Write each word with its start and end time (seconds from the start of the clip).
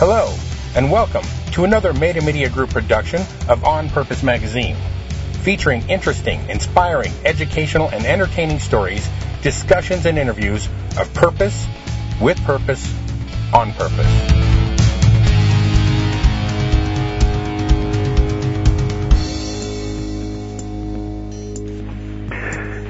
Hello, 0.00 0.32
and 0.76 0.92
welcome 0.92 1.24
to 1.50 1.64
another 1.64 1.92
Meta 1.92 2.22
Media 2.22 2.48
Group 2.48 2.70
production 2.70 3.20
of 3.48 3.64
On 3.64 3.88
Purpose 3.88 4.22
Magazine, 4.22 4.76
featuring 5.42 5.82
interesting, 5.88 6.38
inspiring, 6.48 7.10
educational, 7.24 7.88
and 7.88 8.06
entertaining 8.06 8.60
stories, 8.60 9.08
discussions, 9.42 10.06
and 10.06 10.16
interviews 10.16 10.68
of 10.96 11.12
purpose, 11.14 11.66
with 12.20 12.40
purpose, 12.44 12.88
on 13.52 13.72
purpose. 13.72 14.06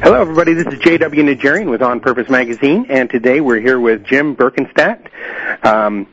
Hello, 0.02 0.20
everybody. 0.20 0.52
This 0.52 0.66
is 0.66 0.78
J.W. 0.80 1.22
Nigerian 1.22 1.70
with 1.70 1.80
On 1.80 2.00
Purpose 2.00 2.28
Magazine, 2.28 2.84
and 2.90 3.08
today 3.08 3.40
we're 3.40 3.60
here 3.60 3.80
with 3.80 4.04
Jim 4.04 4.36
Berkenstadt. 4.36 5.08
Um, 5.64 6.06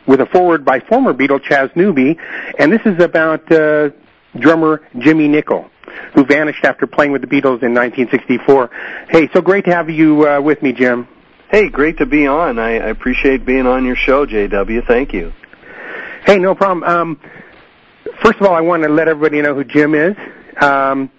with 0.06 0.20
a 0.20 0.26
foreword 0.26 0.64
by 0.64 0.80
former 0.80 1.14
Beatle 1.14 1.42
Chas 1.42 1.70
Newby, 1.76 2.18
and 2.58 2.72
this 2.72 2.80
is 2.84 3.02
about 3.02 3.50
uh, 3.52 3.90
drummer 4.38 4.82
Jimmy 4.98 5.28
Nicol, 5.28 5.70
who 6.14 6.24
vanished 6.24 6.64
after 6.64 6.86
playing 6.86 7.12
with 7.12 7.22
the 7.22 7.26
Beatles 7.26 7.62
in 7.62 7.74
1964. 7.74 8.70
Hey, 9.08 9.28
so 9.32 9.40
great 9.40 9.64
to 9.66 9.74
have 9.74 9.90
you 9.90 10.26
uh, 10.26 10.40
with 10.40 10.62
me, 10.62 10.72
Jim. 10.72 11.06
Hey, 11.50 11.68
great 11.68 11.98
to 11.98 12.06
be 12.06 12.26
on. 12.26 12.58
I, 12.58 12.74
I 12.74 12.88
appreciate 12.88 13.44
being 13.44 13.66
on 13.66 13.84
your 13.84 13.96
show, 13.96 14.24
JW. 14.24 14.86
Thank 14.86 15.12
you. 15.12 15.32
Hey, 16.24 16.38
no 16.38 16.54
problem. 16.54 16.84
Um, 16.84 17.20
first 18.22 18.40
of 18.40 18.46
all, 18.46 18.54
I 18.54 18.60
want 18.60 18.82
to 18.82 18.88
let 18.88 19.08
everybody 19.08 19.40
know 19.42 19.54
who 19.54 19.64
Jim 19.64 19.94
is. 19.94 20.16
Um, 20.60 21.10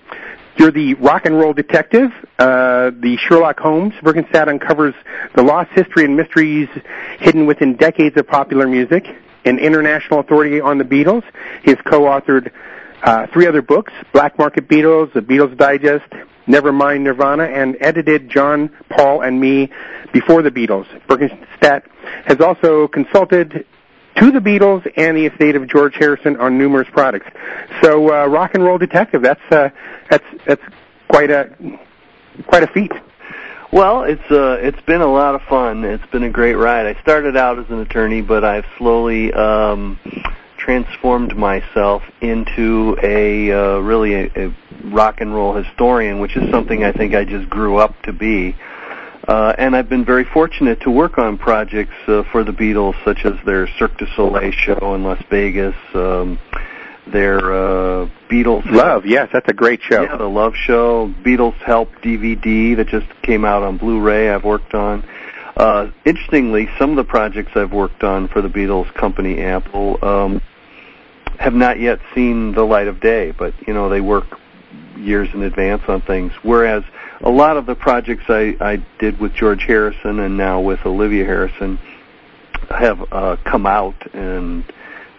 you're 0.58 0.72
the 0.72 0.96
rock 0.96 1.26
and 1.26 1.38
roll 1.38 1.54
detective. 1.54 2.12
Uh, 2.38 2.92
the 3.00 3.18
Sherlock 3.18 3.60
Holmes. 3.60 3.94
Berkenstadt 4.04 4.48
uncovers 4.48 4.94
the 5.36 5.42
lost 5.42 5.72
history 5.72 6.04
and 6.06 6.16
mysteries 6.16 6.68
hidden 7.20 7.46
within 7.46 7.76
decades 7.76 8.18
of 8.18 8.28
popular 8.28 8.68
music. 8.68 9.06
An 9.46 9.58
international 9.60 10.20
authority 10.20 10.62
on 10.62 10.78
the 10.78 10.84
Beatles. 10.84 11.24
He 11.64 11.72
has 11.72 11.80
co-authored 11.86 12.52
uh, 13.02 13.28
three 13.34 13.48
other 13.48 13.62
books: 13.62 13.92
Black 14.14 14.38
Market 14.38 14.68
Beatles, 14.68 15.12
The 15.14 15.22
Beatles 15.22 15.58
Digest, 15.58 16.06
Nevermind 16.48 17.02
Nirvana, 17.02 17.46
and 17.46 17.76
edited 17.82 18.30
John, 18.30 18.70
Paul, 18.90 19.22
and 19.22 19.40
Me 19.40 19.72
before 20.14 20.44
the 20.44 20.52
Beatles. 20.52 20.86
Berkenstadt 21.08 21.84
has 22.26 22.40
also 22.40 22.88
consulted 22.88 23.66
to 24.18 24.32
the 24.32 24.40
Beatles 24.40 24.92
and 24.98 25.16
the 25.16 25.26
estate 25.26 25.56
of 25.56 25.68
George 25.68 25.96
Harrison 25.96 26.38
on 26.38 26.58
numerous 26.58 26.88
products. 26.92 27.28
So, 27.82 28.14
uh, 28.14 28.28
rock 28.28 28.56
and 28.56 28.64
roll 28.64 28.78
detective. 28.78 29.22
That's 29.22 29.42
uh, 29.52 29.70
that's 30.10 30.26
that's 30.46 30.64
quite 31.08 31.32
a 31.32 31.50
quite 32.48 32.64
a 32.64 32.68
feat. 32.68 32.92
Well, 33.72 34.04
it's 34.04 34.30
uh, 34.30 34.58
it's 34.62 34.82
been 34.82 35.02
a 35.02 35.12
lot 35.12 35.36
of 35.36 35.42
fun. 35.44 35.86
It's 35.86 36.06
been 36.08 36.24
a 36.24 36.30
great 36.30 36.56
ride. 36.56 36.86
I 36.86 37.02
started 37.02 37.38
out 37.38 37.58
as 37.58 37.70
an 37.70 37.80
attorney, 37.80 38.22
but 38.22 38.44
I've 38.44 38.66
slowly 38.78 39.32
um, 39.32 39.98
transformed 40.58 41.38
myself 41.38 42.04
into 42.20 42.98
a 43.02 43.52
uh, 43.52 43.80
really 43.80 44.14
a, 44.14 44.48
a 44.48 44.56
rock 44.84 45.22
and 45.22 45.34
roll 45.34 45.56
historian, 45.56 46.20
which 46.20 46.36
is 46.36 46.52
something 46.52 46.84
I 46.84 46.92
think 46.92 47.16
I 47.16 47.24
just 47.24 47.50
grew 47.50 47.78
up 47.78 48.02
to 48.04 48.14
be. 48.14 48.56
And 49.58 49.76
I've 49.76 49.90
been 49.90 50.04
very 50.04 50.26
fortunate 50.26 50.82
to 50.82 50.92
work 50.92 51.18
on 51.18 51.38
projects 51.38 51.96
uh, 52.08 52.24
for 52.32 52.44
the 52.44 52.52
Beatles, 52.52 52.96
such 53.06 53.26
as 53.26 53.34
their 53.46 53.68
Cirque 53.78 53.98
du 53.98 54.06
Soleil 54.16 54.52
show 54.52 54.96
in 54.96 55.04
Las 55.04 55.24
Vegas, 55.30 55.76
um, 55.94 56.40
their 57.08 57.40
uh, 57.40 58.10
Beatles 58.30 58.70
Love, 58.72 59.06
yes, 59.06 59.30
that's 59.32 59.48
a 59.48 59.54
great 59.54 59.82
show. 59.82 60.04
yeah, 60.04 60.18
the 60.18 60.30
Love 60.30 60.56
Show, 60.56 61.14
Beatles 61.24 61.56
Help 61.64 61.90
DVD 62.04 62.76
that 62.76 62.88
just 62.88 63.08
came 63.22 63.46
out 63.46 63.64
on 63.64 63.78
Blu-ray. 63.78 64.30
I've 64.30 64.44
worked 64.44 64.74
on. 64.74 65.04
Uh, 65.56 65.92
interestingly, 66.06 66.70
some 66.80 66.92
of 66.92 66.96
the 66.96 67.04
projects 67.04 67.52
I've 67.56 67.74
worked 67.74 68.04
on 68.04 68.28
for 68.28 68.42
the 68.42 68.48
Beatles 68.48 68.94
company, 68.94 69.42
Apple, 69.42 70.04
um, 70.04 70.42
have 71.40 71.54
not 71.54 71.80
yet 71.80 72.00
seen 72.16 72.54
the 72.54 72.64
light 72.64 72.88
of 72.88 73.00
day. 73.00 73.32
But 73.32 73.54
you 73.68 73.74
know, 73.74 73.90
they 73.90 74.02
work 74.02 74.40
years 74.96 75.30
in 75.34 75.44
advance 75.44 75.84
on 75.88 76.02
things. 76.02 76.32
Whereas 76.44 76.84
a 77.24 77.30
lot 77.30 77.58
of 77.58 77.66
the 77.66 77.76
projects 77.76 78.24
I, 78.28 78.56
I 78.60 78.86
did 79.00 79.20
with 79.20 79.34
George 79.34 79.64
Harrison 79.64 80.20
and 80.20 80.38
now 80.38 80.60
with 80.60 80.80
Olivia 80.86 81.26
Harrison 81.26 81.80
have 82.70 83.00
uh, 83.12 83.36
come 83.46 83.66
out 83.66 83.96
and 84.14 84.64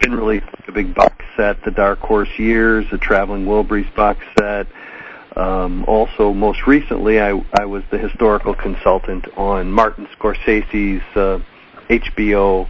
been 0.00 0.14
released 0.14 0.46
a 0.66 0.72
big 0.72 0.94
box 0.94 1.24
set. 1.36 1.62
The 1.64 1.70
Dark 1.70 2.00
Horse 2.00 2.38
Years, 2.38 2.86
the 2.90 2.98
Traveling 2.98 3.46
Wilburys 3.46 3.94
box 3.94 4.24
set. 4.38 4.66
Um, 5.36 5.84
also, 5.86 6.32
most 6.32 6.66
recently, 6.66 7.20
I, 7.20 7.30
I 7.54 7.64
was 7.64 7.82
the 7.90 7.98
historical 7.98 8.54
consultant 8.54 9.26
on 9.36 9.72
Martin 9.72 10.06
Scorsese's 10.18 11.02
uh, 11.16 11.38
HBO 11.88 12.68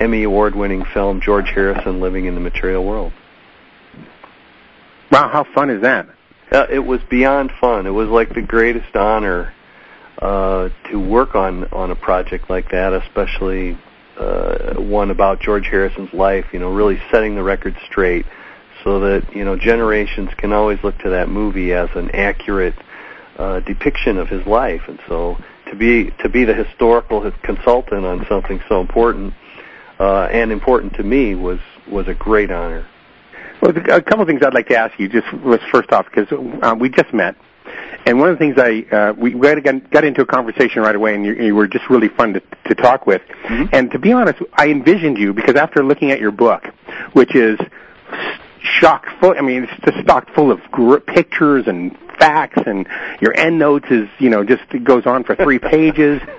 Emmy 0.00 0.22
award-winning 0.22 0.84
film 0.94 1.20
George 1.20 1.48
Harrison 1.48 2.00
Living 2.00 2.26
in 2.26 2.34
the 2.34 2.40
Material 2.40 2.84
World. 2.84 3.12
Wow, 5.10 5.28
how 5.28 5.44
fun 5.54 5.70
is 5.70 5.82
that? 5.82 6.06
Uh, 6.50 6.66
it 6.70 6.78
was 6.78 7.00
beyond 7.10 7.52
fun. 7.60 7.86
It 7.86 7.90
was 7.90 8.08
like 8.08 8.34
the 8.34 8.42
greatest 8.42 8.94
honor 8.96 9.52
uh, 10.20 10.70
to 10.90 10.98
work 10.98 11.34
on 11.34 11.64
on 11.72 11.90
a 11.90 11.96
project 11.96 12.48
like 12.48 12.70
that, 12.70 12.92
especially 12.92 13.78
uh, 14.18 14.74
one 14.74 15.10
about 15.10 15.40
George 15.40 15.66
Harrison's 15.66 16.12
life. 16.12 16.46
You 16.52 16.58
know, 16.58 16.72
really 16.72 17.00
setting 17.10 17.34
the 17.34 17.42
record 17.42 17.76
straight, 17.90 18.26
so 18.82 19.00
that 19.00 19.34
you 19.34 19.44
know 19.44 19.56
generations 19.56 20.30
can 20.36 20.52
always 20.52 20.82
look 20.82 20.98
to 20.98 21.10
that 21.10 21.28
movie 21.28 21.72
as 21.72 21.90
an 21.94 22.10
accurate 22.12 22.74
uh, 23.36 23.60
depiction 23.60 24.18
of 24.18 24.28
his 24.28 24.46
life. 24.46 24.82
And 24.88 24.98
so, 25.06 25.36
to 25.70 25.76
be 25.76 26.10
to 26.22 26.28
be 26.28 26.44
the 26.44 26.54
historical 26.54 27.30
consultant 27.42 28.04
on 28.04 28.26
something 28.26 28.60
so 28.68 28.80
important 28.80 29.34
uh, 30.00 30.28
and 30.30 30.50
important 30.50 30.94
to 30.94 31.02
me 31.02 31.34
was 31.34 31.60
was 31.90 32.08
a 32.08 32.14
great 32.14 32.50
honor. 32.50 32.86
Well, 33.60 33.76
a 33.76 34.02
couple 34.02 34.22
of 34.22 34.28
things 34.28 34.42
I'd 34.42 34.54
like 34.54 34.68
to 34.68 34.76
ask 34.76 34.98
you. 34.98 35.08
Just 35.08 35.32
was 35.32 35.60
first 35.72 35.92
off 35.92 36.06
because 36.12 36.30
uh, 36.62 36.74
we 36.78 36.88
just 36.88 37.12
met, 37.12 37.36
and 38.06 38.18
one 38.18 38.28
of 38.28 38.38
the 38.38 38.38
things 38.38 38.56
I 38.58 38.94
uh, 38.94 39.12
we 39.14 39.32
got, 39.32 39.90
got 39.90 40.04
into 40.04 40.22
a 40.22 40.26
conversation 40.26 40.82
right 40.82 40.94
away, 40.94 41.14
and 41.14 41.24
you, 41.24 41.34
you 41.34 41.54
were 41.54 41.66
just 41.66 41.90
really 41.90 42.08
fun 42.08 42.34
to, 42.34 42.42
to 42.66 42.74
talk 42.74 43.06
with. 43.06 43.22
Mm-hmm. 43.44 43.74
And 43.74 43.90
to 43.90 43.98
be 43.98 44.12
honest, 44.12 44.40
I 44.54 44.68
envisioned 44.68 45.18
you 45.18 45.32
because 45.32 45.56
after 45.56 45.84
looking 45.84 46.10
at 46.10 46.20
your 46.20 46.30
book, 46.30 46.64
which 47.12 47.34
is 47.34 47.58
shock 48.62 49.06
full. 49.20 49.34
I 49.36 49.40
mean, 49.40 49.64
it's 49.64 49.84
just 49.84 49.98
stocked 50.02 50.30
full 50.34 50.50
of 50.50 50.60
gr- 50.70 50.98
pictures 50.98 51.66
and 51.66 51.96
facts, 52.18 52.60
and 52.66 52.86
your 53.20 53.36
end 53.36 53.58
notes 53.58 53.86
is 53.90 54.08
you 54.18 54.30
know 54.30 54.44
just 54.44 54.62
it 54.70 54.84
goes 54.84 55.06
on 55.06 55.24
for 55.24 55.34
three 55.34 55.58
pages. 55.58 56.20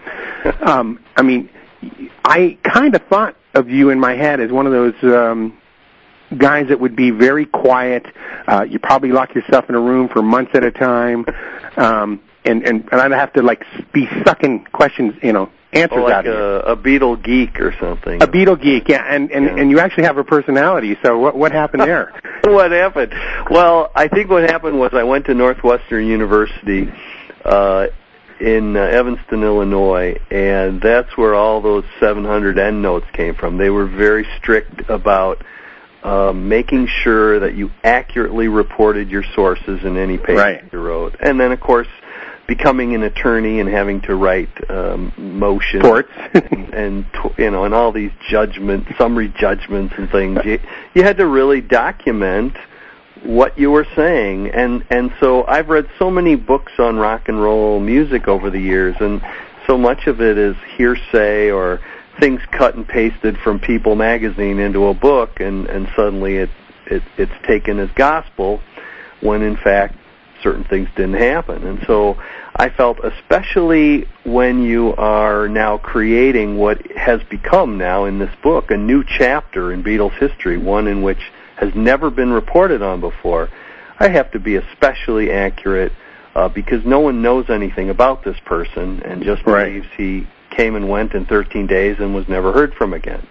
Um, 0.62 1.04
I 1.18 1.22
mean, 1.22 1.50
I 2.24 2.58
kind 2.64 2.96
of 2.96 3.02
thought 3.08 3.36
of 3.56 3.70
you 3.70 3.90
in 3.90 4.00
my 4.00 4.16
head 4.16 4.40
as 4.40 4.50
one 4.50 4.66
of 4.66 4.72
those. 4.72 4.94
Um, 5.04 5.59
guys 6.38 6.68
that 6.70 6.80
would 6.80 6.96
be 6.96 7.12
very 7.12 7.46
quiet. 7.46 8.06
Uh, 8.48 8.64
you 8.68 8.80
probably 8.80 9.12
lock 9.12 9.34
yourself 9.36 9.70
in 9.70 9.76
a 9.76 9.80
room 9.80 10.10
for 10.10 10.22
months 10.22 10.52
at 10.54 10.64
a 10.64 10.72
time, 10.72 11.26
um, 11.78 12.22
and 12.46 12.64
and 12.64 12.88
and 12.92 13.02
I'd 13.02 13.12
have 13.12 13.34
to 13.34 13.42
like 13.42 13.64
be 13.94 14.08
sucking 14.26 14.66
questions, 14.72 15.16
you 15.22 15.34
know, 15.34 15.50
answers 15.74 15.98
out 15.98 16.04
like 16.04 16.26
of 16.26 16.26
you. 16.26 16.32
a, 16.34 16.60
a 16.74 16.78
Beatle 16.78 17.22
geek 17.22 17.60
or 17.60 17.76
something. 17.80 18.22
A 18.22 18.28
beetle 18.28 18.56
geek, 18.56 18.88
yeah, 18.90 19.04
and 19.08 19.32
and 19.32 19.46
Yeah. 19.46 19.56
and 19.58 19.72
you 19.72 19.80
actually 19.80 20.04
have 20.06 20.18
a 20.18 20.24
personality. 20.24 20.98
So 21.04 21.18
what 21.20 21.36
what 21.36 21.52
happened 21.52 21.82
there? 21.84 22.12
what 22.44 22.72
happened? 22.72 23.14
Well, 23.50 23.92
I 23.96 24.08
think 24.08 24.30
what 24.30 24.44
happened 24.50 24.80
was 24.80 24.92
I 24.94 25.04
went 25.04 25.26
to 25.26 25.34
Northwestern 25.34 26.06
University 26.08 26.92
uh, 27.46 27.88
in 28.40 28.76
uh, 28.78 28.80
Evanston, 28.82 29.44
Illinois, 29.44 30.18
and 30.32 30.82
that's 30.82 31.16
where 31.18 31.36
all 31.36 31.62
those 31.62 31.84
700 32.00 32.58
endnotes 32.58 33.06
came 33.14 33.36
from. 33.36 33.58
They 33.58 33.70
were 33.70 33.86
very 33.86 34.26
strict 34.38 34.90
about 34.90 35.44
uh, 36.04 36.32
making 36.34 36.88
sure 36.88 37.40
that 37.40 37.56
you 37.56 37.72
accurately 37.84 38.48
reported 38.48 39.10
your 39.10 39.24
sources 39.36 39.84
in 39.84 39.98
any 39.98 40.18
paper 40.18 40.36
Right. 40.36 40.64
you 40.72 40.80
wrote, 40.80 41.16
and 41.22 41.40
then 41.40 41.52
of 41.52 41.60
course 41.60 41.88
becoming 42.48 42.96
an 42.96 43.04
attorney 43.04 43.60
and 43.60 43.70
having 43.70 44.02
to 44.02 44.16
write 44.16 44.50
um, 44.72 45.14
motions 45.18 45.84
and, 46.34 46.74
and 46.74 47.06
you 47.38 47.52
know 47.52 47.64
and 47.64 47.74
all 47.76 47.92
these 47.92 48.12
judgment 48.30 48.88
summary 48.98 49.34
judgments 49.40 49.94
and 49.98 50.10
things. 50.10 50.40
You, 50.44 50.60
you 50.96 51.04
had 51.04 51.18
to 51.18 51.28
really 51.28 51.62
document 51.62 52.58
what 53.24 53.58
you 53.58 53.70
were 53.72 53.86
saying. 53.96 54.50
And 54.50 54.86
and 54.90 55.12
so 55.20 55.46
I've 55.46 55.70
read 55.70 55.88
so 56.00 56.10
many 56.10 56.36
books 56.36 56.72
on 56.80 56.98
rock 56.98 57.28
and 57.28 57.42
roll 57.42 57.80
music 57.80 58.28
over 58.28 58.50
the 58.50 58.60
years 58.60 58.96
and 59.00 59.22
so 59.68 59.78
much 59.78 60.08
of 60.08 60.20
it 60.20 60.38
is 60.38 60.56
hearsay 60.78 61.52
or 61.52 61.80
things 62.20 62.42
cut 62.52 62.76
and 62.76 62.88
pasted 62.88 63.38
from 63.38 63.60
People 63.60 63.96
magazine 63.96 64.60
into 64.60 64.88
a 64.88 64.94
book 64.94 65.40
and 65.40 65.68
and 65.68 65.88
suddenly 65.96 66.38
it, 66.38 66.50
it 66.88 67.04
it's 67.18 67.48
taken 67.48 67.80
as 67.80 67.90
gospel 67.96 68.62
when 69.22 69.42
in 69.42 69.58
fact 69.58 69.96
certain 70.42 70.64
things 70.64 70.88
didn't 70.96 71.20
happen 71.20 71.66
and 71.66 71.80
so 71.86 72.18
I 72.60 72.70
felt 72.70 73.00
especially 73.04 74.06
when 74.26 74.64
you 74.64 74.94
are 74.96 75.48
now 75.48 75.78
creating 75.78 76.58
what 76.58 76.92
has 76.92 77.22
become 77.30 77.78
now 77.78 78.04
in 78.04 78.20
this 78.20 78.34
book 78.44 78.70
a 78.70 78.78
new 78.78 79.04
chapter 79.04 79.72
in 79.72 79.82
Beatles 79.82 80.18
history, 80.20 80.58
one 80.58 80.88
in 80.88 81.02
which 81.02 81.22
has 81.56 81.74
never 81.74 82.10
been 82.10 82.32
reported 82.32 82.82
on 82.82 83.00
before. 83.00 83.50
I 83.98 84.10
have 84.10 84.32
to 84.32 84.40
be 84.40 84.56
especially 84.56 85.32
accurate 85.32 85.94
uh, 86.36 86.50
because 86.50 86.86
no 86.86 87.00
one 87.00 87.22
knows 87.22 87.50
anything 87.50 87.90
about 87.90 88.24
this 88.24 88.38
person 88.46 89.02
and 89.04 89.24
just 89.24 89.46
Right. 89.46 89.66
believes 89.66 89.88
he 89.96 90.28
came 90.52 90.76
and 90.76 90.90
went 90.90 91.14
in 91.14 91.26
13 91.26 91.68
days 91.68 91.98
and 92.00 92.14
was 92.14 92.28
never 92.28 92.52
heard 92.52 92.74
from 92.74 92.94
again. 92.94 93.26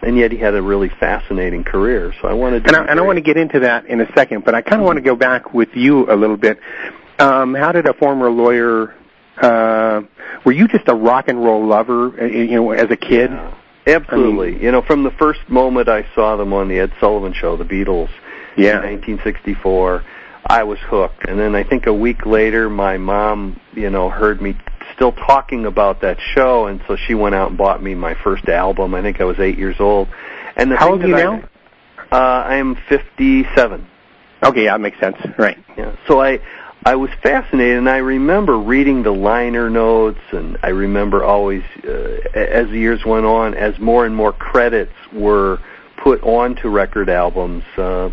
And 0.00 0.16
yet 0.16 0.30
he 0.30 0.38
had 0.38 0.54
a 0.54 0.62
really 0.62 0.88
fascinating 1.00 1.64
career. 1.64 2.14
So 2.22 2.28
I 2.28 2.32
wanted 2.32 2.64
to. 2.64 2.68
And 2.68 2.76
I, 2.76 2.90
and 2.92 3.00
I 3.00 3.02
want 3.02 3.16
to 3.16 3.22
get 3.22 3.36
into 3.36 3.60
that 3.60 3.86
in 3.86 4.00
a 4.00 4.06
second, 4.14 4.44
but 4.44 4.54
I 4.54 4.62
kind 4.62 4.80
of 4.80 4.86
want 4.86 4.96
to 4.96 5.02
go 5.02 5.16
back 5.16 5.52
with 5.52 5.70
you 5.74 6.10
a 6.10 6.14
little 6.14 6.36
bit. 6.36 6.60
Um, 7.18 7.54
how 7.54 7.72
did 7.72 7.86
a 7.86 7.94
former 7.94 8.30
lawyer? 8.30 8.94
Uh, 9.40 10.02
were 10.44 10.52
you 10.52 10.68
just 10.68 10.86
a 10.88 10.94
rock 10.94 11.26
and 11.28 11.42
roll 11.44 11.66
lover, 11.66 12.20
uh, 12.20 12.24
you 12.26 12.46
know, 12.56 12.70
as 12.70 12.90
a 12.90 12.96
kid? 12.96 13.30
Yeah, 13.30 13.54
absolutely. 13.86 14.62
you 14.62 14.70
know, 14.70 14.82
from 14.82 15.02
the 15.02 15.10
first 15.12 15.40
moment 15.48 15.88
I 15.88 16.06
saw 16.14 16.36
them 16.36 16.52
on 16.52 16.68
the 16.68 16.78
Ed 16.78 16.92
Sullivan 17.00 17.32
Show, 17.32 17.56
the 17.56 17.64
Beatles, 17.64 18.10
Yeah. 18.56 18.82
in 18.82 19.00
1964, 19.00 20.04
I 20.46 20.62
was 20.62 20.78
hooked. 20.80 21.26
And 21.26 21.38
then 21.38 21.54
I 21.56 21.64
think 21.64 21.86
a 21.86 21.92
week 21.92 22.24
later, 22.24 22.70
my 22.70 22.98
mom, 22.98 23.60
you 23.74 23.90
know, 23.90 24.10
heard 24.10 24.40
me 24.40 24.56
still 24.94 25.12
talking 25.12 25.66
about 25.66 26.00
that 26.02 26.18
show, 26.34 26.66
and 26.66 26.80
so 26.86 26.96
she 26.96 27.14
went 27.14 27.34
out 27.34 27.50
and 27.50 27.58
bought 27.58 27.82
me 27.82 27.94
my 27.94 28.14
first 28.22 28.48
album. 28.48 28.94
I 28.94 29.02
think 29.02 29.20
I 29.20 29.24
was 29.24 29.38
eight 29.38 29.58
years 29.58 29.76
old. 29.78 30.08
And 30.56 30.70
the 30.70 30.76
How 30.76 30.90
old 30.92 31.02
are 31.02 31.08
you 31.08 31.14
that 31.14 31.22
now? 31.22 31.48
I, 32.10 32.16
uh, 32.16 32.48
I 32.48 32.56
am 32.56 32.76
57. 32.88 33.86
Okay, 34.42 34.64
yeah, 34.64 34.72
that 34.72 34.80
makes 34.80 34.98
sense. 35.00 35.16
Right. 35.36 35.58
Yeah. 35.76 35.96
So 36.06 36.20
I 36.20 36.40
I 36.84 36.94
was 36.94 37.10
fascinated, 37.22 37.76
and 37.76 37.88
I 37.88 37.98
remember 37.98 38.56
reading 38.56 39.02
the 39.02 39.10
liner 39.10 39.68
notes, 39.68 40.20
and 40.32 40.56
I 40.62 40.68
remember 40.68 41.24
always, 41.24 41.62
uh, 41.84 41.90
as 42.34 42.68
the 42.68 42.78
years 42.78 43.04
went 43.04 43.26
on, 43.26 43.54
as 43.54 43.78
more 43.78 44.06
and 44.06 44.14
more 44.14 44.32
credits 44.32 44.94
were 45.12 45.58
put 45.96 46.22
onto 46.22 46.68
record 46.68 47.10
albums, 47.10 47.64
uh, 47.76 48.10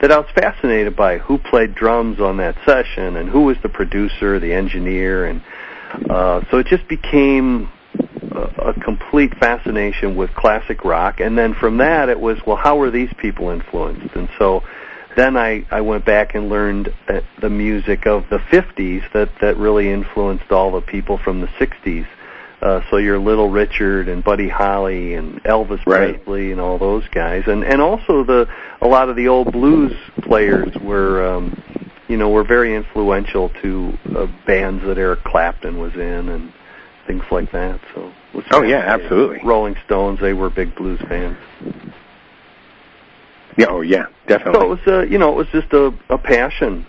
that 0.00 0.12
I 0.12 0.18
was 0.18 0.28
fascinated 0.34 0.94
by 0.94 1.18
who 1.18 1.38
played 1.38 1.74
drums 1.74 2.20
on 2.20 2.36
that 2.36 2.56
session, 2.66 3.16
and 3.16 3.28
who 3.28 3.42
was 3.42 3.56
the 3.62 3.68
producer, 3.68 4.38
the 4.38 4.52
engineer, 4.52 5.24
and 5.24 5.42
uh, 6.08 6.42
so 6.50 6.58
it 6.58 6.66
just 6.66 6.86
became 6.88 7.70
a, 8.32 8.70
a 8.70 8.80
complete 8.80 9.36
fascination 9.38 10.16
with 10.16 10.34
classic 10.34 10.84
rock. 10.84 11.20
And 11.20 11.36
then 11.36 11.54
from 11.54 11.78
that, 11.78 12.08
it 12.08 12.18
was, 12.18 12.38
well, 12.46 12.56
how 12.56 12.76
were 12.76 12.90
these 12.90 13.12
people 13.18 13.50
influenced? 13.50 14.14
And 14.14 14.28
so 14.38 14.62
then 15.16 15.36
I, 15.36 15.66
I 15.70 15.80
went 15.82 16.04
back 16.04 16.34
and 16.34 16.48
learned 16.48 16.92
uh, 17.08 17.20
the 17.40 17.50
music 17.50 18.06
of 18.06 18.24
the 18.30 18.38
50s 18.38 19.12
that, 19.12 19.30
that 19.40 19.56
really 19.56 19.90
influenced 19.90 20.50
all 20.50 20.72
the 20.72 20.80
people 20.80 21.18
from 21.18 21.40
the 21.40 21.48
60s. 21.48 22.06
Uh, 22.62 22.80
so 22.90 22.96
your 22.96 23.18
Little 23.18 23.50
Richard 23.50 24.08
and 24.08 24.22
Buddy 24.22 24.48
Holly 24.48 25.14
and 25.14 25.42
Elvis 25.42 25.84
Right. 25.84 26.14
Presley 26.14 26.52
and 26.52 26.60
all 26.60 26.78
those 26.78 27.02
guys, 27.08 27.42
and 27.48 27.64
and 27.64 27.82
also 27.82 28.22
the 28.22 28.46
a 28.80 28.86
lot 28.86 29.08
of 29.08 29.16
the 29.16 29.26
old 29.26 29.50
blues 29.50 29.92
players 30.22 30.72
were, 30.80 31.26
um, 31.26 31.60
you 32.12 32.18
know, 32.18 32.28
were 32.28 32.44
very 32.44 32.76
influential 32.76 33.48
to 33.62 33.98
uh, 34.14 34.26
bands 34.46 34.84
that 34.84 34.98
Eric 34.98 35.24
Clapton 35.24 35.78
was 35.78 35.94
in 35.94 36.28
and 36.28 36.52
things 37.06 37.22
like 37.30 37.50
that. 37.52 37.80
So 37.94 38.12
was 38.34 38.44
Oh, 38.50 38.62
yeah, 38.62 38.80
absolutely. 38.80 39.40
Rolling 39.42 39.76
Stones, 39.86 40.20
they 40.20 40.34
were 40.34 40.50
big 40.50 40.76
blues 40.76 41.00
fans. 41.08 41.38
Yeah. 43.56 43.66
Oh, 43.70 43.80
yeah. 43.80 44.08
Definitely. 44.28 44.60
So 44.60 44.66
it 44.66 44.68
was, 44.68 44.78
uh, 44.86 45.02
you 45.10 45.16
know, 45.16 45.30
it 45.30 45.36
was 45.36 45.46
just 45.52 45.72
a, 45.72 45.90
a 46.10 46.18
passion, 46.18 46.86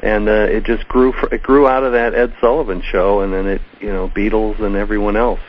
and 0.00 0.28
uh, 0.28 0.32
it 0.50 0.64
just 0.64 0.88
grew. 0.88 1.12
fr- 1.12 1.32
It 1.32 1.44
grew 1.44 1.68
out 1.68 1.84
of 1.84 1.92
that 1.92 2.12
Ed 2.12 2.34
Sullivan 2.40 2.82
show, 2.90 3.20
and 3.20 3.32
then 3.32 3.46
it, 3.46 3.62
you 3.80 3.92
know, 3.92 4.08
Beatles 4.08 4.60
and 4.60 4.74
everyone 4.74 5.16
else. 5.16 5.40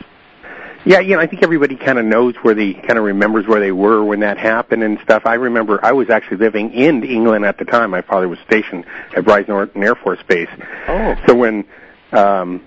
Yeah, 0.86 1.00
you 1.00 1.16
know, 1.16 1.20
I 1.20 1.26
think 1.26 1.42
everybody 1.42 1.74
kind 1.74 1.98
of 1.98 2.04
knows 2.04 2.36
where 2.42 2.54
they 2.54 2.72
kind 2.72 2.96
of 2.96 3.02
remembers 3.02 3.44
where 3.48 3.58
they 3.58 3.72
were 3.72 4.04
when 4.04 4.20
that 4.20 4.38
happened 4.38 4.84
and 4.84 5.00
stuff. 5.02 5.22
I 5.26 5.34
remember 5.34 5.84
I 5.84 5.90
was 5.90 6.10
actually 6.10 6.36
living 6.36 6.72
in 6.72 7.02
England 7.02 7.44
at 7.44 7.58
the 7.58 7.64
time. 7.64 7.90
My 7.90 8.02
father 8.02 8.28
was 8.28 8.38
stationed 8.46 8.84
at 9.16 9.24
Brize 9.24 9.48
Norton 9.48 9.82
Air 9.82 9.96
Force 9.96 10.20
Base. 10.28 10.48
Oh. 10.86 11.16
So 11.26 11.34
when 11.34 11.64
um, 12.12 12.62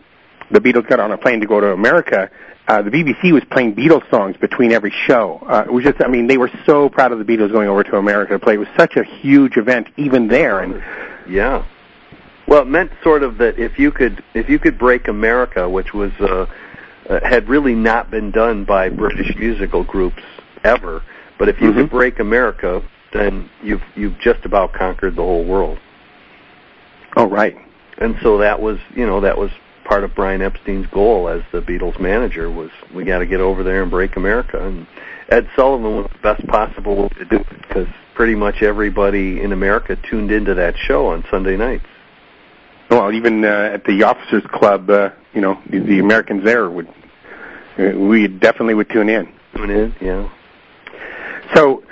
the 0.51 0.59
Beatles 0.59 0.85
got 0.89 0.99
on 0.99 1.13
a 1.13 1.17
plane 1.17 1.39
to 1.39 1.47
go 1.47 1.61
to 1.61 1.71
America, 1.71 2.29
uh, 2.67 2.81
the 2.81 2.91
BBC 2.91 3.31
was 3.31 3.43
playing 3.49 3.73
Beatles 3.73 4.07
songs 4.11 4.35
between 4.35 4.73
every 4.73 4.93
show. 5.07 5.41
Uh, 5.47 5.63
it 5.65 5.71
was 5.71 5.85
just, 5.85 6.03
I 6.03 6.09
mean, 6.09 6.27
they 6.27 6.37
were 6.37 6.51
so 6.65 6.89
proud 6.89 7.13
of 7.13 7.19
the 7.19 7.25
Beatles 7.25 7.53
going 7.53 7.69
over 7.69 7.85
to 7.85 7.95
America 7.95 8.33
to 8.33 8.39
play. 8.39 8.55
It 8.55 8.59
was 8.59 8.67
such 8.77 8.97
a 8.97 9.03
huge 9.05 9.55
event 9.55 9.87
even 9.95 10.27
there. 10.27 10.59
And 10.59 10.83
Yeah. 11.29 11.65
Well, 12.49 12.63
it 12.63 12.67
meant 12.67 12.91
sort 13.01 13.23
of 13.23 13.37
that 13.37 13.57
if 13.57 13.79
you 13.79 13.91
could 13.91 14.21
if 14.33 14.49
you 14.49 14.59
could 14.59 14.77
break 14.77 15.07
America, 15.07 15.69
which 15.69 15.93
was 15.93 16.11
uh, 16.19 16.47
uh, 17.09 17.19
had 17.27 17.49
really 17.49 17.75
not 17.75 18.09
been 18.11 18.31
done 18.31 18.63
by 18.63 18.87
British 18.89 19.35
musical 19.35 19.83
groups 19.83 20.21
ever, 20.63 21.01
but 21.37 21.49
if 21.49 21.59
you 21.59 21.71
Mhm. 21.71 21.75
could 21.75 21.89
break 21.89 22.19
America, 22.19 22.81
then 23.11 23.49
you've 23.63 23.81
you've 23.95 24.17
just 24.19 24.45
about 24.45 24.71
conquered 24.73 25.15
the 25.15 25.23
whole 25.23 25.43
world. 25.43 25.77
oh, 27.17 27.25
right. 27.27 27.57
And 27.97 28.15
so 28.21 28.37
that 28.37 28.61
was, 28.61 28.77
you 28.95 29.05
know, 29.05 29.19
that 29.21 29.37
was 29.37 29.51
part 29.83 30.03
of 30.03 30.13
Brian 30.13 30.41
Epstein's 30.41 30.85
goal 30.87 31.27
as 31.27 31.41
the 31.51 31.61
Beatles 31.61 31.99
manager 31.99 32.49
was 32.49 32.69
we 32.93 33.03
got 33.03 33.19
to 33.19 33.25
get 33.25 33.41
over 33.41 33.63
there 33.63 33.81
and 33.81 33.89
break 33.89 34.15
America. 34.15 34.63
And 34.63 34.85
Ed 35.29 35.49
Sullivan 35.55 35.95
was 35.97 36.07
the 36.11 36.19
best 36.19 36.45
possible 36.47 36.95
way 36.95 37.09
to 37.17 37.25
do 37.25 37.37
it 37.37 37.61
because 37.67 37.87
pretty 38.13 38.35
much 38.35 38.61
everybody 38.61 39.41
in 39.41 39.51
America 39.51 39.97
tuned 40.09 40.31
into 40.31 40.53
that 40.53 40.77
show 40.77 41.07
on 41.07 41.25
Sunday 41.31 41.57
nights. 41.57 41.85
Well, 42.89 43.11
even 43.11 43.43
uh, 43.43 43.71
at 43.73 43.83
the 43.85 44.03
officers' 44.03 44.43
club, 44.51 44.89
uh, 44.89 45.09
you 45.33 45.41
know, 45.41 45.59
the, 45.69 45.79
the 45.79 45.99
Americans 45.99 46.43
there 46.43 46.69
would, 46.69 46.87
we 47.95 48.27
definitely 48.27 48.73
would 48.73 48.89
tune 48.89 49.09
in. 49.09 49.31
Tune 49.55 49.69
in, 49.69 49.95
yeah. 50.01 50.29
So 51.55 51.83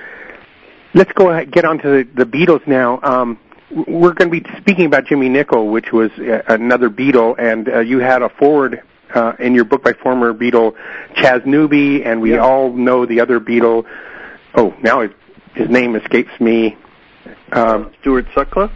let's 0.94 1.12
go 1.14 1.30
ahead, 1.30 1.52
get 1.52 1.66
on 1.66 1.80
to 1.80 1.88
the, 2.04 2.24
the 2.24 2.26
Beatles 2.26 2.66
now. 2.68 3.00
Um, 3.02 3.40
we're 3.88 4.14
going 4.14 4.32
to 4.32 4.42
be 4.42 4.46
speaking 4.58 4.86
about 4.86 5.06
Jimmy 5.06 5.30
Nicol, 5.30 5.70
which 5.70 5.92
was 5.92 6.12
uh, 6.20 6.42
another 6.48 6.90
Beatle, 6.90 7.36
and 7.38 7.68
uh, 7.68 7.80
you 7.80 8.00
had 8.00 8.22
a 8.22 8.30
forward 8.30 8.82
uh, 9.14 9.34
in 9.40 9.54
your 9.56 9.66
book 9.66 9.84
by 9.84 9.94
former 9.94 10.34
Beatle 10.34 10.74
Chas 11.16 11.42
Newby, 11.46 12.04
and 12.04 12.22
we 12.22 12.32
Yeah. 12.34 12.40
all 12.40 12.72
know 12.74 13.06
the 13.06 13.20
other 13.20 13.40
Beatle. 13.40 13.86
Oh, 14.56 14.74
now 14.82 15.02
his, 15.02 15.12
his 15.56 15.70
name 15.70 15.96
escapes 15.96 16.32
me. 16.40 16.78
Um, 17.52 17.92
Stuart 18.02 18.26
Sutcliffe? 18.34 18.72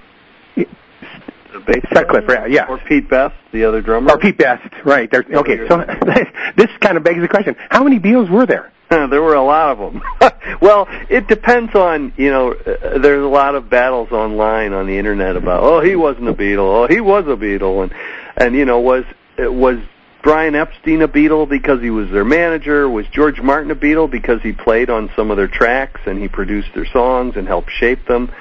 Bass 1.65 1.83
Sutcliffe, 1.93 2.27
right, 2.27 2.49
yeah. 2.49 2.67
Or 2.67 2.77
Pete 2.77 3.09
Best, 3.09 3.35
the 3.51 3.65
other 3.65 3.81
drummer? 3.81 4.11
or 4.11 4.17
Pete 4.17 4.37
Best, 4.37 4.73
right? 4.85 5.09
There's, 5.09 5.25
okay, 5.25 5.67
so 5.67 5.77
this 6.55 6.69
kind 6.79 6.97
of 6.97 7.03
begs 7.03 7.21
the 7.21 7.27
question: 7.27 7.55
How 7.69 7.83
many 7.83 7.99
Beatles 7.99 8.29
were 8.29 8.45
there? 8.45 8.71
there 8.89 9.21
were 9.21 9.35
a 9.35 9.43
lot 9.43 9.69
of 9.71 9.77
them. 9.77 10.01
well, 10.61 10.85
it 11.09 11.27
depends 11.27 11.73
on 11.75 12.13
you 12.17 12.29
know. 12.29 12.51
Uh, 12.51 12.97
there's 12.99 13.23
a 13.23 13.27
lot 13.27 13.55
of 13.55 13.69
battles 13.69 14.11
online 14.11 14.73
on 14.73 14.85
the 14.85 14.97
internet 14.97 15.37
about 15.37 15.63
oh 15.63 15.81
he 15.81 15.95
wasn't 15.95 16.27
a 16.27 16.33
Beatle, 16.33 16.83
oh 16.83 16.87
he 16.87 16.99
was 16.99 17.25
a 17.25 17.37
Beatle, 17.37 17.83
and 17.83 17.93
and 18.35 18.55
you 18.55 18.65
know 18.65 18.79
was 18.79 19.05
was 19.37 19.77
Brian 20.23 20.55
Epstein 20.55 21.01
a 21.01 21.07
Beatle 21.07 21.47
because 21.47 21.81
he 21.81 21.89
was 21.89 22.09
their 22.11 22.25
manager? 22.25 22.89
Was 22.89 23.05
George 23.07 23.41
Martin 23.41 23.71
a 23.71 23.75
Beatle 23.75 24.11
because 24.11 24.41
he 24.41 24.51
played 24.51 24.89
on 24.89 25.09
some 25.15 25.31
of 25.31 25.37
their 25.37 25.47
tracks 25.47 26.01
and 26.05 26.19
he 26.19 26.27
produced 26.27 26.69
their 26.75 26.85
songs 26.85 27.35
and 27.37 27.47
helped 27.47 27.71
shape 27.71 28.05
them? 28.07 28.31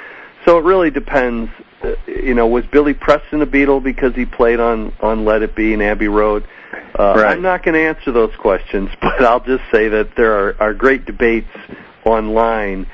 So 0.44 0.58
it 0.58 0.64
really 0.64 0.90
depends. 0.90 1.50
Uh, 1.82 1.94
you 2.06 2.34
know, 2.34 2.46
was 2.46 2.64
Billy 2.66 2.94
Preston 2.94 3.40
a 3.42 3.46
Beatle 3.46 3.82
because 3.82 4.14
he 4.14 4.26
played 4.26 4.60
on 4.60 4.92
on 5.00 5.24
Let 5.24 5.42
It 5.42 5.54
Be 5.54 5.72
and 5.72 5.82
Abbey 5.82 6.08
Road? 6.08 6.46
Uh, 6.98 7.14
Right. 7.16 7.32
I'm 7.32 7.42
not 7.42 7.64
going 7.64 7.74
to 7.74 7.80
answer 7.80 8.12
those 8.12 8.34
questions, 8.36 8.90
but 9.00 9.22
I'll 9.24 9.44
just 9.44 9.64
say 9.72 9.88
that 9.88 10.10
there 10.16 10.34
are, 10.34 10.56
are 10.60 10.74
great 10.74 11.04
debates 11.04 11.48
online. 12.04 12.86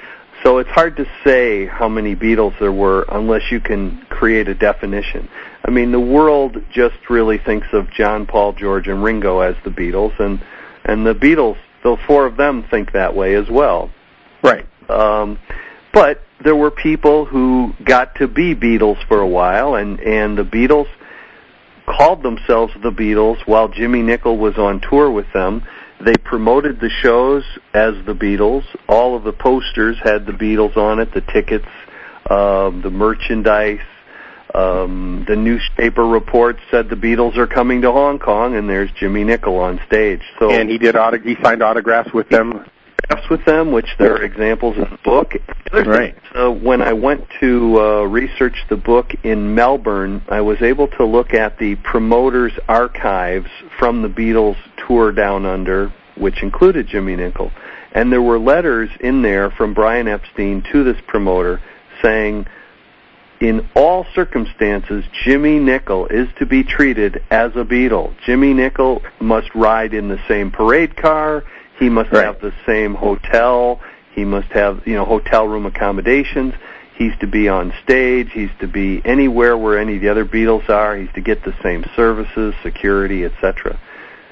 So 0.44 0.58
it's 0.58 0.70
hard 0.70 0.96
to 0.96 1.06
say 1.24 1.66
how 1.66 1.88
many 1.88 2.14
Beatles 2.14 2.58
there 2.60 2.72
were 2.72 3.04
unless 3.10 3.50
you 3.50 3.58
can 3.60 4.06
create 4.10 4.48
a 4.48 4.54
definition. 4.54 5.28
I 5.64 5.70
mean, 5.70 5.90
the 5.90 6.00
world 6.00 6.56
just 6.70 6.96
really 7.10 7.38
thinks 7.38 7.66
of 7.72 7.90
John, 7.90 8.26
Paul, 8.26 8.52
George, 8.52 8.86
and 8.86 9.02
Ringo 9.02 9.40
as 9.40 9.56
the 9.64 9.70
Beatles, 9.70 10.18
and 10.20 10.40
and 10.84 11.04
the 11.04 11.14
Beatles, 11.14 11.56
the 11.82 11.96
four 12.06 12.26
of 12.26 12.36
them 12.36 12.64
think 12.70 12.92
that 12.92 13.16
way 13.16 13.34
as 13.34 13.48
well. 13.50 13.90
Right. 14.42 14.66
Um, 14.88 15.38
but 15.96 16.20
there 16.44 16.54
were 16.54 16.70
people 16.70 17.24
who 17.24 17.72
got 17.82 18.16
to 18.16 18.28
be 18.28 18.54
Beatles 18.54 19.02
for 19.08 19.18
a 19.18 19.26
while, 19.26 19.76
and 19.76 19.98
and 19.98 20.36
the 20.36 20.44
Beatles 20.44 20.88
called 21.86 22.22
themselves 22.22 22.74
the 22.82 22.90
Beatles 22.90 23.38
while 23.46 23.68
Jimmy 23.68 24.02
Nicol 24.02 24.36
was 24.36 24.58
on 24.58 24.82
tour 24.82 25.10
with 25.10 25.32
them. 25.32 25.66
They 26.04 26.12
promoted 26.22 26.80
the 26.80 26.90
shows 26.90 27.44
as 27.72 27.94
the 28.04 28.12
Beatles. 28.12 28.64
All 28.86 29.16
of 29.16 29.24
the 29.24 29.32
posters 29.32 29.96
had 30.02 30.26
the 30.26 30.32
Beatles 30.32 30.76
on 30.76 30.98
it, 30.98 31.14
the 31.14 31.22
tickets, 31.22 31.68
um, 32.28 32.82
the 32.82 32.90
merchandise. 32.90 33.80
Um, 34.54 35.24
the 35.26 35.36
newspaper 35.36 36.06
reports 36.06 36.60
said 36.70 36.90
the 36.90 36.96
Beatles 36.96 37.38
are 37.38 37.46
coming 37.46 37.80
to 37.82 37.92
Hong 37.92 38.18
Kong, 38.18 38.54
and 38.54 38.68
there's 38.68 38.90
Jimmy 38.92 39.24
Nicol 39.24 39.56
on 39.58 39.80
stage. 39.86 40.20
So 40.38 40.50
And 40.50 40.68
he 40.68 40.76
did 40.76 40.94
auto- 40.94 41.18
he 41.18 41.36
signed 41.42 41.62
autographs 41.62 42.12
with 42.12 42.28
them. 42.28 42.66
Photographs 43.02 43.30
with 43.30 43.44
them, 43.44 43.72
which 43.72 43.88
there 43.98 44.14
are 44.14 44.22
examples 44.22 44.76
in 44.76 44.82
the 44.82 44.98
book. 45.04 45.32
Right. 45.72 46.14
So 46.32 46.52
when 46.52 46.82
I 46.82 46.92
went 46.92 47.24
to 47.40 47.80
uh, 47.80 48.02
research 48.04 48.56
the 48.68 48.76
book 48.76 49.12
in 49.24 49.54
Melbourne, 49.54 50.22
I 50.28 50.40
was 50.40 50.62
able 50.62 50.88
to 50.88 51.04
look 51.04 51.34
at 51.34 51.58
the 51.58 51.76
promoters' 51.76 52.52
archives 52.68 53.48
from 53.78 54.02
the 54.02 54.08
Beatles 54.08 54.56
tour 54.86 55.12
down 55.12 55.44
under, 55.44 55.92
which 56.16 56.42
included 56.42 56.88
Jimmy 56.88 57.16
Nicol, 57.16 57.50
and 57.92 58.12
there 58.12 58.22
were 58.22 58.38
letters 58.38 58.90
in 59.00 59.22
there 59.22 59.50
from 59.50 59.74
Brian 59.74 60.08
Epstein 60.08 60.64
to 60.72 60.84
this 60.84 61.00
promoter 61.06 61.60
saying, 62.02 62.46
in 63.40 63.68
all 63.74 64.06
circumstances, 64.14 65.04
Jimmy 65.24 65.58
Nicol 65.58 66.06
is 66.06 66.28
to 66.38 66.46
be 66.46 66.62
treated 66.62 67.22
as 67.30 67.52
a 67.54 67.64
Beatle. 67.64 68.14
Jimmy 68.24 68.54
Nicol 68.54 69.02
must 69.20 69.54
ride 69.54 69.92
in 69.92 70.08
the 70.08 70.18
same 70.26 70.50
parade 70.50 70.96
car. 70.96 71.44
He 71.78 71.88
must 71.88 72.10
Right. 72.12 72.24
have 72.24 72.40
the 72.40 72.52
same 72.66 72.94
hotel. 72.94 73.80
He 74.14 74.24
must 74.24 74.48
have, 74.52 74.80
you 74.86 74.94
know, 74.94 75.04
hotel 75.04 75.46
room 75.46 75.66
accommodations. 75.66 76.54
He's 76.94 77.12
to 77.20 77.26
be 77.26 77.48
on 77.48 77.72
stage. 77.84 78.32
He's 78.32 78.48
to 78.60 78.66
be 78.66 79.02
anywhere 79.04 79.56
where 79.56 79.78
any 79.78 79.96
of 79.96 80.00
the 80.00 80.08
other 80.08 80.24
Beatles 80.24 80.70
are. 80.70 80.96
He's 80.96 81.12
to 81.14 81.20
get 81.20 81.44
the 81.44 81.52
same 81.62 81.84
services, 81.94 82.54
security, 82.62 83.24
etc. 83.24 83.76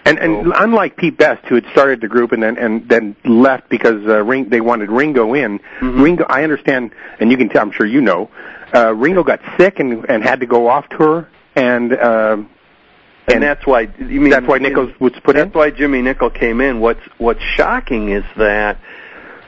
And 0.06 0.18
and 0.18 0.46
So- 0.46 0.52
unlike 0.56 0.96
Pete 0.96 1.16
Best, 1.18 1.44
who 1.46 1.54
had 1.56 1.66
started 1.72 2.00
the 2.00 2.08
group 2.08 2.32
and 2.32 2.42
then 2.42 2.56
and 2.56 2.88
then 2.88 3.16
left 3.24 3.68
because 3.68 4.06
uh, 4.06 4.22
Ring, 4.24 4.48
they 4.48 4.60
wanted 4.62 4.90
Ringo 4.90 5.34
in. 5.34 5.60
Mhm. 5.80 6.02
Ringo, 6.02 6.24
I 6.28 6.42
understand, 6.42 6.92
and 7.20 7.30
you 7.30 7.36
can 7.36 7.48
tell. 7.50 7.62
I'm 7.62 7.70
sure 7.70 7.86
you 7.86 8.00
know. 8.00 8.30
Uh, 8.74 8.94
Ringo 8.94 9.22
got 9.22 9.40
sick 9.58 9.78
and 9.80 10.04
and 10.08 10.22
had 10.24 10.40
to 10.40 10.46
go 10.46 10.68
off 10.68 10.88
tour, 10.90 11.28
and 11.56 11.92
um 11.98 12.48
And, 13.26 13.42
that's 13.42 13.66
why 13.66 13.88
you 13.98 14.20
mean 14.20 14.30
that's 14.30 14.46
why 14.46 14.58
Nichols 14.58 14.92
was 15.00 15.12
put 15.24 15.36
that's 15.36 15.46
in. 15.46 15.52
why 15.52 15.70
Jimmy 15.70 16.02
Nicol 16.02 16.30
came 16.30 16.60
in. 16.60 16.80
What's 16.80 17.00
what's 17.18 17.42
shocking 17.42 18.10
is 18.10 18.24
that 18.36 18.78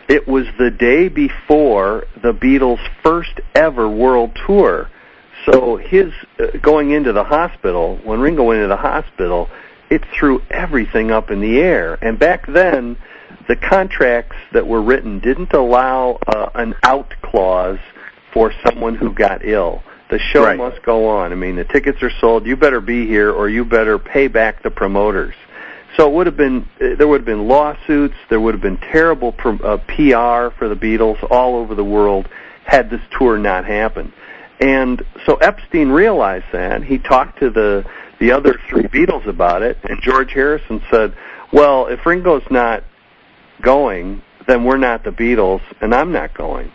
it 0.09 0.27
was 0.27 0.47
the 0.59 0.71
day 0.71 1.09
before 1.09 2.07
the 2.23 2.33
Beatles' 2.33 2.81
first 3.03 3.41
ever 3.55 3.89
world 3.89 4.39
tour. 4.47 4.89
So 5.45 5.77
his 5.77 6.13
uh, 6.39 6.59
going 6.63 6.93
into 6.93 7.13
the 7.13 7.25
hospital, 7.25 7.99
when 8.03 8.21
Ringo 8.21 8.45
went 8.45 8.59
into 8.59 8.69
the 8.69 8.77
hospital, 8.77 9.49
it 9.91 10.05
threw 10.07 10.43
everything 10.51 11.11
up 11.11 11.31
in 11.31 11.41
the 11.41 11.59
air. 11.59 11.99
And 12.03 12.19
back 12.19 12.47
then, 12.47 12.97
the 13.49 13.57
contracts 13.57 14.37
that 14.53 14.67
were 14.67 14.83
written 14.83 15.21
didn't 15.21 15.53
allow 15.53 16.19
uh, 16.27 16.51
an 16.55 16.75
out 16.83 17.15
clause 17.23 17.79
for 18.33 18.53
someone 18.65 18.95
who 18.95 19.13
got 19.13 19.45
ill. 19.45 19.83
The 20.09 20.19
show 20.19 20.45
Right. 20.45 20.57
must 20.57 20.83
go 20.83 21.09
on. 21.09 21.33
I 21.33 21.35
mean, 21.35 21.57
the 21.57 21.65
tickets 21.65 22.03
are 22.03 22.11
sold. 22.21 22.47
You 22.47 22.57
better 22.57 22.81
be 22.81 23.07
here, 23.07 23.31
or 23.33 23.49
you 23.49 23.65
better 23.65 23.99
pay 23.99 24.29
back 24.29 24.63
the 24.63 24.71
promoters. 24.71 25.35
So 25.97 26.07
it 26.09 26.13
would 26.13 26.27
have 26.27 26.37
been 26.37 26.69
uh, 26.81 26.95
there 26.97 27.09
would 27.09 27.21
have 27.23 27.27
been 27.27 27.49
lawsuits. 27.49 28.15
There 28.29 28.39
would 28.41 28.55
have 28.55 28.61
been 28.63 28.77
terrible 28.77 29.33
pr- 29.33 29.65
uh, 29.65 29.79
PR 29.79 30.55
for 30.57 30.69
the 30.69 30.77
Beatles 30.77 31.17
all 31.31 31.57
over 31.57 31.75
the 31.75 31.85
world 31.85 32.29
had 32.65 32.91
this 32.91 33.01
tour 33.19 33.39
not 33.39 33.65
happened. 33.65 34.13
And 34.61 35.03
so 35.25 35.37
Epstein 35.37 35.89
realized 35.91 36.47
that. 36.53 36.83
He 36.83 36.99
talked 36.99 37.39
to 37.41 37.51
the 37.51 37.85
the 38.19 38.33
other 38.33 38.59
three 38.69 38.85
Beatles 38.85 39.27
about 39.27 39.63
it, 39.63 39.79
and 39.85 40.01
George 40.01 40.33
Harrison 40.33 40.83
said, 40.91 41.15
"Well, 41.53 41.87
if 41.87 42.05
Ringo's 42.07 42.49
not 42.51 42.85
going, 43.61 44.23
then 44.47 44.65
we're 44.65 44.79
not 44.79 45.05
the 45.05 45.11
Beatles, 45.11 45.61
and 45.81 45.95
I'm 45.95 46.13
not 46.13 46.35
going." 46.35 46.71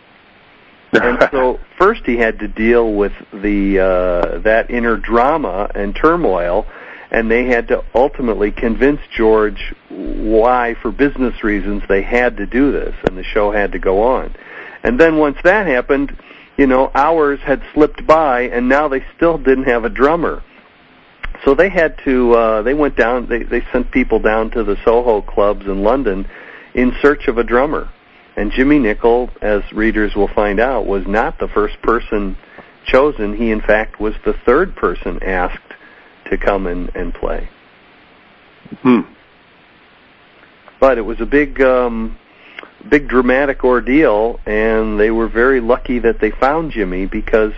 And 0.93 1.27
so 1.31 1.59
first 1.77 2.01
he 2.05 2.17
had 2.17 2.39
to 2.39 2.47
deal 2.47 2.93
with 2.93 3.13
the 3.31 3.79
uh, 3.79 4.39
that 4.39 4.69
inner 4.69 4.97
drama 4.97 5.69
and 5.73 5.95
turmoil, 5.95 6.65
and 7.11 7.29
they 7.29 7.45
had 7.45 7.67
to 7.69 7.83
ultimately 7.95 8.51
convince 8.51 8.99
George 9.15 9.73
why, 9.89 10.75
for 10.81 10.91
business 10.91 11.43
reasons, 11.43 11.83
they 11.87 12.01
had 12.01 12.37
to 12.37 12.45
do 12.45 12.71
this, 12.71 12.95
and 13.05 13.17
the 13.17 13.23
show 13.23 13.51
had 13.51 13.71
to 13.73 13.79
go 13.79 14.01
on. 14.01 14.35
And 14.83 14.99
then 14.99 15.17
once 15.17 15.37
that 15.43 15.67
happened, 15.67 16.17
you 16.57 16.67
know, 16.67 16.91
hours 16.93 17.39
had 17.41 17.61
slipped 17.73 18.05
by, 18.05 18.41
and 18.43 18.67
now 18.67 18.87
they 18.87 19.03
still 19.15 19.37
didn't 19.37 19.65
have 19.65 19.85
a 19.85 19.89
drummer. 19.89 20.43
So 21.45 21.55
they 21.55 21.69
had 21.69 21.97
to. 22.05 22.33
Uh, 22.33 22.61
they 22.61 22.73
went 22.73 22.95
down. 22.95 23.27
They 23.27 23.43
they 23.43 23.63
sent 23.71 23.91
people 23.91 24.19
down 24.19 24.51
to 24.51 24.63
the 24.63 24.77
Soho 24.83 25.21
clubs 25.21 25.65
in 25.65 25.83
London 25.83 26.27
in 26.73 26.93
search 27.01 27.27
of 27.27 27.37
a 27.37 27.43
drummer. 27.43 27.89
And 28.35 28.51
Jimmy 28.51 28.79
Nicol, 28.79 29.29
as 29.41 29.61
readers 29.73 30.15
will 30.15 30.29
find 30.29 30.59
out, 30.59 30.85
was 30.85 31.05
not 31.05 31.37
the 31.39 31.47
first 31.49 31.81
person 31.81 32.37
chosen. 32.85 33.35
He, 33.35 33.51
in 33.51 33.61
fact, 33.61 33.99
was 33.99 34.13
the 34.25 34.33
third 34.45 34.75
person 34.75 35.21
asked 35.21 35.73
to 36.29 36.37
come 36.37 36.65
and, 36.67 36.89
and 36.95 37.13
play. 37.13 37.49
Hmm. 38.81 39.01
But 40.79 40.97
it 40.97 41.01
was 41.01 41.19
a 41.19 41.25
big, 41.25 41.61
um, 41.61 42.17
big 42.89 43.07
dramatic 43.07 43.63
ordeal, 43.63 44.39
and 44.45 44.99
they 44.99 45.11
were 45.11 45.27
very 45.27 45.59
lucky 45.59 45.99
that 45.99 46.19
they 46.19 46.31
found 46.31 46.71
Jimmy 46.71 47.05
because 47.05 47.53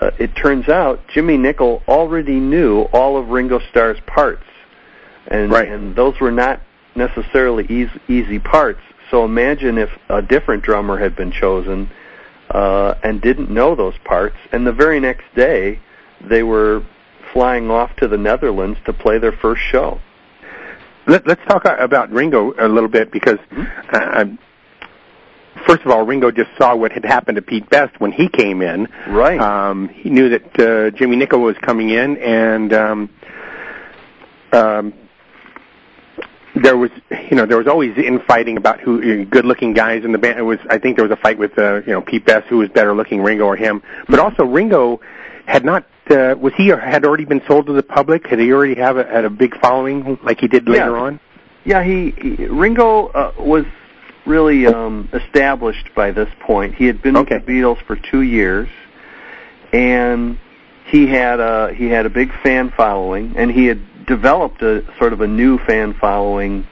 uh, 0.00 0.10
it 0.18 0.34
turns 0.34 0.68
out 0.68 1.00
Jimmy 1.08 1.36
Nicol 1.36 1.82
already 1.86 2.40
knew 2.40 2.82
all 2.92 3.16
of 3.16 3.28
Ringo 3.28 3.60
Starr's 3.70 4.00
parts, 4.06 4.44
and 5.28 5.50
Right. 5.50 5.68
and 5.68 5.94
those 5.94 6.18
were 6.20 6.32
not 6.32 6.60
necessarily 6.96 7.64
easy, 7.64 8.00
easy 8.08 8.38
parts. 8.38 8.80
So 9.10 9.24
imagine 9.24 9.78
if 9.78 9.90
a 10.08 10.22
different 10.22 10.62
drummer 10.62 10.98
had 10.98 11.14
been 11.14 11.30
chosen 11.30 11.90
uh, 12.50 12.94
and 13.02 13.20
didn't 13.20 13.50
know 13.50 13.74
those 13.74 13.94
parts, 14.04 14.36
and 14.52 14.66
the 14.66 14.72
very 14.72 15.00
next 15.00 15.24
day 15.34 15.80
they 16.20 16.42
were 16.42 16.84
flying 17.32 17.70
off 17.70 17.94
to 17.96 18.08
the 18.08 18.16
Netherlands 18.16 18.78
to 18.86 18.92
play 18.92 19.18
their 19.18 19.32
first 19.32 19.62
show. 19.62 20.00
Let, 21.06 21.26
let's 21.26 21.42
talk 21.46 21.64
about 21.66 22.10
Ringo 22.10 22.54
a 22.58 22.68
little 22.68 22.88
bit 22.88 23.10
because, 23.12 23.38
uh, 23.92 24.10
um, 24.14 24.38
first 25.66 25.82
of 25.82 25.90
all, 25.90 26.06
Ringo 26.06 26.30
just 26.30 26.50
saw 26.56 26.74
what 26.74 26.92
had 26.92 27.04
happened 27.04 27.36
to 27.36 27.42
Pete 27.42 27.68
Best 27.68 28.00
when 28.00 28.12
he 28.12 28.28
came 28.28 28.62
in. 28.62 28.88
Right. 29.08 29.38
Um, 29.38 29.88
he 29.90 30.08
knew 30.08 30.30
that 30.30 30.58
uh, 30.58 30.90
Jimmy 30.96 31.16
Nicol 31.16 31.40
was 31.40 31.56
coming 31.58 31.90
in, 31.90 32.16
and 32.18 32.72
um, 32.72 33.10
um, 34.52 34.94
there 36.54 36.76
was, 36.76 36.90
you 37.10 37.36
know, 37.36 37.46
there 37.46 37.58
was 37.58 37.66
always 37.66 37.96
infighting 37.98 38.56
about 38.56 38.80
who 38.80 38.98
uh, 38.98 39.24
good-looking 39.24 39.72
guys 39.74 40.04
in 40.04 40.12
the 40.12 40.18
band. 40.18 40.38
It 40.38 40.42
was, 40.42 40.58
I 40.70 40.78
think, 40.78 40.96
there 40.96 41.06
was 41.06 41.16
a 41.16 41.20
fight 41.20 41.38
with, 41.38 41.58
uh, 41.58 41.82
you 41.86 41.92
know, 41.92 42.00
Pete 42.00 42.24
Best, 42.24 42.46
who 42.46 42.58
was 42.58 42.68
better-looking, 42.68 43.20
Ringo 43.22 43.44
or 43.44 43.56
him. 43.56 43.82
But 44.08 44.20
also, 44.20 44.44
Ringo 44.44 45.00
had 45.46 45.64
not. 45.64 45.86
Uh, 46.08 46.34
was 46.38 46.52
he 46.54 46.70
or 46.70 46.76
had 46.76 47.04
already 47.06 47.24
been 47.24 47.42
sold 47.48 47.66
to 47.66 47.72
the 47.72 47.82
public? 47.82 48.26
Had 48.26 48.38
he 48.38 48.52
already 48.52 48.74
have 48.74 48.98
a, 48.98 49.04
had 49.04 49.24
a 49.24 49.30
big 49.30 49.58
following 49.58 50.18
like 50.22 50.38
he 50.38 50.48
did 50.48 50.68
later 50.68 50.90
Yeah. 50.90 51.02
on? 51.02 51.20
Yeah, 51.64 51.82
he, 51.82 52.10
he 52.10 52.46
Ringo 52.46 53.06
uh, 53.08 53.32
was 53.38 53.64
really 54.26 54.66
um, 54.66 55.08
established 55.14 55.94
by 55.94 56.10
this 56.10 56.28
point. 56.40 56.74
He 56.74 56.84
had 56.84 57.00
been 57.00 57.16
Okay. 57.16 57.36
with 57.36 57.46
the 57.46 57.52
Beatles 57.52 57.82
for 57.86 57.96
two 57.96 58.20
years, 58.20 58.68
and 59.72 60.38
he 60.86 61.06
had 61.06 61.40
a 61.40 61.72
he 61.72 61.88
had 61.88 62.04
a 62.04 62.10
big 62.10 62.30
fan 62.42 62.70
following, 62.76 63.34
and 63.36 63.50
he 63.50 63.64
had 63.64 63.80
developed 64.06 64.62
a 64.62 64.82
sort 64.98 65.12
of 65.12 65.20
a 65.20 65.26
new 65.26 65.58
fan 65.58 65.94
following 66.00 66.66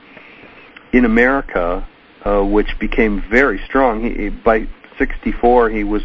in 0.92 1.04
America, 1.04 1.86
uh, 2.24 2.42
which 2.42 2.68
became 2.78 3.22
very 3.30 3.60
strong. 3.66 4.02
He, 4.02 4.28
by 4.28 4.68
'64, 4.98 5.70
he 5.70 5.84
was 5.84 6.02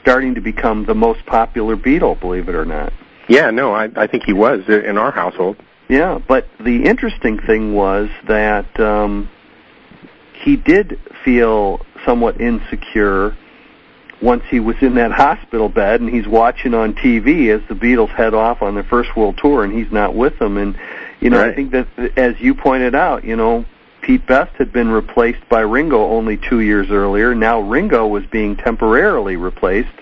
starting 0.00 0.34
to 0.34 0.40
become 0.40 0.86
the 0.86 0.94
most 0.94 1.24
popular 1.26 1.76
Beatle, 1.76 2.18
believe 2.18 2.48
it 2.48 2.54
or 2.54 2.64
not. 2.64 2.92
Yeah, 3.28 3.50
no, 3.50 3.72
I, 3.72 3.88
I 3.96 4.06
think 4.06 4.24
he 4.24 4.32
was 4.32 4.62
uh, 4.68 4.82
in 4.82 4.98
our 4.98 5.12
household. 5.12 5.56
Yeah, 5.88 6.18
but 6.26 6.46
the 6.58 6.84
interesting 6.84 7.38
thing 7.38 7.74
was 7.74 8.08
that 8.28 8.78
um, 8.80 9.28
he 10.32 10.56
did 10.56 10.98
feel 11.24 11.84
somewhat 12.04 12.40
insecure 12.40 13.36
once 14.22 14.42
he 14.50 14.60
was 14.60 14.76
in 14.80 14.94
that 14.96 15.12
hospital 15.12 15.68
bed 15.68 16.00
and 16.00 16.10
he's 16.10 16.28
watching 16.28 16.74
on 16.74 16.94
TV 16.94 17.48
as 17.48 17.66
the 17.68 17.74
Beatles 17.74 18.10
head 18.10 18.34
off 18.34 18.62
on 18.62 18.74
their 18.74 18.84
first 18.84 19.16
world 19.16 19.38
tour 19.38 19.64
and 19.64 19.72
he's 19.72 19.90
not 19.90 20.14
with 20.14 20.38
them. 20.38 20.56
And 20.56 20.78
you 21.20 21.30
know, 21.30 21.42
I 21.42 21.54
think 21.54 21.72
that 21.72 21.86
as 22.16 22.38
you 22.40 22.54
pointed 22.54 22.94
out, 22.94 23.24
you 23.24 23.36
know, 23.36 23.64
Pete 24.02 24.26
Best 24.26 24.54
had 24.56 24.72
been 24.72 24.88
replaced 24.88 25.46
by 25.48 25.60
Ringo 25.60 26.10
only 26.10 26.36
two 26.36 26.60
years 26.60 26.90
earlier. 26.90 27.34
Now 27.34 27.60
Ringo 27.60 28.06
was 28.06 28.24
being 28.26 28.56
temporarily 28.56 29.36
replaced 29.36 29.92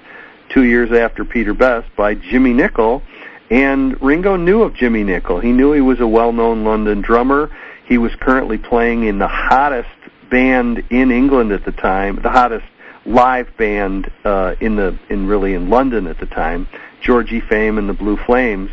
two 0.48 0.64
years 0.64 0.92
after 0.92 1.24
Peter 1.24 1.54
Best 1.54 1.94
by 1.96 2.14
Jimmy 2.14 2.52
Nicol. 2.52 3.02
And 3.50 4.00
Ringo 4.02 4.36
knew 4.36 4.62
of 4.62 4.74
Jimmy 4.74 5.04
Nicol. 5.04 5.40
He 5.40 5.52
knew 5.52 5.72
he 5.72 5.80
was 5.80 6.00
a 6.00 6.06
well-known 6.06 6.64
London 6.64 7.00
drummer. 7.00 7.50
He 7.86 7.98
was 7.98 8.14
currently 8.16 8.58
playing 8.58 9.04
in 9.04 9.18
the 9.18 9.28
hottest 9.28 9.88
band 10.30 10.84
in 10.90 11.10
England 11.10 11.52
at 11.52 11.64
the 11.64 11.72
time, 11.72 12.20
the 12.22 12.30
hottest 12.30 12.66
live 13.08 13.48
band 13.56 14.10
uh, 14.24 14.54
in 14.60 14.76
the 14.76 14.98
in 15.08 15.26
really 15.26 15.54
in 15.54 15.68
London 15.70 16.06
at 16.06 16.18
the 16.20 16.26
time, 16.26 16.68
Georgie 17.02 17.40
Fame 17.40 17.78
and 17.78 17.88
the 17.88 17.92
Blue 17.94 18.16
Flames. 18.26 18.70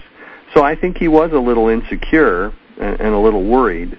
So 0.53 0.63
I 0.63 0.75
think 0.75 0.97
he 0.97 1.07
was 1.07 1.31
a 1.31 1.39
little 1.39 1.69
insecure 1.69 2.53
and, 2.79 2.99
and 2.99 3.13
a 3.15 3.17
little 3.17 3.43
worried, 3.43 3.97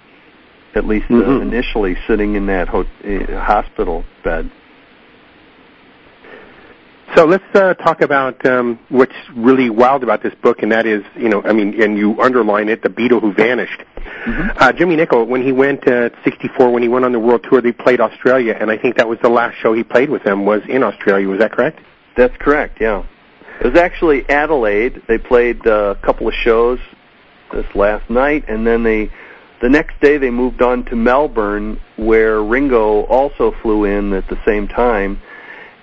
at 0.74 0.86
least 0.86 1.06
uh, 1.10 1.14
Mhm. 1.14 1.42
initially, 1.42 1.96
sitting 2.06 2.34
in 2.34 2.46
that 2.46 2.68
ho- 2.68 2.86
uh, 3.04 3.40
hospital 3.40 4.04
bed. 4.22 4.50
So 7.16 7.24
let's 7.24 7.44
uh, 7.54 7.72
talk 7.72 8.02
about 8.02 8.44
um, 8.44 8.78
what's 8.90 9.14
really 9.34 9.70
wild 9.70 10.02
about 10.02 10.22
this 10.22 10.34
book, 10.42 10.62
and 10.62 10.70
that 10.70 10.84
is, 10.84 11.02
you 11.16 11.30
know, 11.30 11.42
I 11.44 11.54
mean, 11.54 11.80
and 11.80 11.96
you 11.96 12.20
underline 12.20 12.68
it, 12.68 12.82
the 12.82 12.90
Beatle 12.90 13.22
who 13.22 13.32
vanished. 13.32 13.82
Uh, 14.26 14.70
Jimmy 14.72 14.96
Nicol, 14.96 15.24
when 15.24 15.42
he 15.42 15.50
went 15.50 15.88
uh, 15.88 16.10
64, 16.24 16.70
when 16.70 16.82
he 16.82 16.90
went 16.90 17.06
on 17.06 17.12
the 17.12 17.18
world 17.18 17.46
tour, 17.48 17.62
they 17.62 17.72
played 17.72 18.02
Australia, 18.02 18.54
and 18.60 18.70
I 18.70 18.76
think 18.76 18.98
that 18.98 19.08
was 19.08 19.18
the 19.22 19.30
last 19.30 19.56
show 19.56 19.72
he 19.72 19.82
played 19.82 20.10
with 20.10 20.24
them 20.24 20.44
was 20.44 20.60
in 20.68 20.82
Australia. 20.82 21.26
Was 21.26 21.38
that 21.38 21.52
correct? 21.52 21.80
That's 22.18 22.36
correct. 22.36 22.82
Yeah, 22.82 23.06
it 23.60 23.66
was 23.66 23.78
actually 23.78 24.28
Adelaide. 24.28 25.02
They 25.08 25.16
played 25.16 25.66
uh, 25.66 25.94
a 25.98 26.04
couple 26.04 26.28
of 26.28 26.34
shows 26.34 26.80
this 27.50 27.66
last 27.74 28.10
night, 28.10 28.44
and 28.46 28.66
then 28.66 28.82
they 28.82 29.10
the 29.62 29.70
next 29.70 29.98
day 30.02 30.18
they 30.18 30.30
moved 30.30 30.60
on 30.60 30.84
to 30.86 30.96
Melbourne, 30.96 31.80
where 31.96 32.42
Ringo 32.42 33.04
also 33.04 33.54
flew 33.62 33.84
in 33.84 34.12
at 34.12 34.28
the 34.28 34.38
same 34.44 34.68
time. 34.68 35.22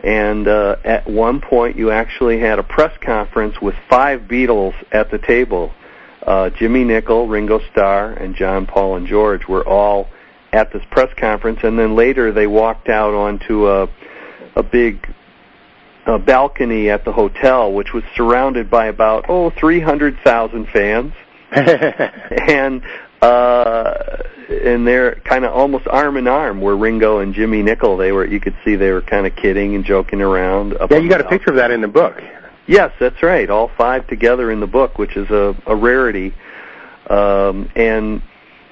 And 0.03 0.48
uh, 0.48 0.75
at 0.83 1.10
one 1.10 1.39
point, 1.39 1.77
you 1.77 1.91
actually 1.91 2.39
had 2.39 2.60
a 2.60 2.63
press 2.63 2.95
conference 3.01 3.55
with 3.62 3.75
five 3.89 4.22
Beatles 4.22 4.74
at 4.91 5.10
the 5.10 5.17
table. 5.17 5.74
Uh, 6.22 6.50
Jimmy 6.50 6.83
Nicol, 6.83 7.27
Ringo 7.27 7.60
Starr, 7.72 8.12
and 8.12 8.36
John, 8.36 8.65
Paul, 8.65 8.98
and 8.98 9.07
George 9.07 9.48
were 9.48 9.65
all 9.65 10.10
at 10.51 10.72
this 10.72 10.83
press 10.91 11.10
conference, 11.17 11.60
and 11.63 11.79
then 11.79 11.95
later 11.95 12.31
they 12.31 12.48
walked 12.48 12.89
out 12.89 13.13
onto 13.13 13.67
a 13.67 13.88
a 14.55 14.62
big 14.62 15.12
uh, 16.05 16.17
balcony 16.19 16.89
at 16.89 17.05
the 17.05 17.12
hotel, 17.12 17.74
which 17.74 17.93
was 17.93 18.03
surrounded 18.15 18.69
by 18.69 18.88
about 18.88 19.25
oh 19.29 19.51
three 19.60 19.79
hundred 19.79 20.17
thousand 20.24 20.67
fans, 20.72 21.13
and 21.51 22.83
uh, 23.23 24.23
and 24.49 24.85
they're 24.85 25.15
kind 25.23 25.45
of 25.45 25.53
almost 25.53 25.87
arm 25.87 26.17
in 26.17 26.27
arm 26.27 26.59
were 26.59 26.75
Ringo 26.75 27.19
and 27.19 27.33
Jimmy 27.33 27.63
Nicol. 27.63 27.97
They 27.97 28.11
were 28.11 28.25
you 28.25 28.39
could 28.39 28.55
see 28.65 28.75
they 28.75 28.91
were 28.91 29.01
kind 29.01 29.25
of 29.25 29.35
kidding 29.35 29.75
and 29.75 29.85
joking 29.85 30.21
around. 30.21 30.75
yeah, 30.89 30.97
you 30.97 31.09
got 31.09 31.21
a 31.21 31.29
picture 31.29 31.51
of 31.51 31.55
that 31.55 31.71
in 31.71 31.81
the 31.81 31.87
book. 31.87 32.21
Yes, 32.67 32.91
that's 32.99 33.21
right. 33.23 33.49
All 33.49 33.69
five 33.77 34.07
together 34.07 34.51
in 34.51 34.59
the 34.59 34.67
book, 34.67 34.97
which 34.97 35.17
is 35.17 35.29
a, 35.29 35.55
a 35.65 35.75
rarity. 35.75 36.33
Um, 37.09 37.69
and 37.75 38.21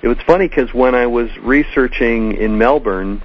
it 0.02 0.08
was 0.08 0.18
funny 0.26 0.48
because 0.48 0.74
when 0.74 0.96
I 0.96 1.08
was 1.08 1.30
researching 1.38 2.34
in 2.34 2.58
Melbourne, 2.58 3.22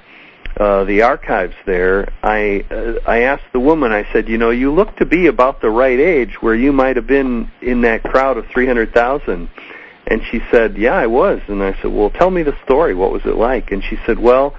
uh, 0.59 0.85
the 0.85 1.03
archives 1.03 1.55
there, 1.67 2.13
I 2.23 2.65
uh, 2.71 3.09
I 3.09 3.23
asked 3.23 3.53
the 3.53 3.61
woman. 3.61 3.93
I 3.93 4.11
said, 4.13 4.29
you 4.29 4.39
know, 4.39 4.51
you 4.51 4.73
look 4.73 4.97
to 4.97 5.07
be 5.07 5.27
about 5.27 5.61
the 5.61 5.71
right 5.71 5.99
age 5.99 6.41
where 6.41 6.55
you 6.55 6.73
might 6.73 6.97
have 6.97 7.07
been 7.07 7.51
in 7.61 7.83
that 7.83 8.03
crowd 8.03 8.37
of 8.37 8.47
three 8.47 8.67
hundred 8.67 8.93
thousand. 8.93 9.49
And 10.07 10.23
she 10.31 10.41
said, 10.51 10.77
yeah, 10.77 10.95
I 10.95 11.07
was. 11.07 11.41
And 11.49 11.63
I 11.63 11.73
said, 11.83 11.93
well, 11.93 12.11
tell 12.11 12.31
me 12.31 12.43
the 12.43 12.57
story. 12.65 12.95
What 12.95 13.11
was 13.11 13.23
it 13.25 13.35
like? 13.35 13.73
And 13.73 13.83
she 13.83 13.99
said, 14.07 14.19
well, 14.19 14.55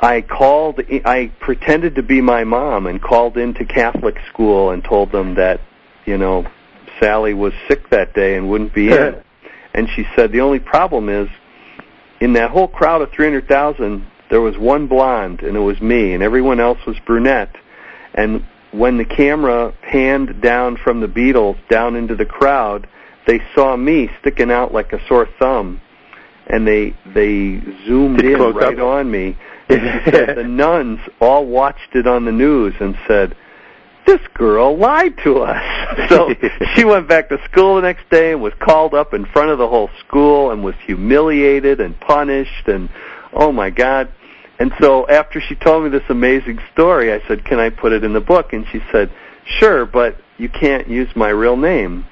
I 0.00 0.20
called. 0.20 0.80
I 1.04 1.32
pretended 1.40 1.94
to 1.96 2.02
be 2.02 2.20
my 2.20 2.44
mom 2.44 2.86
and 2.86 3.00
called 3.00 3.36
into 3.36 3.64
Catholic 3.64 4.16
school 4.28 4.70
and 4.70 4.82
told 4.82 5.12
them 5.12 5.36
that, 5.36 5.60
you 6.06 6.18
know, 6.18 6.46
Sally 7.00 7.34
was 7.34 7.52
sick 7.68 7.90
that 7.90 8.14
day 8.14 8.36
and 8.36 8.50
wouldn't 8.50 8.74
be 8.74 8.88
in. 8.90 9.22
and 9.74 9.88
she 9.94 10.04
said 10.16 10.32
the 10.32 10.40
only 10.40 10.60
problem 10.60 11.08
is, 11.08 11.28
in 12.20 12.32
that 12.32 12.50
whole 12.50 12.68
crowd 12.68 13.00
of 13.00 13.10
three 13.12 13.26
hundred 13.26 13.46
thousand, 13.46 14.06
there 14.30 14.40
was 14.40 14.58
one 14.58 14.88
blonde, 14.88 15.40
and 15.40 15.56
it 15.56 15.60
was 15.60 15.80
me, 15.80 16.14
and 16.14 16.22
everyone 16.22 16.58
else 16.58 16.78
was 16.86 16.96
brunette. 17.06 17.54
And 18.14 18.44
when 18.72 18.98
the 18.98 19.04
camera 19.04 19.72
panned 19.82 20.40
down 20.42 20.76
from 20.76 21.00
the 21.00 21.06
Beatles 21.06 21.56
down 21.68 21.96
into 21.96 22.16
the 22.16 22.26
crowd, 22.26 22.88
they 23.28 23.40
saw 23.54 23.76
me 23.76 24.08
sticking 24.20 24.50
out 24.50 24.72
like 24.72 24.92
a 24.94 25.06
sore 25.06 25.28
thumb, 25.38 25.80
and 26.46 26.66
they 26.66 26.96
they 27.14 27.60
zoomed 27.86 28.18
Did 28.18 28.32
in 28.32 28.40
right 28.40 28.78
up? 28.78 28.84
on 28.84 29.10
me. 29.10 29.36
And 29.68 30.02
she 30.04 30.10
said 30.10 30.36
the 30.36 30.44
nuns 30.48 30.98
all 31.20 31.44
watched 31.46 31.94
it 31.94 32.06
on 32.06 32.24
the 32.24 32.32
news 32.32 32.74
and 32.80 32.96
said, 33.06 33.36
"This 34.06 34.20
girl 34.34 34.76
lied 34.76 35.16
to 35.24 35.42
us." 35.42 35.62
So 36.08 36.32
she 36.74 36.84
went 36.84 37.08
back 37.08 37.28
to 37.28 37.38
school 37.50 37.76
the 37.76 37.82
next 37.82 38.08
day 38.08 38.32
and 38.32 38.40
was 38.40 38.52
called 38.60 38.94
up 38.94 39.12
in 39.12 39.26
front 39.26 39.50
of 39.50 39.58
the 39.58 39.68
whole 39.68 39.90
school 40.06 40.50
and 40.50 40.62
was 40.62 40.74
humiliated 40.86 41.80
and 41.80 41.98
punished 42.00 42.66
and 42.66 42.88
oh 43.32 43.52
my 43.52 43.68
god 43.68 44.08
and 44.58 44.72
so 44.80 45.08
after 45.08 45.40
she 45.40 45.54
told 45.54 45.84
me 45.84 45.90
this 45.90 46.08
amazing 46.08 46.58
story, 46.72 47.12
I 47.12 47.20
said, 47.28 47.44
"Can 47.44 47.58
I 47.58 47.70
put 47.70 47.92
it 47.92 48.02
in 48.04 48.12
the 48.12 48.20
book?" 48.20 48.52
And 48.52 48.66
she 48.72 48.80
said, 48.90 49.10
"Sure, 49.44 49.86
but 49.86 50.16
you 50.36 50.48
can't 50.48 50.88
use 50.88 51.08
my 51.14 51.28
real 51.28 51.56
name." 51.56 52.06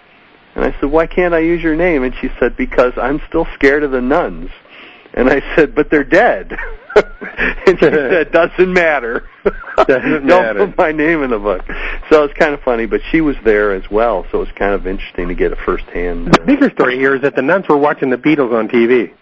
And 0.57 0.65
I 0.65 0.73
said, 0.81 0.91
"Why 0.91 1.07
can't 1.07 1.35
I 1.35 1.41
use 1.41 1.63
your 1.63 1.77
name?" 1.77 2.03
And 2.03 2.15
she 2.21 2.31
said, 2.41 2.57
"Because 2.57 2.95
I'm 2.97 3.21
still 3.29 3.47
scared 3.55 3.83
of 3.83 3.91
the 3.91 4.01
nuns." 4.01 4.51
And 5.13 5.29
I 5.29 5.43
said, 5.55 5.75
"But 5.75 5.91
they're 5.91 6.03
dead." 6.03 6.57
and 6.97 7.79
she 7.79 7.85
said, 7.85 8.33
"Doesn't 8.33 8.73
matter. 8.73 9.29
Doesn't 9.87 10.27
Don't 10.27 10.43
matter. 10.43 10.67
put 10.67 10.79
my 10.79 10.93
name 10.93 11.23
in 11.23 11.31
the 11.31 11.39
book." 11.39 11.63
So 12.11 12.25
it's 12.25 12.35
kind 12.35 12.55
of 12.55 12.63
funny, 12.63 12.87
but 12.87 13.03
she 13.13 13.21
was 13.21 13.37
there 13.45 13.75
as 13.75 13.89
well, 13.91 14.25
so 14.33 14.39
it 14.39 14.47
was 14.47 14.53
kind 14.57 14.73
of 14.73 14.87
interesting 14.87 15.29
to 15.29 15.35
get 15.35 15.53
a 15.53 15.57
firsthand. 15.57 16.33
The 16.33 16.43
uh, 16.43 16.47
bigger 16.47 16.71
story 16.71 16.97
here 16.97 17.15
is 17.15 17.23
that 17.23 17.37
the 17.37 17.43
nuns 17.43 17.67
were 17.69 17.77
watching 17.77 18.09
the 18.09 18.17
Beatles 18.17 18.55
on 18.55 18.69
TV. 18.69 19.13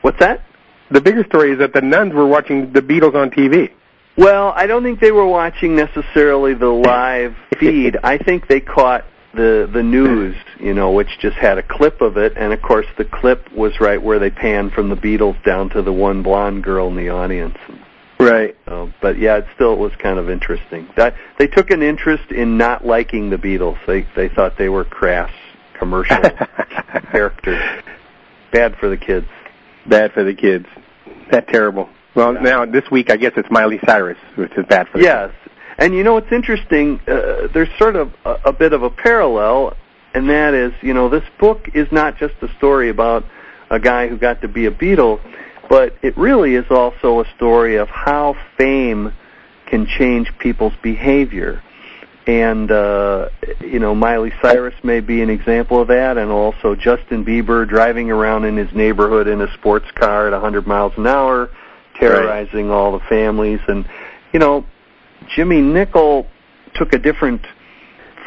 What's 0.00 0.18
that? 0.20 0.42
The 0.90 1.02
bigger 1.02 1.24
story 1.24 1.52
is 1.52 1.58
that 1.58 1.74
the 1.74 1.82
nuns 1.82 2.14
were 2.14 2.26
watching 2.26 2.72
the 2.72 2.80
Beatles 2.80 3.14
on 3.14 3.30
TV. 3.30 3.70
Well, 4.16 4.52
I 4.56 4.66
don't 4.66 4.82
think 4.82 5.00
they 5.00 5.12
were 5.12 5.26
watching 5.26 5.76
necessarily 5.76 6.54
the 6.54 6.68
live 6.68 7.34
feed. 7.58 7.98
I 8.02 8.16
think 8.16 8.48
they 8.48 8.60
caught 8.60 9.04
the 9.36 9.70
the 9.72 9.82
news, 9.82 10.36
you 10.58 10.74
know, 10.74 10.90
which 10.92 11.18
just 11.20 11.36
had 11.36 11.58
a 11.58 11.62
clip 11.62 12.00
of 12.00 12.16
it, 12.16 12.32
and 12.36 12.52
of 12.52 12.62
course 12.62 12.86
the 12.98 13.04
clip 13.04 13.52
was 13.52 13.72
right 13.80 14.02
where 14.02 14.18
they 14.18 14.30
panned 14.30 14.72
from 14.72 14.88
the 14.88 14.96
Beatles 14.96 15.42
down 15.44 15.70
to 15.70 15.82
the 15.82 15.92
one 15.92 16.22
blonde 16.22 16.64
girl 16.64 16.88
in 16.88 16.96
the 16.96 17.10
audience. 17.10 17.56
Right. 18.18 18.56
But 19.00 19.18
yeah, 19.18 19.36
it 19.36 19.46
still 19.54 19.76
was 19.76 19.92
kind 20.02 20.18
of 20.18 20.30
interesting. 20.30 20.88
That 20.96 21.14
they 21.38 21.46
took 21.46 21.70
an 21.70 21.82
interest 21.82 22.30
in 22.30 22.56
not 22.56 22.84
liking 22.84 23.30
the 23.30 23.36
Beatles. 23.36 23.78
They 23.86 24.06
they 24.16 24.28
thought 24.28 24.58
they 24.58 24.68
were 24.68 24.84
crass 24.84 25.30
commercial 25.78 26.16
characters. 27.12 27.62
Bad 28.52 28.76
for 28.76 28.88
the 28.88 28.96
kids. 28.96 29.26
Bad 29.86 30.12
for 30.12 30.24
the 30.24 30.34
kids. 30.34 30.66
That 31.30 31.48
terrible. 31.48 31.88
Well, 32.14 32.32
now 32.32 32.64
this 32.64 32.90
week 32.90 33.10
I 33.10 33.16
guess 33.16 33.32
it's 33.36 33.50
Miley 33.50 33.78
Cyrus, 33.86 34.18
which 34.36 34.52
is 34.56 34.64
bad 34.66 34.88
for 34.88 34.98
the 34.98 35.04
Yes, 35.04 35.32
and 35.78 35.94
you 35.94 36.02
know 36.02 36.16
it's 36.16 36.32
interesting? 36.32 37.00
Uh, 37.06 37.48
there's 37.52 37.68
sort 37.78 37.96
of 37.96 38.12
a, 38.24 38.36
a 38.46 38.52
bit 38.52 38.72
of 38.72 38.82
a 38.82 38.90
parallel, 38.90 39.76
and 40.14 40.30
that 40.30 40.54
is, 40.54 40.72
you 40.82 40.94
know, 40.94 41.08
this 41.08 41.24
book 41.38 41.68
is 41.74 41.90
not 41.92 42.16
just 42.16 42.34
a 42.42 42.48
story 42.56 42.88
about 42.88 43.24
a 43.70 43.78
guy 43.78 44.08
who 44.08 44.16
got 44.16 44.40
to 44.42 44.48
be 44.48 44.66
a 44.66 44.70
Beatle, 44.70 45.20
but 45.68 45.94
it 46.02 46.16
really 46.16 46.54
is 46.54 46.64
also 46.70 47.20
a 47.20 47.24
story 47.36 47.76
of 47.76 47.88
how 47.88 48.36
fame 48.56 49.12
can 49.66 49.86
change 49.86 50.32
people's 50.38 50.74
behavior. 50.82 51.62
And 52.26 52.70
uh, 52.72 53.28
you 53.60 53.78
know, 53.78 53.94
Miley 53.94 54.32
Cyrus 54.42 54.74
may 54.82 55.00
be 55.00 55.22
an 55.22 55.30
example 55.30 55.80
of 55.80 55.88
that, 55.88 56.18
and 56.18 56.30
also 56.30 56.74
Justin 56.74 57.24
Bieber 57.24 57.68
driving 57.68 58.10
around 58.10 58.44
in 58.44 58.56
his 58.56 58.72
neighborhood 58.74 59.28
in 59.28 59.40
a 59.40 59.52
sports 59.54 59.86
car 59.94 60.26
at 60.26 60.32
100 60.32 60.66
miles 60.66 60.92
an 60.96 61.06
hour, 61.06 61.50
terrorizing 61.94 62.70
all 62.70 62.98
the 62.98 63.04
families. 63.08 63.60
And 63.68 63.88
you 64.32 64.40
know, 64.40 64.64
Jimmy 65.34 65.60
Nicol 65.60 66.26
took 66.74 66.92
a 66.92 66.98
different 66.98 67.42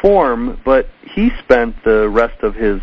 form, 0.00 0.60
but 0.64 0.88
he 1.02 1.30
spent 1.42 1.76
the 1.84 2.08
rest 2.08 2.42
of 2.42 2.54
his 2.54 2.80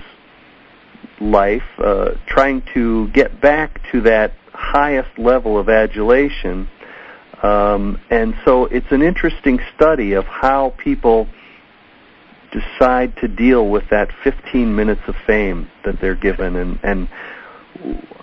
life 1.20 1.64
uh, 1.80 2.12
trying 2.28 2.64
to 2.74 3.08
get 3.10 3.42
back 3.42 3.80
to 3.92 4.02
that 4.02 4.34
highest 4.54 5.18
level 5.18 5.58
of 5.58 5.70
adulation. 5.70 6.70
Um, 7.42 8.00
and 8.10 8.34
so 8.46 8.66
it's 8.66 8.92
an 8.92 9.02
interesting 9.02 9.60
study 9.76 10.14
of 10.14 10.26
how 10.26 10.74
people 10.78 11.28
decide 12.52 13.16
to 13.18 13.28
deal 13.28 13.70
with 13.70 13.84
that 13.92 14.10
15 14.24 14.76
minutes 14.76 15.02
of 15.08 15.16
fame 15.26 15.70
that 15.86 16.00
they're 16.00 16.16
given 16.16 16.56
and, 16.56 16.80
and 16.84 17.08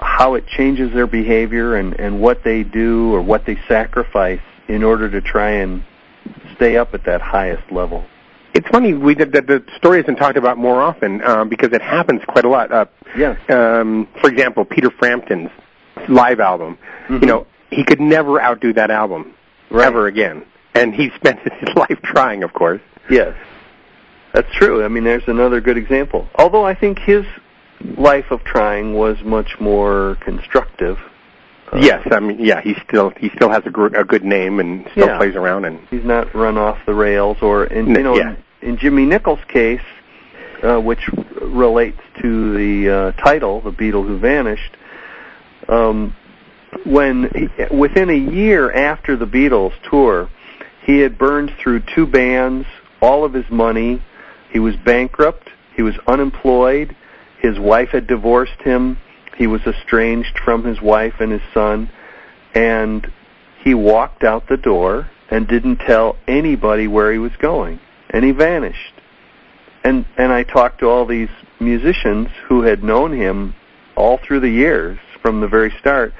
how 0.00 0.34
it 0.34 0.46
changes 0.46 0.92
their 0.92 1.06
behavior 1.06 1.76
and, 1.76 1.94
and 1.94 2.20
what 2.20 2.42
they 2.42 2.64
do 2.64 3.12
or 3.14 3.22
what 3.22 3.46
they 3.46 3.56
sacrifice 3.68 4.40
in 4.68 4.82
order 4.82 5.10
to 5.10 5.20
try 5.20 5.50
and 5.50 5.84
stay 6.56 6.76
up 6.76 6.94
at 6.94 7.04
that 7.04 7.20
highest 7.20 7.70
level. 7.70 8.04
It's 8.54 8.68
funny 8.68 8.94
we 8.94 9.14
that 9.16 9.32
that 9.32 9.46
the 9.46 9.64
story 9.76 10.00
isn't 10.00 10.16
talked 10.16 10.36
about 10.36 10.58
more 10.58 10.80
often 10.80 11.22
um, 11.22 11.48
because 11.48 11.72
it 11.72 11.82
happens 11.82 12.22
quite 12.28 12.44
a 12.44 12.48
lot. 12.48 12.72
Uh, 12.72 12.86
Yes. 13.16 13.38
um, 13.48 14.08
for 14.20 14.28
example, 14.30 14.64
Peter 14.64 14.90
Frampton's 14.90 15.50
live 16.08 16.40
album. 16.40 16.78
Mhm. 17.08 17.20
You 17.22 17.26
know, 17.26 17.46
he 17.70 17.84
could 17.84 18.00
never 18.00 18.40
outdo 18.40 18.72
that 18.74 18.90
album 18.90 19.34
Right. 19.70 19.86
ever 19.86 20.06
again, 20.06 20.42
and 20.74 20.94
he 20.94 21.10
spent 21.16 21.40
his 21.40 21.74
life 21.76 21.98
trying, 22.02 22.42
of 22.42 22.52
course. 22.52 22.80
Yes. 23.10 23.34
That's 24.32 24.50
true. 24.54 24.84
I 24.84 24.88
mean, 24.88 25.04
there's 25.04 25.26
another 25.28 25.60
good 25.60 25.76
example. 25.76 26.28
Although 26.36 26.64
I 26.64 26.74
think 26.74 26.98
his 26.98 27.24
life 27.96 28.30
of 28.30 28.42
trying 28.44 28.94
was 28.94 29.16
much 29.24 29.60
more 29.60 30.16
constructive. 30.20 30.98
Yes, 31.76 32.06
I 32.10 32.20
mean, 32.20 32.38
yeah, 32.38 32.60
he 32.60 32.74
still 32.88 33.10
he 33.18 33.30
still 33.30 33.50
has 33.50 33.62
a, 33.66 33.70
gr- 33.70 33.94
a 33.96 34.04
good 34.04 34.24
name 34.24 34.60
and 34.60 34.86
still 34.92 35.06
Yeah. 35.08 35.18
plays 35.18 35.34
around 35.34 35.64
and 35.64 35.80
He's 35.88 36.04
not 36.04 36.34
run 36.34 36.56
off 36.56 36.78
the 36.86 36.94
rails 36.94 37.38
or 37.42 37.64
in 37.64 37.88
you 37.88 38.02
know 38.02 38.16
yeah. 38.16 38.36
in 38.62 38.76
Jimmy 38.78 39.04
Nicol's 39.06 39.44
case, 39.48 39.80
uh, 40.62 40.78
which 40.78 41.08
relates 41.42 41.98
to 42.22 42.54
the 42.56 42.90
uh, 42.90 43.12
title, 43.12 43.60
"The 43.60 43.72
Beatle 43.72 44.06
Who 44.06 44.18
Vanished." 44.18 44.76
Um, 45.68 46.14
when 46.84 47.30
he, 47.34 47.74
within 47.74 48.10
a 48.10 48.14
year 48.32 48.72
after 48.72 49.16
the 49.16 49.26
Beatles 49.26 49.72
tour, 49.90 50.28
he 50.84 50.98
had 50.98 51.16
burned 51.18 51.52
through 51.62 51.82
two 51.94 52.06
bands, 52.06 52.66
all 53.00 53.24
of 53.24 53.32
his 53.32 53.48
money. 53.50 54.02
He 54.50 54.58
was 54.58 54.76
bankrupt. 54.84 55.48
He 55.76 55.82
was 55.82 55.94
unemployed. 56.06 56.94
His 57.40 57.58
wife 57.58 57.88
had 57.90 58.06
divorced 58.06 58.60
him. 58.62 58.98
He 59.36 59.46
was 59.46 59.62
estranged 59.66 60.38
from 60.44 60.64
his 60.64 60.80
wife 60.80 61.14
and 61.20 61.32
his 61.32 61.42
son, 61.52 61.90
and 62.54 63.10
he 63.62 63.74
walked 63.74 64.22
out 64.22 64.48
the 64.48 64.56
door 64.56 65.10
and 65.30 65.48
didn't 65.48 65.78
tell 65.78 66.16
anybody 66.28 66.86
where 66.86 67.12
he 67.12 67.18
was 67.18 67.32
going, 67.38 67.80
and 68.10 68.24
he 68.24 68.30
vanished. 68.30 68.94
And 69.82 70.04
and 70.16 70.32
I 70.32 70.44
talked 70.44 70.80
to 70.80 70.88
all 70.88 71.06
these 71.06 71.28
musicians 71.60 72.28
who 72.48 72.62
had 72.62 72.82
known 72.82 73.12
him 73.12 73.54
all 73.96 74.18
through 74.18 74.40
the 74.40 74.50
years 74.50 74.98
from 75.22 75.40
the 75.40 75.48
very 75.48 75.72
start, 75.80 76.12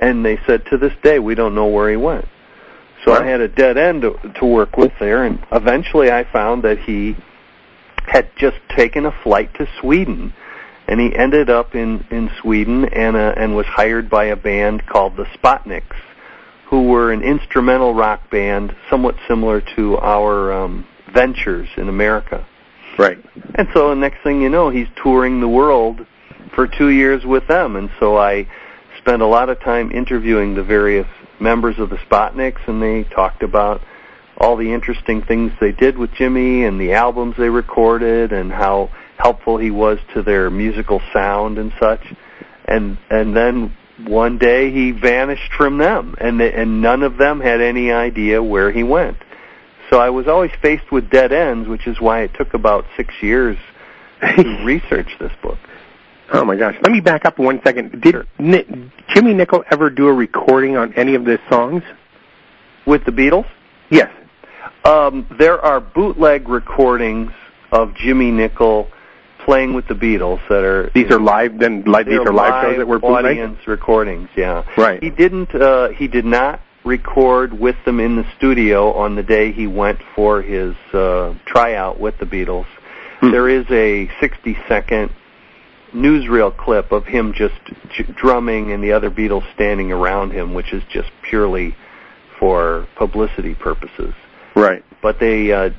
and 0.00 0.24
they 0.24 0.38
said 0.46 0.64
to 0.66 0.78
this 0.78 0.92
day 1.02 1.18
we 1.18 1.34
don't 1.34 1.54
know 1.54 1.66
where 1.66 1.90
he 1.90 1.96
went. 1.96 2.26
So 3.04 3.12
I 3.12 3.24
had 3.24 3.40
a 3.40 3.48
dead 3.48 3.76
end 3.76 4.02
to, 4.02 4.16
to 4.38 4.46
work 4.46 4.76
with 4.76 4.92
there, 5.00 5.24
and 5.24 5.44
eventually 5.50 6.10
I 6.10 6.24
found 6.32 6.62
that 6.62 6.78
he 6.78 7.16
had 8.06 8.30
just 8.36 8.58
taken 8.76 9.06
a 9.06 9.22
flight 9.22 9.52
to 9.54 9.68
Sweden, 9.80 10.32
and 10.92 11.00
he 11.00 11.16
ended 11.16 11.48
up 11.48 11.74
in 11.74 12.04
in 12.10 12.30
Sweden 12.42 12.84
and 12.84 13.16
uh, 13.16 13.32
and 13.34 13.56
was 13.56 13.64
hired 13.64 14.10
by 14.10 14.26
a 14.26 14.36
band 14.36 14.86
called 14.86 15.16
the 15.16 15.24
Spotnicks, 15.38 15.96
who 16.66 16.82
were 16.82 17.10
an 17.10 17.22
instrumental 17.22 17.94
rock 17.94 18.30
band, 18.30 18.76
somewhat 18.90 19.14
similar 19.26 19.62
to 19.74 19.96
our 19.96 20.52
um, 20.52 20.86
Ventures 21.14 21.70
in 21.78 21.88
America. 21.88 22.46
Right. 22.98 23.18
And 23.54 23.68
so 23.72 23.88
the 23.88 23.94
next 23.94 24.22
thing 24.22 24.42
you 24.42 24.50
know, 24.50 24.68
he's 24.68 24.86
touring 25.02 25.40
the 25.40 25.48
world 25.48 26.04
for 26.54 26.68
two 26.68 26.90
years 26.90 27.24
with 27.24 27.48
them, 27.48 27.76
and 27.76 27.90
so 27.98 28.18
I 28.18 28.46
spent 28.98 29.22
a 29.22 29.26
lot 29.26 29.48
of 29.48 29.60
time 29.60 29.92
interviewing 29.92 30.54
the 30.54 30.62
various 30.62 31.08
members 31.40 31.78
of 31.78 31.88
the 31.88 31.96
Spotnicks, 31.96 32.68
and 32.68 32.82
they 32.82 33.04
talked 33.04 33.42
about 33.42 33.80
all 34.36 34.58
the 34.58 34.74
interesting 34.74 35.22
things 35.22 35.52
they 35.58 35.72
did 35.72 35.96
with 35.96 36.12
Jimmy 36.12 36.64
and 36.64 36.78
the 36.78 36.92
albums 36.92 37.36
they 37.38 37.48
recorded 37.48 38.30
and 38.32 38.52
how 38.52 38.90
helpful 39.22 39.56
he 39.58 39.70
was 39.70 39.98
to 40.14 40.22
their 40.22 40.50
musical 40.50 41.00
sound 41.12 41.58
and 41.58 41.72
such. 41.80 42.00
And 42.66 42.98
and 43.10 43.36
then 43.36 43.76
one 44.06 44.38
day 44.38 44.70
he 44.72 44.90
vanished 44.90 45.52
from 45.56 45.78
them, 45.78 46.14
and 46.18 46.40
they, 46.40 46.52
and 46.52 46.80
none 46.82 47.02
of 47.02 47.16
them 47.18 47.40
had 47.40 47.60
any 47.60 47.92
idea 47.92 48.42
where 48.42 48.70
he 48.72 48.82
went. 48.82 49.16
So 49.90 49.98
I 50.00 50.10
was 50.10 50.26
always 50.26 50.50
faced 50.62 50.90
with 50.90 51.10
dead 51.10 51.32
ends, 51.32 51.68
which 51.68 51.86
is 51.86 52.00
why 52.00 52.22
it 52.22 52.30
took 52.34 52.54
about 52.54 52.84
six 52.96 53.14
years 53.20 53.56
to 54.22 54.42
research 54.64 55.08
this 55.20 55.32
book. 55.42 55.58
Oh 56.32 56.44
my 56.44 56.56
gosh! 56.56 56.76
Let 56.82 56.90
me 56.92 57.00
back 57.00 57.24
up 57.26 57.38
one 57.38 57.60
second. 57.62 58.00
Did 58.00 58.12
Sure. 58.14 58.24
Ni- 58.38 58.90
Jimmy 59.14 59.34
Nicol 59.34 59.64
ever 59.70 59.90
do 59.90 60.08
a 60.08 60.12
recording 60.12 60.76
on 60.76 60.94
any 60.94 61.14
of 61.14 61.24
the 61.24 61.38
songs? 61.50 61.82
With 62.86 63.04
the 63.04 63.12
Beatles, 63.12 63.46
Yes. 63.90 64.10
um, 64.84 65.26
there 65.38 65.60
are 65.60 65.80
bootleg 65.80 66.48
recordings 66.48 67.30
of 67.70 67.94
Jimmy 67.94 68.32
Nicol 68.32 68.88
playing 69.44 69.74
with 69.74 69.86
the 69.88 69.94
Beatles 69.94 70.40
that 70.48 70.64
are 70.64 70.90
These 70.94 71.10
are 71.10 71.20
live. 71.20 71.58
Then 71.58 71.84
live. 71.84 72.06
These 72.06 72.18
They're 72.24 72.32
live 72.32 72.64
shows 72.64 72.76
that 72.78 72.86
were 72.88 72.98
bootleg. 72.98 73.24
audience 73.24 73.58
recordings. 73.66 74.28
Yeah, 74.36 74.64
Right. 74.76 75.02
He 75.02 75.10
didn't. 75.10 75.54
Uh, 75.54 75.88
he 75.90 76.08
did 76.08 76.24
not 76.24 76.60
record 76.84 77.52
with 77.58 77.76
them 77.84 78.00
in 78.00 78.16
the 78.16 78.24
studio 78.36 78.92
on 78.92 79.14
the 79.14 79.22
day 79.22 79.52
he 79.52 79.66
went 79.68 80.00
for 80.16 80.42
his 80.42 80.74
uh, 80.92 81.32
tryout 81.46 82.00
with 82.00 82.18
the 82.18 82.26
Beatles. 82.26 82.66
Hmm. 83.20 83.30
There 83.30 83.48
is 83.48 83.64
a 83.70 84.08
60-second 84.20 85.10
newsreel 85.94 86.56
clip 86.56 86.90
of 86.90 87.04
him 87.04 87.32
just 87.34 87.54
j- 87.94 88.04
drumming 88.16 88.72
and 88.72 88.82
the 88.82 88.92
other 88.92 89.10
Beatles 89.10 89.44
standing 89.54 89.92
around 89.92 90.32
him, 90.32 90.54
which 90.54 90.72
is 90.72 90.82
just 90.90 91.10
purely 91.28 91.76
for 92.38 92.88
publicity 92.96 93.54
purposes 93.54 94.14
Right. 94.56 94.84
but 95.02 95.20
they 95.20 95.52
uh, 95.52 95.70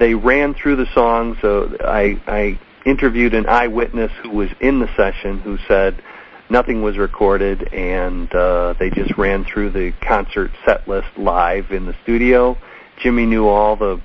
they 0.00 0.14
ran 0.14 0.54
through 0.54 0.76
the 0.76 0.86
songs. 0.94 1.36
So 1.42 1.76
I 1.80 2.20
I 2.26 2.58
interviewed 2.86 3.34
an 3.34 3.46
eyewitness 3.46 4.12
who 4.22 4.30
was 4.30 4.48
in 4.60 4.78
the 4.80 4.88
session 4.96 5.40
who 5.40 5.58
said 5.68 6.02
nothing 6.48 6.82
was 6.82 6.96
recorded, 6.96 7.72
and 7.74 8.32
uh, 8.34 8.74
they 8.78 8.88
just 8.90 9.18
ran 9.18 9.44
through 9.44 9.70
the 9.70 9.92
concert 10.00 10.50
set 10.64 10.88
list 10.88 11.08
live 11.18 11.72
in 11.72 11.84
the 11.84 11.94
studio. 12.02 12.56
Jimmy 13.02 13.26
knew 13.26 13.46
all 13.46 13.76
the 13.76 14.00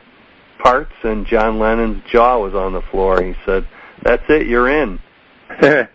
parts, 0.59 0.93
and 1.03 1.25
John 1.25 1.59
Lennon's 1.59 2.03
jaw 2.11 2.39
was 2.39 2.53
on 2.53 2.73
the 2.73 2.81
floor. 2.81 3.23
He 3.23 3.35
said, 3.45 3.67
"That's 4.03 4.23
it, 4.27 4.47
you're 4.47 4.69
in." 4.69 4.99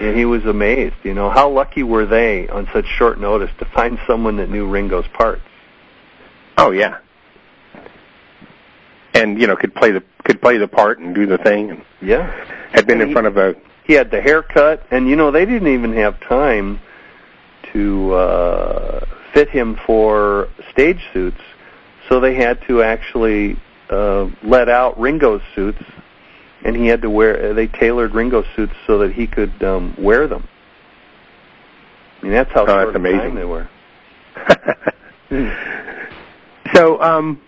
And 0.00 0.16
he 0.16 0.24
was 0.24 0.44
amazed. 0.44 0.96
You 1.04 1.14
know, 1.14 1.30
how 1.30 1.48
lucky 1.48 1.84
were 1.84 2.04
they 2.04 2.48
on 2.48 2.68
such 2.72 2.84
short 2.98 3.20
notice 3.20 3.50
to 3.60 3.64
find 3.64 3.96
someone 4.08 4.38
that 4.38 4.50
knew 4.50 4.68
Ringo's 4.68 5.06
parts? 5.12 5.42
oh 6.56 6.70
yeah. 6.70 6.98
And 9.12 9.40
you 9.40 9.46
know 9.46 9.56
could 9.56 9.74
play 9.74 9.92
the 9.92 10.02
could 10.24 10.40
play 10.40 10.56
the 10.58 10.68
part 10.68 10.98
and 10.98 11.14
do 11.14 11.26
the 11.26 11.38
thing 11.38 11.70
and 11.70 11.82
Yeah. 12.00 12.30
had 12.72 12.86
been 12.86 12.94
And 13.00 13.02
in 13.02 13.08
he- 13.08 13.12
front 13.14 13.26
of 13.26 13.36
a 13.36 13.54
he 13.84 13.92
had 13.92 14.10
the 14.10 14.20
haircut 14.20 14.82
and 14.90 15.08
you 15.08 15.14
know 15.16 15.30
they 15.30 15.44
didn't 15.44 15.68
even 15.68 15.92
have 15.94 16.18
time 16.20 16.80
to 17.72 18.14
uh 18.14 19.04
fit 19.34 19.50
him 19.50 19.78
for 19.86 20.48
stage 20.70 21.00
suits 21.12 21.40
so 22.08 22.18
they 22.20 22.34
had 22.34 22.58
to 22.66 22.82
actually 22.82 23.56
uh 23.90 24.26
let 24.42 24.68
out 24.68 24.98
Ringo's 24.98 25.42
suits 25.54 25.82
and 26.64 26.74
he 26.74 26.86
had 26.86 27.02
to 27.02 27.10
wear 27.10 27.52
they 27.52 27.66
tailored 27.66 28.14
Ringo's 28.14 28.46
suits 28.56 28.72
so 28.86 28.98
that 28.98 29.12
he 29.12 29.26
could 29.26 29.62
um 29.62 29.94
wear 29.98 30.26
them 30.26 30.48
I 32.22 32.24
mean 32.24 32.32
that's 32.32 32.52
how 32.52 32.62
Oh, 32.62 32.66
short 32.66 32.86
that's 32.86 32.96
amazing. 32.96 33.18
time 33.20 33.34
they 33.34 33.44
were 33.44 33.68
so, 36.74 37.00
um, 37.00 37.40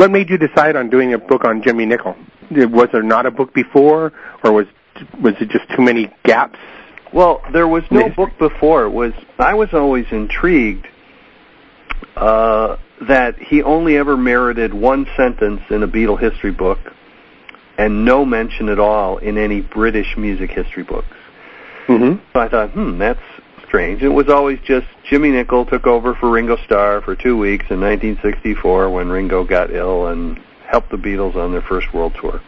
what 0.00 0.10
made 0.10 0.30
you 0.30 0.38
decide 0.38 0.76
on 0.76 0.88
doing 0.88 1.12
a 1.12 1.18
book 1.18 1.44
on 1.44 1.62
Jimmy 1.62 1.84
Nicol? 1.84 2.16
Was 2.50 2.88
there 2.90 3.02
not 3.02 3.26
a 3.26 3.30
book 3.30 3.52
before, 3.52 4.14
or 4.42 4.50
was 4.50 4.66
was 5.20 5.34
it 5.40 5.50
just 5.50 5.68
too 5.76 5.82
many 5.82 6.10
gaps? 6.24 6.58
Well, 7.12 7.42
there 7.52 7.68
was 7.68 7.84
no 7.90 8.08
book 8.08 8.30
before. 8.38 8.84
It 8.84 8.90
was 8.90 9.12
I 9.38 9.52
was 9.52 9.68
always 9.74 10.06
intrigued 10.10 10.86
uh, 12.16 12.78
that 13.08 13.38
he 13.38 13.62
only 13.62 13.98
ever 13.98 14.16
merited 14.16 14.72
one 14.72 15.06
sentence 15.18 15.60
in 15.68 15.82
a 15.82 15.88
Beatle 15.88 16.18
history 16.18 16.52
book, 16.52 16.78
and 17.76 18.06
no 18.06 18.24
mention 18.24 18.70
at 18.70 18.78
all 18.78 19.18
in 19.18 19.36
any 19.36 19.60
British 19.60 20.16
music 20.16 20.50
history 20.50 20.82
books. 20.82 21.14
Mm-hmm. 21.88 22.24
So 22.32 22.40
I 22.40 22.48
thought, 22.48 22.70
hmm, 22.70 22.96
that's 22.96 23.20
strange. 23.70 24.02
It 24.02 24.08
was 24.08 24.28
always 24.28 24.58
just 24.64 24.86
Jimmy 25.08 25.30
Nicol 25.30 25.64
took 25.64 25.86
over 25.86 26.14
for 26.16 26.28
Ringo 26.28 26.56
Starr 26.64 27.00
for 27.02 27.14
two 27.14 27.38
weeks 27.38 27.66
in 27.70 27.80
1964 27.80 28.90
when 28.90 29.08
Ringo 29.08 29.44
got 29.44 29.72
ill 29.72 30.08
and 30.08 30.38
helped 30.66 30.90
the 30.90 30.96
Beatles 30.96 31.36
on 31.36 31.52
their 31.52 31.62
first 31.62 31.94
world 31.94 32.12
tour. 32.20 32.42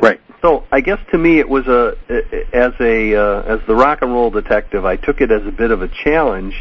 Right. 0.00 0.20
So 0.42 0.64
I 0.72 0.80
guess 0.80 0.98
to 1.12 1.18
me 1.18 1.38
it 1.38 1.48
was 1.48 1.68
a 1.68 1.96
as 2.52 2.72
a 2.80 3.14
uh, 3.14 3.42
as 3.42 3.60
the 3.68 3.74
rock 3.76 4.02
and 4.02 4.12
roll 4.12 4.30
detective, 4.30 4.84
I 4.84 4.96
took 4.96 5.20
it 5.20 5.30
as 5.30 5.46
a 5.46 5.52
bit 5.52 5.70
of 5.70 5.80
a 5.80 5.88
challenge 5.88 6.54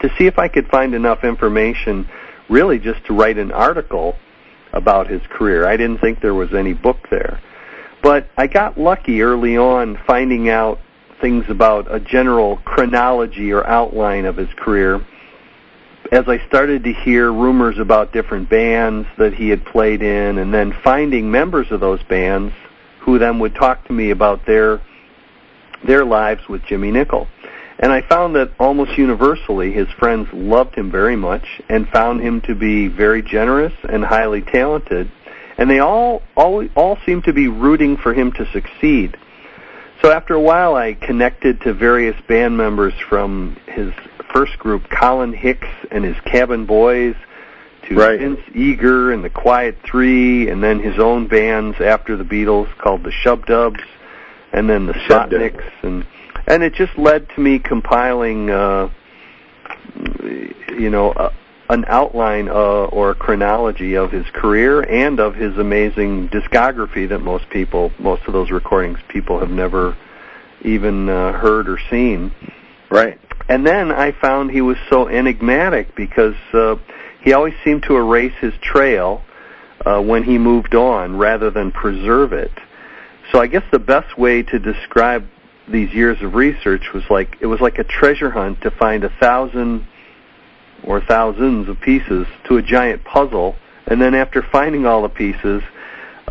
to 0.00 0.10
see 0.18 0.26
if 0.26 0.36
I 0.36 0.48
could 0.48 0.66
find 0.66 0.92
enough 0.92 1.22
information, 1.22 2.08
really 2.50 2.80
just 2.80 3.06
to 3.06 3.14
write 3.14 3.38
an 3.38 3.52
article 3.52 4.16
about 4.72 5.06
his 5.06 5.22
career. 5.30 5.64
I 5.64 5.76
didn't 5.76 5.98
think 5.98 6.20
there 6.20 6.34
was 6.34 6.52
any 6.52 6.72
book 6.72 7.08
there, 7.08 7.40
but 8.02 8.28
I 8.36 8.48
got 8.48 8.76
lucky 8.76 9.22
early 9.22 9.56
on 9.56 9.96
finding 10.08 10.48
out 10.48 10.80
things 11.24 11.46
about 11.48 11.86
a 11.90 11.98
general 11.98 12.58
chronology 12.66 13.50
or 13.50 13.66
outline 13.66 14.26
of 14.26 14.36
his 14.36 14.50
career. 14.58 14.96
As 16.12 16.28
I 16.28 16.46
started 16.48 16.84
to 16.84 16.92
hear 16.92 17.32
rumors 17.32 17.78
about 17.78 18.12
different 18.12 18.50
bands 18.50 19.08
that 19.16 19.32
he 19.32 19.48
had 19.48 19.64
played 19.64 20.02
in, 20.02 20.36
and 20.36 20.52
then 20.52 20.76
finding 20.84 21.30
members 21.30 21.68
of 21.70 21.80
those 21.80 22.02
bands 22.02 22.52
who 23.00 23.18
then 23.18 23.38
would 23.38 23.54
talk 23.54 23.86
to 23.86 23.92
me 23.94 24.10
about 24.10 24.44
their 24.44 24.82
their 25.86 26.04
lives 26.04 26.46
with 26.46 26.62
Jimmy 26.66 26.90
Nicol. 26.90 27.26
And 27.78 27.90
I 27.90 28.02
found 28.02 28.36
that 28.36 28.52
almost 28.60 28.98
universally 28.98 29.72
his 29.72 29.88
friends 29.98 30.28
loved 30.30 30.74
him 30.74 30.90
very 30.90 31.16
much 31.16 31.46
and 31.70 31.88
found 31.88 32.20
him 32.20 32.42
to 32.42 32.54
be 32.54 32.88
very 32.88 33.22
generous 33.22 33.72
and 33.82 34.04
highly 34.04 34.42
talented. 34.42 35.10
And 35.56 35.70
they 35.70 35.78
all 35.78 36.20
all 36.36 36.68
all 36.76 36.98
seemed 37.06 37.24
to 37.24 37.32
be 37.32 37.48
rooting 37.48 37.96
for 37.96 38.12
him 38.12 38.30
to 38.32 38.44
succeed. 38.52 39.16
So 40.04 40.12
after 40.12 40.34
a 40.34 40.40
while 40.40 40.74
I 40.74 40.92
connected 40.92 41.62
to 41.62 41.72
various 41.72 42.14
band 42.28 42.58
members 42.58 42.92
from 43.08 43.56
his 43.66 43.90
first 44.34 44.58
group, 44.58 44.90
Colin 44.90 45.32
Hicks 45.32 45.66
and 45.90 46.04
his 46.04 46.14
Cabin 46.26 46.66
Boys, 46.66 47.14
to 47.88 47.94
Right. 47.94 48.20
Vince 48.20 48.40
Eager 48.54 49.12
and 49.12 49.24
the 49.24 49.30
Quiet 49.30 49.78
Three, 49.82 50.50
and 50.50 50.62
then 50.62 50.78
his 50.78 50.98
own 50.98 51.26
bands 51.26 51.80
after 51.80 52.18
the 52.18 52.24
Beatles 52.24 52.68
called 52.76 53.02
the 53.02 53.12
Shubdubs, 53.12 53.80
and 54.52 54.68
then 54.68 54.84
the 54.84 54.92
Dubs. 55.08 55.64
And 55.82 56.06
and 56.46 56.62
it 56.62 56.74
just 56.74 56.98
led 56.98 57.26
to 57.30 57.40
me 57.40 57.58
compiling, 57.58 58.50
uh, 58.50 58.90
you 60.22 60.90
know, 60.90 61.12
uh, 61.12 61.32
an 61.68 61.84
outline 61.88 62.48
uh, 62.48 62.52
or 62.52 63.10
a 63.10 63.14
chronology 63.14 63.94
of 63.96 64.10
his 64.10 64.26
career 64.32 64.82
and 64.82 65.18
of 65.18 65.34
his 65.34 65.56
amazing 65.56 66.28
discography 66.28 67.08
that 67.08 67.20
most 67.20 67.48
people, 67.50 67.90
most 67.98 68.22
of 68.26 68.32
those 68.32 68.50
recordings, 68.50 68.98
people 69.08 69.38
have 69.38 69.50
never 69.50 69.96
even 70.62 71.08
uh, 71.08 71.32
heard 71.32 71.68
or 71.68 71.78
seen. 71.90 72.32
Right. 72.90 73.18
And 73.48 73.66
then 73.66 73.90
I 73.90 74.12
found 74.12 74.50
he 74.50 74.60
was 74.60 74.76
so 74.88 75.08
enigmatic 75.08 75.94
because 75.94 76.36
uh, 76.52 76.76
he 77.22 77.32
always 77.32 77.54
seemed 77.64 77.82
to 77.84 77.96
erase 77.96 78.34
his 78.40 78.54
trail 78.62 79.22
uh, 79.84 80.00
when 80.00 80.22
he 80.22 80.38
moved 80.38 80.74
on 80.74 81.16
rather 81.16 81.50
than 81.50 81.72
preserve 81.72 82.32
it. 82.32 82.52
So 83.32 83.40
I 83.40 83.46
guess 83.46 83.64
the 83.72 83.78
best 83.78 84.18
way 84.18 84.42
to 84.42 84.58
describe 84.58 85.26
these 85.66 85.92
years 85.92 86.20
of 86.22 86.34
research 86.34 86.92
was 86.92 87.04
like 87.08 87.38
it 87.40 87.46
was 87.46 87.60
like 87.60 87.78
a 87.78 87.84
treasure 87.84 88.30
hunt 88.30 88.60
to 88.62 88.70
find 88.70 89.02
a 89.02 89.08
thousand 89.18 89.86
or 90.86 91.00
thousands 91.00 91.68
of 91.68 91.80
pieces 91.80 92.26
to 92.48 92.56
a 92.56 92.62
giant 92.62 93.04
puzzle, 93.04 93.56
and 93.86 94.00
then 94.00 94.14
after 94.14 94.42
finding 94.42 94.86
all 94.86 95.02
the 95.02 95.08
pieces, 95.08 95.62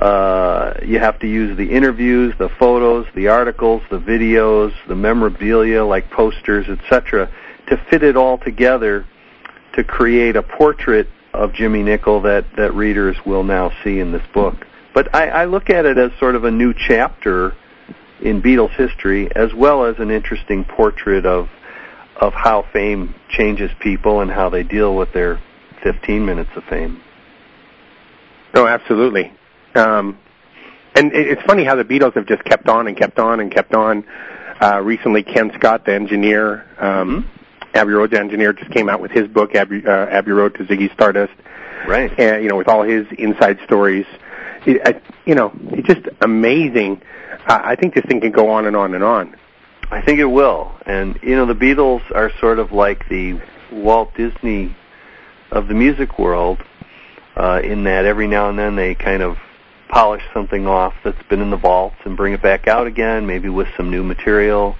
uh, 0.01 0.73
you 0.83 0.99
have 0.99 1.19
to 1.19 1.27
use 1.27 1.55
the 1.57 1.71
interviews, 1.71 2.33
the 2.39 2.49
photos, 2.59 3.05
the 3.15 3.27
articles, 3.27 3.81
the 3.89 3.99
videos, 3.99 4.73
the 4.87 4.95
memorabilia 4.95 5.83
like 5.83 6.09
posters, 6.09 6.67
etc., 6.67 7.31
to 7.67 7.77
fit 7.89 8.03
it 8.03 8.17
all 8.17 8.37
together 8.37 9.05
to 9.73 9.83
create 9.83 10.35
a 10.35 10.43
portrait 10.43 11.07
of 11.33 11.53
Jimmy 11.53 11.83
Nicol 11.83 12.21
that 12.21 12.45
that 12.57 12.73
readers 12.73 13.17
will 13.25 13.43
now 13.43 13.71
see 13.83 13.99
in 13.99 14.11
this 14.11 14.23
book. 14.33 14.55
But 14.93 15.13
I, 15.15 15.29
I 15.29 15.45
look 15.45 15.69
at 15.69 15.85
it 15.85 15.97
as 15.97 16.11
sort 16.19 16.35
of 16.35 16.43
a 16.43 16.51
new 16.51 16.73
chapter 16.73 17.55
in 18.21 18.41
Beatles 18.41 18.75
history, 18.75 19.29
as 19.35 19.53
well 19.53 19.85
as 19.85 19.95
an 19.99 20.11
interesting 20.11 20.63
portrait 20.63 21.25
of 21.25 21.49
of 22.15 22.33
how 22.33 22.65
fame 22.73 23.15
changes 23.29 23.71
people 23.79 24.21
and 24.21 24.29
how 24.31 24.49
they 24.49 24.63
deal 24.63 24.95
with 24.95 25.11
their 25.13 25.41
15 25.83 26.25
minutes 26.25 26.49
of 26.55 26.63
fame. 26.65 27.01
Oh, 28.53 28.67
absolutely. 28.67 29.31
Um, 29.75 30.17
and 30.95 31.11
it's 31.13 31.41
funny 31.43 31.63
how 31.63 31.75
the 31.75 31.83
Beatles 31.83 32.13
have 32.13 32.27
just 32.27 32.43
kept 32.43 32.69
on 32.69 32.87
and 32.87 32.95
kept 32.95 33.17
on 33.17 33.39
and 33.39 33.51
kept 33.51 33.73
on. 33.73 34.05
Uh, 34.61 34.79
recently, 34.79 35.23
Ken 35.23 35.51
Scott, 35.55 35.85
the 35.85 35.93
engineer, 35.93 36.65
um, 36.77 37.23
mm-hmm. 37.23 37.77
Abbey 37.77 37.93
Road's 37.93 38.13
engineer, 38.13 38.53
just 38.53 38.69
came 38.71 38.89
out 38.89 39.01
with 39.01 39.11
his 39.11 39.27
book, 39.27 39.55
Abbey, 39.55 39.85
uh, 39.85 40.05
Abbey 40.05 40.31
Road 40.31 40.53
to 40.55 40.63
Ziggy 40.65 40.93
Stardust. 40.93 41.33
Right. 41.87 42.17
And, 42.19 42.43
you 42.43 42.49
know, 42.49 42.55
with 42.55 42.67
all 42.67 42.83
his 42.83 43.07
inside 43.17 43.59
stories. 43.65 44.05
It, 44.65 44.81
I, 44.85 45.01
you 45.25 45.35
know, 45.35 45.51
it's 45.71 45.87
just 45.87 46.07
amazing. 46.21 47.01
Uh, 47.47 47.59
I 47.61 47.75
think 47.75 47.95
this 47.95 48.05
thing 48.05 48.21
can 48.21 48.31
go 48.31 48.49
on 48.51 48.67
and 48.67 48.75
on 48.75 48.93
and 48.93 49.03
on. 49.03 49.35
I 49.91 50.01
think 50.01 50.19
it 50.19 50.25
will. 50.25 50.71
And, 50.85 51.19
you 51.21 51.35
know, 51.35 51.45
the 51.45 51.55
Beatles 51.55 52.01
are 52.15 52.31
sort 52.39 52.59
of 52.59 52.71
like 52.71 53.07
the 53.09 53.39
Walt 53.71 54.13
Disney 54.15 54.75
of 55.51 55.67
the 55.67 55.73
music 55.73 56.17
world 56.17 56.59
uh, 57.35 57.61
in 57.63 57.83
that 57.83 58.05
every 58.05 58.27
now 58.27 58.49
and 58.49 58.57
then 58.57 58.75
they 58.75 58.95
kind 58.95 59.21
of 59.21 59.37
polish 59.89 60.23
something 60.33 60.65
off 60.65 60.93
that's 61.03 61.21
been 61.29 61.41
in 61.41 61.51
the 61.51 61.57
vaults 61.57 61.95
and 62.05 62.17
bring 62.17 62.33
it 62.33 62.41
back 62.41 62.67
out 62.67 62.87
again, 62.87 63.27
maybe 63.27 63.49
with 63.49 63.67
some 63.77 63.91
new 63.91 64.03
material. 64.03 64.75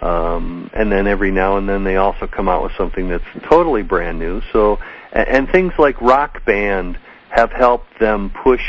Um, 0.00 0.70
and 0.72 0.90
then 0.92 1.06
every 1.06 1.30
now 1.30 1.56
and 1.56 1.68
then 1.68 1.84
they 1.84 1.96
also 1.96 2.26
come 2.26 2.48
out 2.48 2.62
with 2.62 2.72
something 2.76 3.08
that's 3.08 3.24
totally 3.48 3.82
brand 3.82 4.18
new. 4.18 4.40
So, 4.52 4.78
and, 5.12 5.28
and 5.28 5.48
things 5.50 5.72
like 5.78 6.00
Rock 6.00 6.44
Band 6.44 6.98
have 7.30 7.50
helped 7.52 7.98
them 7.98 8.30
push 8.42 8.62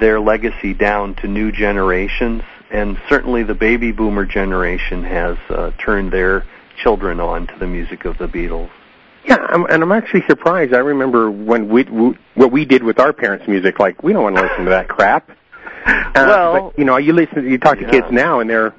their 0.00 0.18
legacy 0.18 0.72
down 0.74 1.14
to 1.16 1.28
new 1.28 1.52
generations. 1.52 2.42
And 2.70 3.00
certainly 3.08 3.42
the 3.42 3.54
baby 3.54 3.92
boomer 3.92 4.24
generation 4.24 5.02
has 5.04 5.36
uh, 5.48 5.72
turned 5.84 6.12
their 6.12 6.46
children 6.82 7.20
on 7.20 7.46
to 7.48 7.58
the 7.58 7.66
music 7.66 8.04
of 8.04 8.16
the 8.18 8.28
Beatles. 8.28 8.70
Yeah, 9.24 9.36
I'm, 9.36 9.64
and 9.66 9.82
I'm 9.82 9.92
actually 9.92 10.22
surprised. 10.28 10.72
I 10.72 10.78
remember 10.78 11.30
when 11.30 11.68
we, 11.68 11.82
we 11.84 12.16
what 12.34 12.52
we 12.52 12.64
did 12.64 12.82
with 12.82 12.98
our 12.98 13.12
parents' 13.12 13.46
music. 13.46 13.78
Like, 13.78 14.02
we 14.02 14.12
don't 14.12 14.22
want 14.22 14.36
to 14.36 14.42
listen 14.42 14.64
to 14.64 14.70
that 14.70 14.88
crap. 14.88 15.30
Uh, 15.82 16.12
well, 16.14 16.70
but, 16.70 16.78
you 16.78 16.84
know, 16.84 16.98
you 16.98 17.14
listen, 17.14 17.48
you 17.48 17.56
talk 17.56 17.78
to 17.78 17.84
yeah. 17.84 17.90
kids 17.90 18.06
now, 18.10 18.40
and 18.40 18.50
they're, 18.50 18.74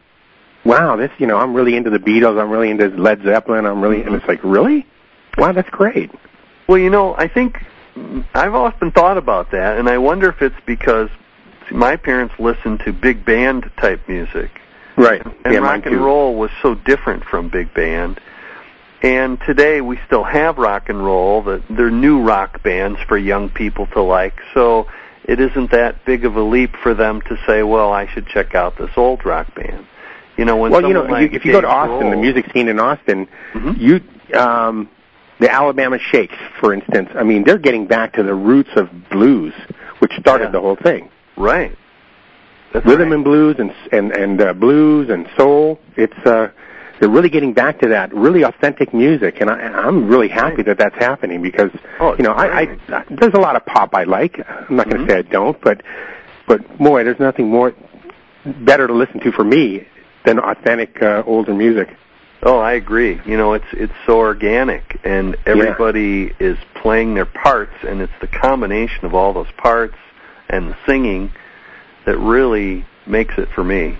wow, 0.63 0.95
this, 0.97 1.09
you 1.17 1.25
know, 1.25 1.37
I'm 1.37 1.53
really 1.53 1.75
into 1.75 1.89
the 1.89 1.97
Beatles. 1.97 2.39
I'm 2.39 2.51
really 2.51 2.69
into 2.69 2.89
Led 2.89 3.23
Zeppelin. 3.23 3.65
I'm 3.65 3.81
really, 3.81 4.03
and 4.03 4.13
it's 4.13 4.27
like, 4.27 4.43
really? 4.43 4.85
Wow, 5.37 5.51
that's 5.51 5.69
great. 5.71 6.11
Well, 6.67 6.77
you 6.77 6.91
know, 6.91 7.15
I 7.15 7.27
think 7.27 7.57
I've 8.35 8.53
often 8.53 8.91
thought 8.91 9.17
about 9.17 9.51
that, 9.51 9.79
and 9.79 9.89
I 9.89 9.97
wonder 9.97 10.29
if 10.29 10.41
it's 10.41 10.55
because 10.65 11.09
my 11.71 11.95
parents 11.95 12.35
listened 12.39 12.81
to 12.85 12.93
big 12.93 13.25
band 13.25 13.69
type 13.77 14.07
music, 14.07 14.51
right? 14.95 15.25
And 15.45 15.53
yeah, 15.53 15.59
rock 15.59 15.85
and 15.85 16.03
roll 16.03 16.35
was 16.35 16.51
so 16.61 16.75
different 16.75 17.23
from 17.25 17.49
big 17.49 17.73
band 17.73 18.19
and 19.03 19.39
today 19.41 19.81
we 19.81 19.99
still 20.05 20.23
have 20.23 20.57
rock 20.57 20.89
and 20.89 21.03
roll. 21.03 21.41
That 21.43 21.63
they're 21.69 21.89
new 21.89 22.21
rock 22.21 22.61
bands 22.61 22.99
for 23.07 23.17
young 23.17 23.49
people 23.49 23.87
to 23.87 24.01
like. 24.01 24.39
So 24.53 24.87
it 25.23 25.39
isn't 25.39 25.71
that 25.71 26.05
big 26.05 26.23
of 26.25 26.35
a 26.35 26.41
leap 26.41 26.75
for 26.83 26.93
them 26.93 27.21
to 27.21 27.37
say, 27.47 27.63
"Well, 27.63 27.91
I 27.91 28.07
should 28.07 28.27
check 28.27 28.53
out 28.53 28.77
this 28.77 28.91
old 28.95 29.25
rock 29.25 29.53
band." 29.55 29.87
You 30.37 30.45
know, 30.45 30.57
when 30.57 30.71
well, 30.71 30.87
you 30.87 30.93
know, 30.93 31.03
like 31.03 31.31
you, 31.31 31.37
if 31.37 31.45
you 31.45 31.51
go 31.51 31.61
to 31.61 31.67
Austin, 31.67 32.07
Grohl, 32.07 32.11
the 32.11 32.17
music 32.17 32.51
scene 32.53 32.67
in 32.67 32.79
Austin, 32.79 33.27
mm-hmm. 33.53 33.81
you 33.81 34.39
um, 34.39 34.87
the 35.39 35.51
Alabama 35.51 35.97
Shakes, 35.97 36.37
for 36.59 36.71
instance. 36.71 37.09
I 37.15 37.23
mean, 37.23 37.43
they're 37.43 37.57
getting 37.57 37.87
back 37.87 38.13
to 38.13 38.23
the 38.23 38.35
roots 38.35 38.69
of 38.75 38.87
blues, 39.09 39.53
which 39.97 40.11
started 40.19 40.45
yeah. 40.45 40.51
the 40.51 40.61
whole 40.61 40.75
thing. 40.75 41.09
Right. 41.41 41.75
That's 42.73 42.85
Rhythm 42.85 43.09
right. 43.09 43.15
and 43.15 43.23
blues 43.23 43.55
and 43.59 43.73
and 43.91 44.11
and 44.11 44.41
uh, 44.41 44.53
blues 44.53 45.09
and 45.09 45.27
soul. 45.35 45.79
It's 45.97 46.17
uh 46.25 46.49
they're 46.99 47.09
really 47.09 47.29
getting 47.29 47.53
back 47.53 47.79
to 47.79 47.89
that 47.89 48.13
really 48.13 48.43
authentic 48.43 48.93
music, 48.93 49.41
and 49.41 49.49
I, 49.49 49.55
I'm 49.55 50.07
really 50.07 50.27
happy 50.27 50.61
that 50.63 50.77
that's 50.77 50.95
happening 50.95 51.41
because 51.41 51.71
oh, 51.99 52.15
you 52.15 52.23
know 52.23 52.31
I, 52.31 52.45
I, 52.45 52.79
I 52.89 53.05
there's 53.09 53.33
a 53.33 53.39
lot 53.39 53.55
of 53.55 53.65
pop 53.65 53.95
I 53.95 54.03
like. 54.03 54.39
I'm 54.47 54.75
not 54.75 54.89
going 54.89 55.07
to 55.07 55.11
mm-hmm. 55.11 55.21
say 55.23 55.27
I 55.27 55.31
don't, 55.33 55.59
but 55.61 55.81
but 56.47 56.77
boy, 56.77 57.03
there's 57.03 57.19
nothing 57.19 57.49
more 57.49 57.73
better 58.45 58.87
to 58.87 58.93
listen 58.93 59.19
to 59.21 59.31
for 59.31 59.43
me 59.43 59.87
than 60.25 60.39
authentic 60.39 61.01
uh, 61.01 61.23
older 61.25 61.53
music. 61.53 61.89
Oh, 62.43 62.59
I 62.59 62.73
agree. 62.73 63.19
You 63.25 63.35
know, 63.35 63.53
it's 63.53 63.65
it's 63.73 63.93
so 64.05 64.19
organic, 64.19 64.99
and 65.03 65.35
everybody 65.45 66.33
yeah. 66.39 66.51
is 66.51 66.57
playing 66.75 67.15
their 67.15 67.25
parts, 67.25 67.73
and 67.83 67.99
it's 68.01 68.13
the 68.21 68.27
combination 68.27 69.05
of 69.05 69.13
all 69.13 69.33
those 69.33 69.51
parts 69.57 69.95
and 70.51 70.69
the 70.69 70.77
singing 70.85 71.31
that 72.05 72.17
really 72.17 72.85
makes 73.07 73.37
it 73.37 73.49
for 73.55 73.63
me. 73.63 73.97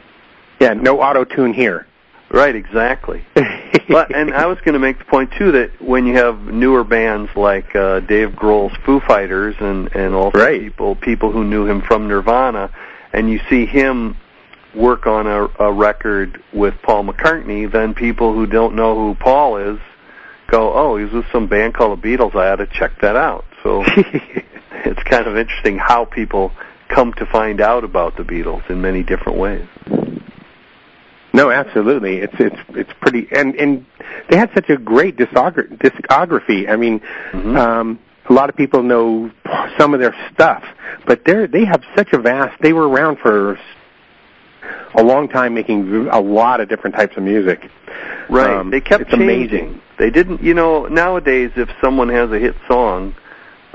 Yeah, 0.59 0.73
no 0.73 1.01
auto 1.01 1.23
tune 1.23 1.53
here. 1.53 1.87
Right, 2.29 2.55
exactly. 2.55 3.25
but 3.89 4.15
and 4.15 4.33
I 4.33 4.45
was 4.45 4.57
going 4.59 4.73
to 4.73 4.79
make 4.79 4.99
the 4.99 5.05
point 5.05 5.31
too 5.37 5.51
that 5.51 5.81
when 5.81 6.05
you 6.05 6.15
have 6.15 6.39
newer 6.39 6.85
bands 6.85 7.29
like 7.35 7.75
uh, 7.75 7.99
Dave 7.99 8.29
Grohl's 8.29 8.75
Foo 8.85 9.01
Fighters 9.01 9.55
and 9.59 9.93
and 9.93 10.15
also 10.15 10.39
right. 10.39 10.61
people 10.61 10.95
people 10.95 11.31
who 11.31 11.43
knew 11.43 11.65
him 11.65 11.81
from 11.81 12.07
Nirvana, 12.07 12.71
and 13.11 13.29
you 13.29 13.41
see 13.49 13.65
him 13.65 14.15
work 14.73 15.07
on 15.07 15.27
a, 15.27 15.47
a 15.59 15.73
record 15.73 16.41
with 16.53 16.75
Paul 16.81 17.03
McCartney, 17.03 17.69
then 17.69 17.93
people 17.93 18.33
who 18.33 18.45
don't 18.45 18.75
know 18.75 18.95
who 18.95 19.15
Paul 19.15 19.57
is 19.57 19.79
go, 20.47 20.73
"Oh, 20.73 20.95
he's 20.95 21.11
with 21.11 21.25
some 21.33 21.47
band 21.47 21.73
called 21.73 22.01
the 22.01 22.07
Beatles. 22.07 22.33
I 22.33 22.51
ought 22.51 22.57
to 22.57 22.67
check 22.67 23.01
that 23.01 23.17
out." 23.17 23.43
So 23.61 23.83
it's 24.85 25.03
kind 25.03 25.27
of 25.27 25.37
interesting 25.37 25.77
how 25.77 26.05
people 26.05 26.51
come 26.89 27.13
to 27.13 27.25
find 27.25 27.61
out 27.61 27.83
about 27.83 28.17
the 28.17 28.23
Beatles 28.23 28.69
in 28.69 28.81
many 28.81 29.03
different 29.03 29.37
ways. 29.37 29.67
No, 31.33 31.49
absolutely. 31.49 32.17
It's 32.17 32.33
it's 32.39 32.59
it's 32.69 32.91
pretty, 32.99 33.27
and 33.31 33.55
and 33.55 33.85
they 34.29 34.37
had 34.37 34.51
such 34.53 34.69
a 34.69 34.77
great 34.77 35.15
discogra- 35.15 35.69
discography. 35.77 36.69
I 36.69 36.75
mean, 36.75 36.99
mm-hmm. 37.31 37.55
um, 37.55 37.99
a 38.29 38.33
lot 38.33 38.49
of 38.49 38.55
people 38.55 38.83
know 38.83 39.31
some 39.77 39.93
of 39.93 40.01
their 40.01 40.15
stuff, 40.33 40.63
but 41.05 41.23
they 41.25 41.47
they 41.47 41.65
have 41.65 41.83
such 41.95 42.11
a 42.11 42.17
vast. 42.17 42.61
They 42.61 42.73
were 42.73 42.87
around 42.87 43.19
for 43.19 43.57
a 44.95 45.03
long 45.03 45.29
time, 45.29 45.53
making 45.53 46.09
a 46.09 46.19
lot 46.19 46.59
of 46.59 46.67
different 46.67 46.95
types 46.97 47.15
of 47.15 47.23
music. 47.23 47.69
Right. 48.29 48.57
Um, 48.57 48.69
they 48.69 48.81
kept 48.81 49.03
it's 49.03 49.11
changing. 49.11 49.59
amazing. 49.59 49.81
They 49.97 50.09
didn't. 50.09 50.41
You 50.43 50.53
know, 50.53 50.85
nowadays, 50.87 51.51
if 51.55 51.69
someone 51.81 52.09
has 52.09 52.29
a 52.31 52.39
hit 52.39 52.55
song, 52.67 53.15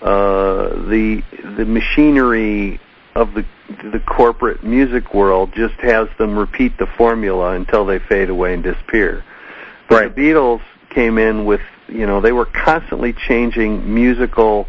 the 0.00 1.22
the 1.56 1.64
machinery 1.64 2.80
of 3.14 3.32
the 3.34 3.44
the 3.92 4.00
corporate 4.00 4.62
music 4.62 5.14
world 5.14 5.52
just 5.54 5.74
has 5.80 6.08
them 6.18 6.38
repeat 6.38 6.76
the 6.78 6.86
formula 6.98 7.52
until 7.52 7.84
they 7.84 7.98
fade 7.98 8.30
away 8.30 8.54
and 8.54 8.62
disappear. 8.62 9.24
But 9.88 9.94
right. 9.94 10.14
the 10.14 10.20
Beatles 10.20 10.62
came 10.90 11.18
in 11.18 11.44
with 11.44 11.60
you 11.88 12.06
know 12.06 12.20
they 12.20 12.32
were 12.32 12.46
constantly 12.46 13.12
changing 13.12 13.92
musical 13.92 14.68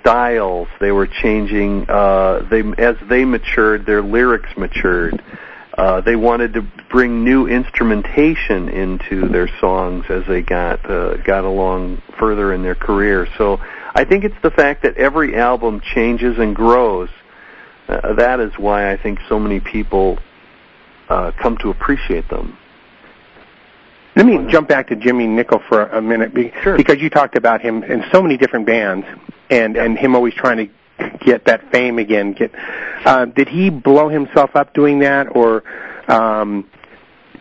styles. 0.00 0.68
They 0.80 0.92
were 0.92 1.06
changing 1.06 1.88
uh, 1.88 2.46
they 2.50 2.62
as 2.78 2.96
they 3.08 3.24
matured, 3.24 3.86
their 3.86 4.02
lyrics 4.02 4.56
matured. 4.56 5.22
Uh, 5.76 6.00
they 6.00 6.16
wanted 6.16 6.54
to 6.54 6.62
bring 6.88 7.22
new 7.22 7.46
instrumentation 7.46 8.70
into 8.70 9.28
their 9.28 9.48
songs 9.60 10.06
as 10.08 10.24
they 10.26 10.40
got 10.40 10.88
uh, 10.90 11.18
got 11.18 11.44
along 11.44 12.00
further 12.18 12.54
in 12.54 12.62
their 12.62 12.74
career. 12.74 13.28
So 13.36 13.60
I 13.96 14.04
think 14.04 14.24
it's 14.24 14.40
the 14.42 14.50
fact 14.50 14.82
that 14.82 14.96
every 14.96 15.36
album 15.36 15.80
changes 15.80 16.38
and 16.38 16.54
grows 16.54 17.08
uh, 17.88 18.14
that 18.14 18.40
is 18.40 18.52
why 18.58 18.90
I 18.90 18.96
think 18.96 19.20
so 19.28 19.38
many 19.38 19.60
people 19.60 20.18
uh, 21.08 21.32
come 21.40 21.56
to 21.58 21.70
appreciate 21.70 22.28
them. 22.28 22.56
Let 24.16 24.26
me 24.26 24.50
jump 24.50 24.68
back 24.68 24.88
to 24.88 24.96
Jimmy 24.96 25.26
Nicol 25.26 25.60
for 25.68 25.82
a 25.82 26.00
minute, 26.00 26.34
be, 26.34 26.52
sure. 26.62 26.76
because 26.76 26.96
you 27.00 27.10
talked 27.10 27.36
about 27.36 27.60
him 27.60 27.84
in 27.84 28.02
so 28.10 28.22
many 28.22 28.38
different 28.38 28.66
bands, 28.66 29.06
and 29.50 29.76
yeah. 29.76 29.84
and 29.84 29.98
him 29.98 30.16
always 30.16 30.32
trying 30.34 30.56
to 30.56 31.14
get 31.18 31.44
that 31.44 31.70
fame 31.70 31.98
again. 31.98 32.32
Get 32.32 32.52
uh, 33.04 33.26
did 33.26 33.48
he 33.48 33.68
blow 33.68 34.08
himself 34.08 34.56
up 34.56 34.72
doing 34.72 35.00
that, 35.00 35.36
or 35.36 35.64
um, 36.08 36.68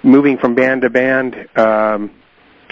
moving 0.03 0.37
from 0.37 0.53
band 0.53 0.81
to 0.81 0.89
band? 0.89 1.47
Um, 1.57 2.11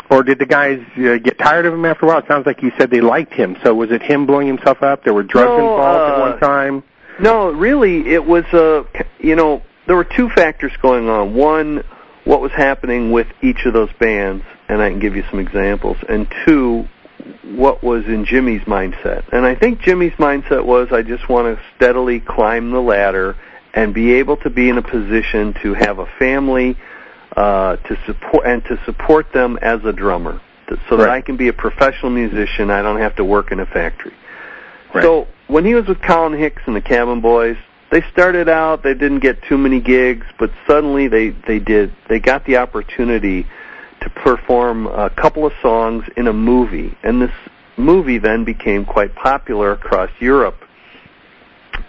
or 0.09 0.23
did 0.23 0.39
the 0.39 0.45
guys 0.45 0.79
uh, 0.97 1.17
get 1.17 1.39
tired 1.39 1.65
of 1.65 1.73
him 1.73 1.85
after 1.85 2.05
a 2.05 2.09
while? 2.09 2.19
It 2.19 2.25
sounds 2.27 2.45
like 2.45 2.61
you 2.61 2.71
said 2.77 2.91
they 2.91 3.01
liked 3.01 3.33
him. 3.33 3.57
So 3.63 3.73
was 3.73 3.91
it 3.91 4.01
him 4.01 4.25
blowing 4.25 4.47
himself 4.47 4.83
up? 4.83 5.03
There 5.03 5.13
were 5.13 5.23
drugs 5.23 5.49
no, 5.49 5.71
involved 5.71 6.11
uh, 6.11 6.15
at 6.15 6.19
one 6.19 6.39
time. 6.39 6.83
No, 7.19 7.51
really, 7.51 8.13
it 8.13 8.25
was 8.25 8.45
uh, 8.53 8.83
you 9.19 9.35
know 9.35 9.61
there 9.87 9.95
were 9.95 10.07
two 10.15 10.29
factors 10.29 10.71
going 10.81 11.09
on. 11.09 11.33
One, 11.33 11.83
what 12.23 12.41
was 12.41 12.51
happening 12.51 13.11
with 13.11 13.27
each 13.41 13.65
of 13.65 13.73
those 13.73 13.91
bands, 13.99 14.43
and 14.67 14.81
I 14.81 14.89
can 14.89 14.99
give 14.99 15.15
you 15.15 15.23
some 15.29 15.39
examples. 15.39 15.97
And 16.07 16.27
two, 16.45 16.87
what 17.43 17.83
was 17.83 18.05
in 18.05 18.25
Jimmy's 18.25 18.61
mindset. 18.61 19.25
And 19.31 19.45
I 19.45 19.55
think 19.55 19.81
Jimmy's 19.81 20.13
mindset 20.13 20.65
was, 20.65 20.89
I 20.91 21.01
just 21.01 21.27
want 21.29 21.55
to 21.55 21.63
steadily 21.75 22.19
climb 22.19 22.71
the 22.71 22.81
ladder 22.81 23.35
and 23.73 23.93
be 23.93 24.13
able 24.13 24.37
to 24.37 24.49
be 24.49 24.69
in 24.69 24.77
a 24.77 24.81
position 24.81 25.53
to 25.61 25.73
have 25.73 25.99
a 25.99 26.05
family 26.19 26.77
uh, 27.35 27.77
to 27.77 27.97
support 28.05 28.45
and 28.45 28.63
to 28.65 28.79
support 28.85 29.31
them 29.33 29.57
as 29.61 29.83
a 29.85 29.93
drummer. 29.93 30.39
so 30.89 30.97
that 30.97 31.07
Right. 31.07 31.17
I 31.17 31.21
can 31.21 31.35
be 31.35 31.49
a 31.49 31.53
professional 31.53 32.11
musician. 32.11 32.71
I 32.71 32.81
don't 32.81 32.99
have 32.99 33.15
to 33.17 33.25
work 33.25 33.51
in 33.51 33.59
a 33.59 33.65
factory. 33.65 34.13
Right. 34.93 35.03
So 35.03 35.27
when 35.47 35.65
he 35.65 35.75
was 35.75 35.87
with 35.87 36.01
Colin 36.01 36.33
Hicks 36.37 36.61
and 36.65 36.75
the 36.75 36.81
Cabin 36.81 37.21
Boys, 37.21 37.57
they 37.91 38.01
started 38.11 38.49
out. 38.49 38.81
They 38.81 38.93
didn't 38.93 39.19
get 39.19 39.43
too 39.43 39.57
many 39.57 39.79
gigs, 39.79 40.25
but 40.39 40.51
suddenly 40.65 41.07
they 41.07 41.29
they 41.29 41.59
did. 41.59 41.93
They 42.09 42.19
got 42.19 42.45
the 42.45 42.57
opportunity 42.57 43.45
to 44.01 44.09
perform 44.09 44.87
a 44.87 45.09
couple 45.09 45.45
of 45.45 45.53
songs 45.61 46.03
in 46.17 46.27
a 46.27 46.33
movie, 46.33 46.97
and 47.03 47.21
this 47.21 47.31
movie 47.77 48.17
then 48.17 48.45
became 48.45 48.85
quite 48.85 49.13
popular 49.15 49.71
across 49.71 50.09
Europe. 50.19 50.57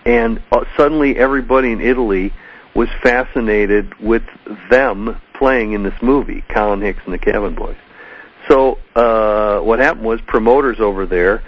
And 0.05 0.43
uh, 0.53 0.65
suddenly, 0.77 1.17
everybody 1.17 1.73
in 1.73 1.81
Italy 1.81 2.33
was 2.75 2.89
fascinated 3.03 3.95
with 4.01 4.23
them 4.71 5.21
playing 5.45 5.73
in 5.73 5.83
this 5.83 6.01
movie, 6.01 6.43
Colin 6.49 6.81
Hicks 6.81 7.01
and 7.05 7.13
the 7.13 7.19
Cabin 7.19 7.55
Boys. 7.55 7.77
So 8.49 8.79
uh, 8.97 9.61
what 9.61 9.79
happened 9.79 10.07
was 10.07 10.19
promoters 10.27 10.81
over 10.81 11.05
there 11.05 11.43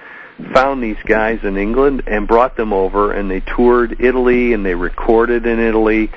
found 0.53 0.83
these 0.83 0.99
guys 1.07 1.39
in 1.45 1.57
England 1.57 2.03
and 2.07 2.29
brought 2.29 2.59
them 2.59 2.75
over, 2.75 3.11
and 3.11 3.31
they 3.31 3.41
toured 3.41 3.99
Italy 3.99 4.53
and 4.53 4.67
they 4.67 4.75
recorded 4.75 5.47
in 5.47 5.59
Italy. 5.59 6.11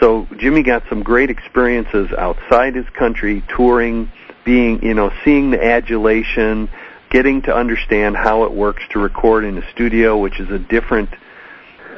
So 0.00 0.26
Jimmy 0.38 0.62
got 0.62 0.84
some 0.88 1.02
great 1.02 1.28
experiences 1.28 2.08
outside 2.16 2.74
his 2.74 2.88
country, 2.98 3.44
touring, 3.54 4.10
being 4.46 4.82
you 4.82 4.94
know, 4.94 5.10
seeing 5.22 5.50
the 5.50 5.62
adulation, 5.62 6.70
getting 7.10 7.42
to 7.42 7.54
understand 7.54 8.16
how 8.16 8.44
it 8.44 8.54
works 8.54 8.84
to 8.92 8.98
record 8.98 9.44
in 9.44 9.58
a 9.58 9.70
studio, 9.72 10.16
which 10.16 10.40
is 10.40 10.48
a 10.48 10.58
different 10.58 11.10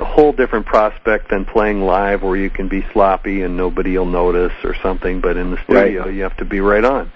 a 0.01 0.05
whole 0.05 0.33
different 0.33 0.65
prospect 0.65 1.29
than 1.29 1.45
playing 1.45 1.83
live 1.83 2.23
where 2.23 2.37
you 2.37 2.49
can 2.49 2.69
be 2.69 2.83
sloppy 2.93 3.43
and 3.43 3.55
nobody 3.57 3.99
will 3.99 4.07
notice 4.07 4.53
or 4.65 4.75
something 4.83 5.21
but 5.21 5.37
in 5.37 5.51
the 5.51 5.59
studio 5.65 6.05
Right. 6.05 6.15
you 6.15 6.23
have 6.23 6.37
to 6.39 6.45
be 6.47 6.61
right 6.61 6.85
on. 6.85 7.13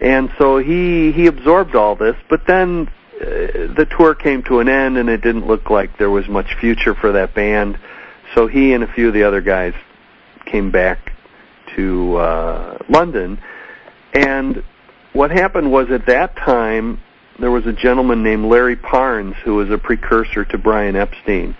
And 0.00 0.30
so 0.38 0.56
he 0.58 1.12
he 1.12 1.26
absorbed 1.26 1.74
all 1.76 1.96
this 1.96 2.16
but 2.30 2.46
then 2.46 2.88
uh, 3.20 3.24
the 3.24 3.86
tour 3.96 4.14
came 4.14 4.42
to 4.44 4.60
an 4.60 4.68
end 4.68 4.96
and 4.96 5.08
it 5.10 5.20
didn't 5.20 5.46
look 5.46 5.68
like 5.68 5.98
there 5.98 6.10
was 6.10 6.26
much 6.26 6.54
future 6.60 6.94
for 6.94 7.12
that 7.12 7.34
band. 7.34 7.78
So 8.34 8.46
he 8.46 8.72
and 8.72 8.82
a 8.82 8.92
few 8.92 9.08
of 9.08 9.14
the 9.14 9.24
other 9.24 9.42
guys 9.42 9.74
came 10.46 10.70
back 10.70 11.12
to 11.76 12.16
uh 12.16 12.78
London. 12.88 13.38
And 14.14 14.64
what 15.12 15.30
happened 15.30 15.70
was 15.70 15.90
at 15.90 16.06
that 16.06 16.36
time 16.36 17.00
there 17.38 17.50
was 17.50 17.66
a 17.66 17.72
gentleman 17.72 18.22
named 18.22 18.46
Larry 18.46 18.76
Parnes 18.76 19.34
who 19.44 19.56
was 19.56 19.68
a 19.70 19.76
precursor 19.76 20.44
to 20.46 20.56
Brian 20.56 20.96
Epstein 20.96 21.54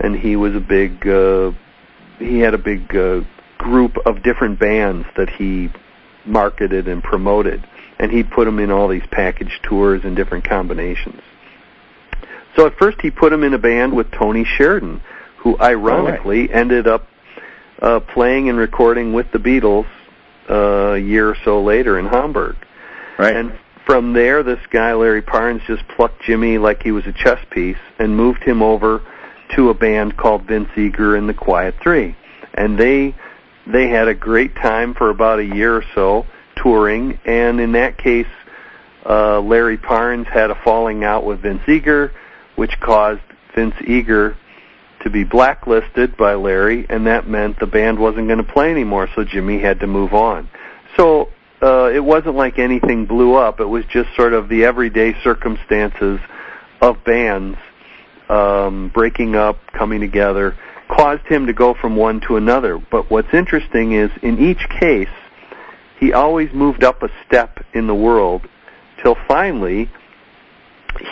and 0.00 0.16
he 0.16 0.36
was 0.36 0.54
a 0.54 0.60
big 0.60 1.06
uh 1.06 1.52
he 2.18 2.38
had 2.38 2.54
a 2.54 2.58
big 2.58 2.94
uh 2.94 3.20
group 3.58 3.96
of 4.06 4.22
different 4.22 4.58
bands 4.58 5.06
that 5.16 5.28
he 5.28 5.68
marketed 6.24 6.86
and 6.88 7.02
promoted. 7.02 7.66
And 7.98 8.12
he'd 8.12 8.30
put 8.30 8.44
them 8.44 8.60
in 8.60 8.70
all 8.70 8.86
these 8.86 9.06
package 9.10 9.58
tours 9.64 10.02
and 10.04 10.14
different 10.14 10.48
combinations. 10.48 11.20
So 12.54 12.66
at 12.66 12.76
first 12.78 13.00
he 13.00 13.10
put 13.10 13.32
him 13.32 13.42
in 13.42 13.54
a 13.54 13.58
band 13.58 13.96
with 13.96 14.10
Tony 14.12 14.44
Sheridan 14.44 15.02
who 15.38 15.58
ironically 15.60 16.52
ended 16.52 16.86
up 16.86 17.06
uh 17.80 18.00
playing 18.00 18.48
and 18.48 18.58
recording 18.58 19.12
with 19.12 19.30
the 19.32 19.38
Beatles 19.38 19.86
uh, 20.48 20.94
a 20.94 20.98
year 20.98 21.28
or 21.28 21.36
so 21.44 21.62
later 21.62 21.98
in 21.98 22.06
Hamburg. 22.06 22.56
Right. 23.18 23.34
and 23.34 23.58
from 23.84 24.12
there, 24.12 24.42
this 24.42 24.60
guy 24.70 24.92
Larry 24.92 25.22
Parnes 25.22 25.62
just 25.66 25.82
plucked 25.88 26.22
Jimmy 26.22 26.58
like 26.58 26.82
he 26.82 26.92
was 26.92 27.06
a 27.06 27.12
chess 27.12 27.42
piece 27.50 27.78
and 27.98 28.14
moved 28.14 28.42
him 28.42 28.62
over 28.62 29.00
to 29.56 29.70
a 29.70 29.74
band 29.74 30.16
called 30.16 30.42
Vince 30.42 30.70
Eager 30.76 31.16
and 31.16 31.28
the 31.28 31.34
Quiet 31.34 31.74
Three, 31.82 32.16
and 32.54 32.78
they 32.78 33.14
they 33.66 33.88
had 33.88 34.08
a 34.08 34.14
great 34.14 34.54
time 34.54 34.94
for 34.94 35.10
about 35.10 35.38
a 35.38 35.44
year 35.44 35.76
or 35.76 35.84
so 35.94 36.26
touring. 36.56 37.18
And 37.24 37.60
in 37.60 37.72
that 37.72 37.98
case, 37.98 38.26
uh, 39.08 39.40
Larry 39.40 39.76
Parnes 39.76 40.26
had 40.26 40.50
a 40.50 40.54
falling 40.64 41.04
out 41.04 41.24
with 41.24 41.40
Vince 41.40 41.62
Eager, 41.68 42.12
which 42.56 42.78
caused 42.80 43.20
Vince 43.54 43.74
Eager 43.86 44.36
to 45.02 45.10
be 45.10 45.24
blacklisted 45.24 46.16
by 46.16 46.34
Larry, 46.34 46.86
and 46.88 47.06
that 47.06 47.28
meant 47.28 47.58
the 47.60 47.66
band 47.66 47.98
wasn't 47.98 48.26
going 48.26 48.44
to 48.44 48.52
play 48.52 48.70
anymore. 48.70 49.08
So 49.14 49.24
Jimmy 49.24 49.60
had 49.60 49.80
to 49.80 49.86
move 49.86 50.12
on. 50.12 50.48
So 50.96 51.28
uh, 51.62 51.90
it 51.94 52.02
wasn't 52.02 52.34
like 52.34 52.58
anything 52.58 53.06
blew 53.06 53.34
up. 53.34 53.60
It 53.60 53.66
was 53.66 53.84
just 53.86 54.14
sort 54.16 54.32
of 54.32 54.48
the 54.48 54.64
everyday 54.64 55.14
circumstances 55.22 56.18
of 56.80 57.04
bands 57.04 57.58
um, 58.28 58.88
breaking 58.88 59.34
up, 59.36 59.58
coming 59.72 60.00
together, 60.00 60.56
caused 60.88 61.24
him 61.26 61.46
to 61.46 61.52
go 61.52 61.74
from 61.74 61.96
one 61.96 62.20
to 62.22 62.36
another. 62.36 62.78
But 62.78 63.10
what's 63.10 63.32
interesting 63.32 63.92
is, 63.92 64.10
in 64.22 64.38
each 64.38 64.68
case, 64.68 65.08
he 65.98 66.12
always 66.12 66.52
moved 66.52 66.84
up 66.84 67.02
a 67.02 67.08
step 67.26 67.64
in 67.74 67.86
the 67.86 67.94
world 67.94 68.46
till 69.02 69.16
finally 69.26 69.90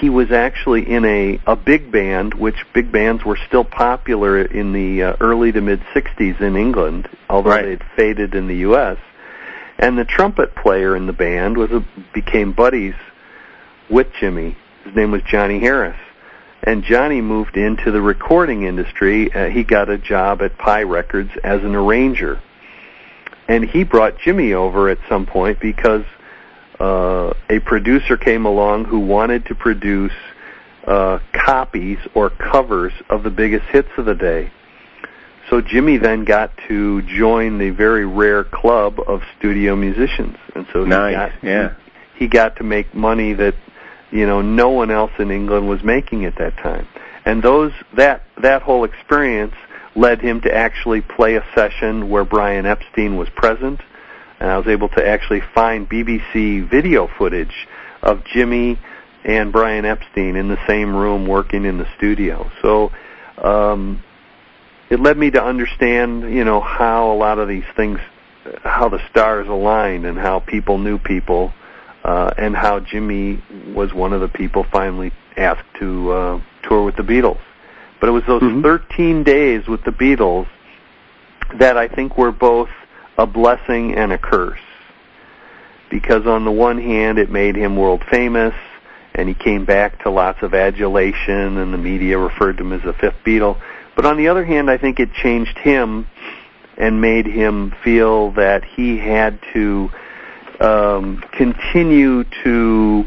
he 0.00 0.10
was 0.10 0.32
actually 0.32 0.88
in 0.90 1.04
a, 1.04 1.40
a 1.46 1.54
big 1.54 1.92
band, 1.92 2.34
which 2.34 2.56
big 2.74 2.90
bands 2.90 3.24
were 3.24 3.38
still 3.46 3.64
popular 3.64 4.40
in 4.42 4.72
the 4.72 5.02
uh, 5.02 5.16
early 5.20 5.52
to 5.52 5.60
mid 5.60 5.80
60s 5.94 6.40
in 6.40 6.56
England, 6.56 7.08
although 7.28 7.50
Right. 7.50 7.64
they'd 7.64 7.84
faded 7.94 8.34
in 8.34 8.48
the 8.48 8.56
U.S. 8.58 8.98
And 9.78 9.98
the 9.98 10.04
trumpet 10.04 10.54
player 10.54 10.96
in 10.96 11.06
the 11.06 11.12
band 11.12 11.56
was 11.56 11.70
a, 11.70 11.84
became 12.14 12.52
buddies 12.52 12.94
with 13.90 14.08
Jimmy. 14.18 14.56
His 14.84 14.94
name 14.96 15.10
was 15.10 15.22
Johnny 15.22 15.60
Harris. 15.60 15.98
And 16.66 16.82
Johnny 16.82 17.20
moved 17.20 17.56
into 17.56 17.92
the 17.92 18.02
recording 18.02 18.64
industry. 18.64 19.32
Uh, 19.32 19.48
he 19.48 19.62
got 19.62 19.88
a 19.88 19.96
job 19.96 20.42
at 20.42 20.58
Pye 20.58 20.82
Records 20.82 21.30
as 21.44 21.62
an 21.62 21.76
arranger. 21.76 22.42
And 23.46 23.64
he 23.64 23.84
brought 23.84 24.18
Jimmy 24.18 24.52
over 24.52 24.88
at 24.88 24.98
some 25.08 25.26
point 25.26 25.60
because 25.60 26.04
uh, 26.80 27.32
a 27.48 27.60
producer 27.60 28.16
came 28.16 28.44
along 28.44 28.86
who 28.86 28.98
wanted 28.98 29.46
to 29.46 29.54
produce 29.54 30.12
uh, 30.88 31.20
copies 31.32 31.98
or 32.14 32.30
covers 32.30 32.92
of 33.08 33.22
the 33.22 33.30
biggest 33.30 33.66
hits 33.66 33.88
of 33.96 34.04
the 34.04 34.14
day. 34.14 34.50
So 35.48 35.60
Jimmy 35.60 35.96
then 35.98 36.24
got 36.24 36.50
to 36.66 37.02
join 37.02 37.58
the 37.58 37.70
very 37.70 38.04
rare 38.04 38.42
club 38.42 38.98
of 39.06 39.22
studio 39.38 39.76
musicians, 39.76 40.36
and 40.56 40.66
so 40.72 40.82
he 40.82 40.90
Nice, 40.90 41.14
got 41.14 41.44
yeah. 41.44 41.74
he 42.16 42.26
got 42.26 42.56
to 42.56 42.64
make 42.64 42.92
money 42.94 43.32
that 43.34 43.54
you 44.16 44.26
know 44.26 44.40
no 44.40 44.70
one 44.70 44.90
else 44.90 45.12
in 45.18 45.30
England 45.30 45.68
was 45.68 45.82
making 45.84 46.24
at 46.24 46.36
that 46.38 46.56
time. 46.56 46.88
And 47.26 47.42
those 47.42 47.72
that 47.96 48.22
that 48.42 48.62
whole 48.62 48.84
experience 48.84 49.54
led 49.94 50.20
him 50.20 50.40
to 50.42 50.54
actually 50.54 51.02
play 51.02 51.36
a 51.36 51.44
session 51.54 52.08
where 52.08 52.24
Brian 52.24 52.64
Epstein 52.66 53.16
was 53.16 53.28
present, 53.36 53.80
and 54.40 54.50
I 54.50 54.56
was 54.56 54.66
able 54.68 54.88
to 54.90 55.06
actually 55.06 55.42
find 55.54 55.88
BBC 55.88 56.68
video 56.68 57.08
footage 57.18 57.66
of 58.02 58.24
Jimmy 58.24 58.78
and 59.24 59.52
Brian 59.52 59.84
Epstein 59.84 60.36
in 60.36 60.48
the 60.48 60.58
same 60.66 60.94
room 60.94 61.26
working 61.26 61.64
in 61.64 61.76
the 61.76 61.88
studio. 61.96 62.50
So 62.62 62.90
um 63.38 64.02
it 64.88 65.00
led 65.00 65.18
me 65.18 65.32
to 65.32 65.42
understand, 65.42 66.32
you 66.32 66.44
know, 66.44 66.60
how 66.60 67.10
a 67.12 67.16
lot 67.16 67.38
of 67.38 67.48
these 67.48 67.64
things 67.76 67.98
how 68.62 68.88
the 68.88 69.00
stars 69.10 69.48
aligned 69.48 70.06
and 70.06 70.16
how 70.16 70.38
people 70.40 70.78
knew 70.78 70.98
people 70.98 71.52
uh, 72.06 72.30
and 72.38 72.54
how 72.54 72.78
Jimmy 72.78 73.42
was 73.74 73.92
one 73.92 74.12
of 74.12 74.20
the 74.20 74.28
people 74.28 74.64
finally 74.70 75.10
asked 75.36 75.66
to 75.80 76.12
uh, 76.12 76.40
tour 76.62 76.84
with 76.84 76.94
the 76.94 77.02
Beatles. 77.02 77.40
But 77.98 78.08
it 78.08 78.12
was 78.12 78.22
those 78.26 78.42
Mhm. 78.42 78.62
13 78.62 79.24
days 79.24 79.66
with 79.66 79.82
the 79.82 79.90
Beatles 79.90 80.46
that 81.54 81.76
I 81.76 81.88
think 81.88 82.16
were 82.16 82.30
both 82.30 82.68
a 83.18 83.26
blessing 83.26 83.96
and 83.96 84.12
a 84.12 84.18
curse. 84.18 84.60
Because 85.90 86.26
on 86.28 86.44
the 86.44 86.52
one 86.52 86.78
hand, 86.78 87.18
it 87.18 87.28
made 87.28 87.56
him 87.56 87.76
world 87.76 88.04
famous, 88.08 88.54
and 89.12 89.26
he 89.28 89.34
came 89.34 89.64
back 89.64 90.02
to 90.04 90.10
lots 90.10 90.42
of 90.42 90.54
adulation, 90.54 91.58
and 91.58 91.74
the 91.74 91.78
media 91.78 92.18
referred 92.18 92.58
to 92.58 92.64
him 92.64 92.72
as 92.72 92.82
the 92.82 92.92
fifth 92.92 93.24
Beatle. 93.24 93.56
But 93.96 94.06
on 94.06 94.16
the 94.16 94.28
other 94.28 94.44
hand, 94.44 94.70
I 94.70 94.76
think 94.76 95.00
it 95.00 95.12
changed 95.12 95.58
him 95.58 96.06
and 96.76 97.00
made 97.00 97.26
him 97.26 97.72
feel 97.82 98.30
that 98.32 98.62
he 98.64 98.98
had 98.98 99.38
to 99.54 99.90
um, 100.60 101.22
continue 101.32 102.24
to 102.44 103.04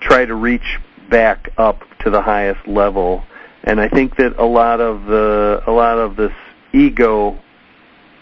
try 0.00 0.24
to 0.24 0.34
reach 0.34 0.78
back 1.10 1.50
up 1.56 1.82
to 2.00 2.10
the 2.10 2.22
highest 2.22 2.66
level. 2.66 3.24
And 3.62 3.80
I 3.80 3.88
think 3.88 4.16
that 4.16 4.36
a 4.38 4.44
lot 4.44 4.80
of 4.80 5.06
the 5.06 5.62
a 5.66 5.72
lot 5.72 5.98
of 5.98 6.16
this 6.16 6.32
ego 6.72 7.40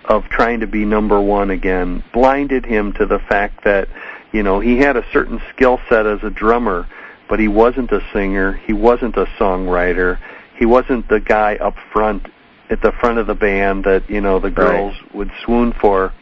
of 0.05 0.25
trying 0.25 0.61
to 0.61 0.67
be 0.67 0.85
number 0.85 1.21
one 1.21 1.51
again 1.51 2.03
blinded 2.13 2.65
him 2.65 2.93
to 2.95 3.07
the 3.07 3.19
fact 3.19 3.65
that 3.65 3.89
you 4.33 4.43
know 4.43 4.61
he 4.61 4.79
had 4.79 4.97
a 4.97 5.05
certain 5.13 5.41
skill 5.55 5.79
set 5.89 6.07
as 6.07 6.23
a 6.23 6.31
drummer, 6.31 6.89
but 7.29 7.41
he 7.41 7.49
wasn't 7.49 7.91
a 7.93 8.01
singer, 8.13 8.53
he 8.53 8.73
wasn't 8.73 9.17
a 9.17 9.27
songwriter, 9.39 10.19
he 10.57 10.67
wasn't 10.67 11.09
the 11.09 11.21
guy 11.21 11.57
up 11.57 11.75
front 11.93 12.27
at 12.71 12.81
the 12.81 12.93
front 12.93 13.19
of 13.19 13.27
the 13.27 13.35
band 13.35 13.85
that 13.85 14.09
you 14.09 14.21
know 14.21 14.39
the 14.39 14.51
girls 14.51 14.95
would 15.13 15.31
swoon 15.45 15.73
for. 15.81 16.13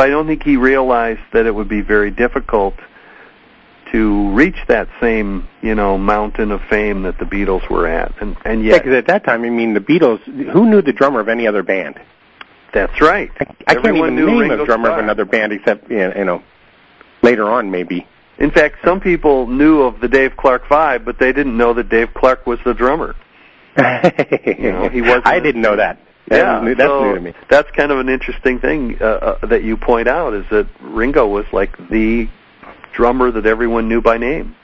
So 0.00 0.06
I 0.06 0.08
don't 0.08 0.26
think 0.26 0.42
he 0.42 0.56
realized 0.56 1.20
that 1.34 1.44
it 1.44 1.54
would 1.54 1.68
be 1.68 1.82
very 1.82 2.10
difficult 2.10 2.72
to 3.92 4.30
reach 4.30 4.56
that 4.66 4.88
same, 4.98 5.46
you 5.60 5.74
know, 5.74 5.98
mountain 5.98 6.52
of 6.52 6.62
fame 6.70 7.02
that 7.02 7.18
the 7.18 7.26
Beatles 7.26 7.68
were 7.68 7.86
at. 7.86 8.14
And 8.22 8.34
and 8.46 8.64
Yeah, 8.64 8.72
yet 8.72 8.84
because 8.84 8.96
at 8.96 9.06
that 9.08 9.24
time, 9.24 9.44
I 9.44 9.50
mean, 9.50 9.74
the 9.74 9.80
Beatles. 9.80 10.22
Who 10.52 10.70
knew 10.70 10.80
the 10.80 10.94
drummer 10.94 11.20
of 11.20 11.28
any 11.28 11.46
other 11.46 11.62
band? 11.62 12.00
that's 12.72 13.00
right. 13.00 13.30
I, 13.40 13.46
I 13.66 13.74
can't 13.74 13.96
even 13.96 14.14
knew 14.14 14.26
name 14.26 14.38
Ringo 14.38 14.62
a 14.62 14.64
drummer 14.64 14.86
Starr. 14.86 14.98
of 15.00 15.04
another 15.04 15.24
band 15.26 15.52
except 15.52 15.90
you 15.90 16.24
know 16.24 16.42
later 17.20 17.50
on 17.50 17.70
maybe. 17.70 18.06
In 18.38 18.50
fact, 18.50 18.76
some 18.82 19.00
people 19.00 19.48
knew 19.48 19.82
of 19.82 20.00
the 20.00 20.08
Dave 20.08 20.34
Clark 20.38 20.66
Five, 20.66 21.04
but 21.04 21.18
they 21.18 21.32
didn't 21.32 21.58
know 21.58 21.74
that 21.74 21.90
Dave 21.90 22.14
Clark 22.14 22.46
was 22.46 22.58
the 22.64 22.72
drummer. 22.72 23.16
you 23.76 24.72
know, 24.72 24.88
he 24.88 25.02
was. 25.02 25.20
I 25.26 25.40
didn't 25.40 25.60
know 25.60 25.76
that. 25.76 25.98
Yeah, 26.30 26.60
new, 26.60 26.74
that's 26.74 26.88
so 26.88 27.04
new 27.04 27.14
to 27.16 27.20
me. 27.20 27.34
That's 27.48 27.70
kind 27.72 27.90
of 27.90 27.98
an 27.98 28.08
interesting 28.08 28.60
thing 28.60 28.98
uh, 29.00 29.04
uh, 29.42 29.46
that 29.46 29.64
you 29.64 29.76
point 29.76 30.08
out 30.08 30.32
is 30.34 30.44
that 30.50 30.68
Ringo 30.80 31.26
was 31.26 31.44
like 31.52 31.76
the 31.88 32.28
drummer 32.94 33.30
that 33.32 33.46
everyone 33.46 33.88
knew 33.88 34.00
by 34.00 34.18
name. 34.18 34.54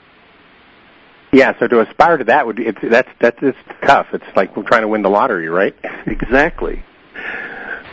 Yeah, 1.33 1.57
so 1.59 1.67
to 1.67 1.81
aspire 1.81 2.17
to 2.17 2.23
that 2.25 2.47
would 2.47 2.57
it's 2.59 2.79
that's 2.81 3.09
that's 3.19 3.37
it's 3.41 3.57
tough. 3.85 4.07
It's 4.13 4.25
like 4.35 4.55
we're 4.55 4.63
trying 4.63 4.83
to 4.83 4.87
win 4.87 5.01
the 5.01 5.09
lottery, 5.09 5.49
right? 5.49 5.75
exactly. 6.05 6.83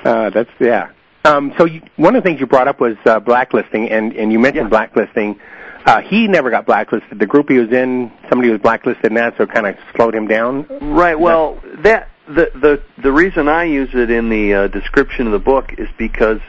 Uh, 0.05 0.31
that's 0.31 0.51
yeah. 0.61 0.91
Um, 1.25 1.53
so 1.59 1.65
you, 1.65 1.83
one 1.97 2.15
of 2.15 2.23
the 2.23 2.29
things 2.29 2.39
you 2.39 2.47
brought 2.47 2.69
up 2.69 2.81
was 2.81 2.97
uh, 3.07 3.19
blacklisting, 3.19 3.91
and 3.91 4.13
and 4.13 4.31
you 4.31 4.39
mentioned 4.39 4.67
yeah. 4.67 4.71
blacklisting. 4.71 5.41
Uh, 5.85 6.01
he 6.01 6.29
never 6.29 6.51
got 6.51 6.65
blacklisted. 6.65 7.19
The 7.19 7.27
group 7.27 7.51
he 7.51 7.59
was 7.59 7.71
in, 7.71 8.11
somebody 8.31 8.51
was 8.51 8.61
blacklisted 8.61 9.07
in 9.07 9.15
that, 9.15 9.37
so 9.37 9.43
it 9.43 9.51
kind 9.51 9.67
of 9.67 9.77
slowed 9.95 10.15
him 10.15 10.27
down. 10.27 10.67
Right. 10.81 11.19
Well, 11.19 11.61
that 11.83 12.09
the 12.27 12.51
the 12.55 12.83
the 13.03 13.13
reason 13.13 13.49
I 13.49 13.65
use 13.65 13.91
it 13.93 14.11
in 14.11 14.29
the 14.29 14.55
uh, 14.55 14.69
description 14.69 15.27
of 15.27 15.33
the 15.33 15.39
book 15.39 15.75
is 15.79 15.89
because 15.99 16.41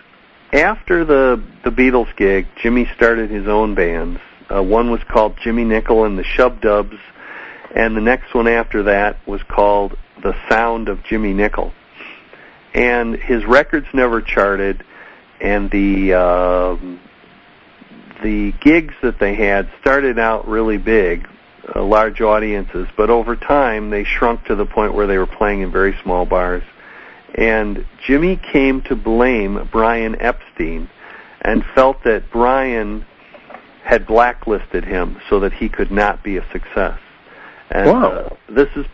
after 0.53 1.03
the 1.03 1.43
the 1.63 1.69
Beatles 1.69 2.15
gig, 2.15 2.47
Jimmy 2.61 2.89
started 2.95 3.29
his 3.29 3.47
own 3.47 3.75
bands. 3.75 4.19
Uh, 4.53 4.61
one 4.63 4.91
was 4.91 5.01
called 5.03 5.37
Jimmy 5.43 5.63
Nicol 5.63 6.05
and 6.05 6.17
the 6.17 6.23
Shubdubs, 6.23 6.99
and 7.75 7.95
the 7.95 8.01
next 8.01 8.33
one 8.33 8.47
after 8.47 8.83
that 8.83 9.17
was 9.27 9.41
called 9.43 9.97
The 10.21 10.35
Sound 10.49 10.87
of 10.87 11.03
Jimmy 11.03 11.33
Nicol. 11.33 11.73
And 12.73 13.15
his 13.15 13.43
records 13.45 13.87
never 13.93 14.21
charted, 14.21 14.83
and 15.41 15.71
the 15.71 16.13
uh, 16.13 16.75
the 18.23 18.53
gigs 18.61 18.93
that 19.01 19.19
they 19.19 19.35
had 19.35 19.69
started 19.81 20.19
out 20.19 20.47
really 20.47 20.77
big, 20.77 21.27
uh, 21.73 21.83
large 21.83 22.21
audiences, 22.21 22.87
but 22.97 23.09
over 23.09 23.35
time 23.35 23.89
they 23.89 24.03
shrunk 24.03 24.43
to 24.45 24.55
the 24.55 24.65
point 24.65 24.93
where 24.93 25.07
they 25.07 25.17
were 25.17 25.25
playing 25.25 25.61
in 25.61 25.71
very 25.71 25.97
small 26.03 26.25
bars. 26.25 26.63
And 27.35 27.85
Jimmy 28.05 28.37
came 28.37 28.81
to 28.83 28.95
blame 28.95 29.67
Brian 29.71 30.15
Epstein 30.21 30.89
and 31.41 31.63
felt 31.73 32.03
that 32.03 32.31
Brian 32.31 33.05
had 33.83 34.07
blacklisted 34.07 34.83
him 34.83 35.19
so 35.29 35.39
that 35.41 35.53
he 35.53 35.69
could 35.69 35.91
not 35.91 36.23
be 36.23 36.37
a 36.37 36.51
success. 36.51 36.99
And 37.69 37.89
wow. 37.89 38.09
uh, 38.09 38.35
this 38.49 38.69
is 38.75 38.85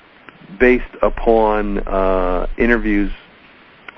based 0.60 0.96
upon 1.02 1.80
uh, 1.80 2.48
interviews 2.58 3.12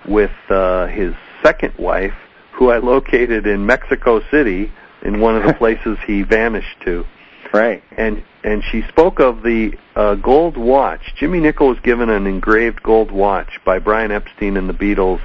with 0.07 0.31
uh, 0.49 0.87
his 0.87 1.13
second 1.41 1.73
wife, 1.77 2.13
who 2.51 2.69
I 2.69 2.77
located 2.77 3.47
in 3.47 3.65
Mexico 3.65 4.21
City 4.29 4.71
in 5.03 5.19
one 5.19 5.35
of 5.35 5.43
the 5.43 5.53
places 5.57 5.97
he 6.05 6.23
vanished 6.23 6.79
to. 6.85 7.05
Right. 7.53 7.83
And 7.95 8.23
and 8.43 8.63
she 8.71 8.81
spoke 8.89 9.19
of 9.19 9.43
the 9.43 9.73
uh, 9.95 10.15
gold 10.15 10.57
watch. 10.57 11.13
Jimmy 11.15 11.39
Nicol 11.39 11.69
was 11.69 11.79
given 11.79 12.09
an 12.09 12.27
engraved 12.27 12.83
gold 12.83 13.11
watch 13.11 13.59
by 13.63 13.79
Brian 13.79 14.11
Epstein 14.11 14.57
and 14.57 14.67
the 14.67 14.73
Beatles 14.73 15.21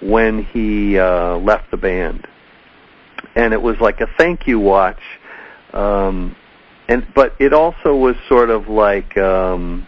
when 0.00 0.44
he 0.44 0.98
uh, 0.98 1.36
left 1.38 1.70
the 1.70 1.76
band 1.76 2.26
and 3.34 3.52
it 3.52 3.62
was 3.62 3.76
like 3.80 4.00
a 4.00 4.06
thank 4.18 4.46
you 4.46 4.58
watch. 4.58 5.00
Um, 5.72 6.36
and 6.88 7.06
but 7.14 7.34
it 7.38 7.52
also 7.52 7.96
was 7.96 8.16
sort 8.28 8.50
of 8.50 8.68
like 8.68 9.16
um, 9.16 9.86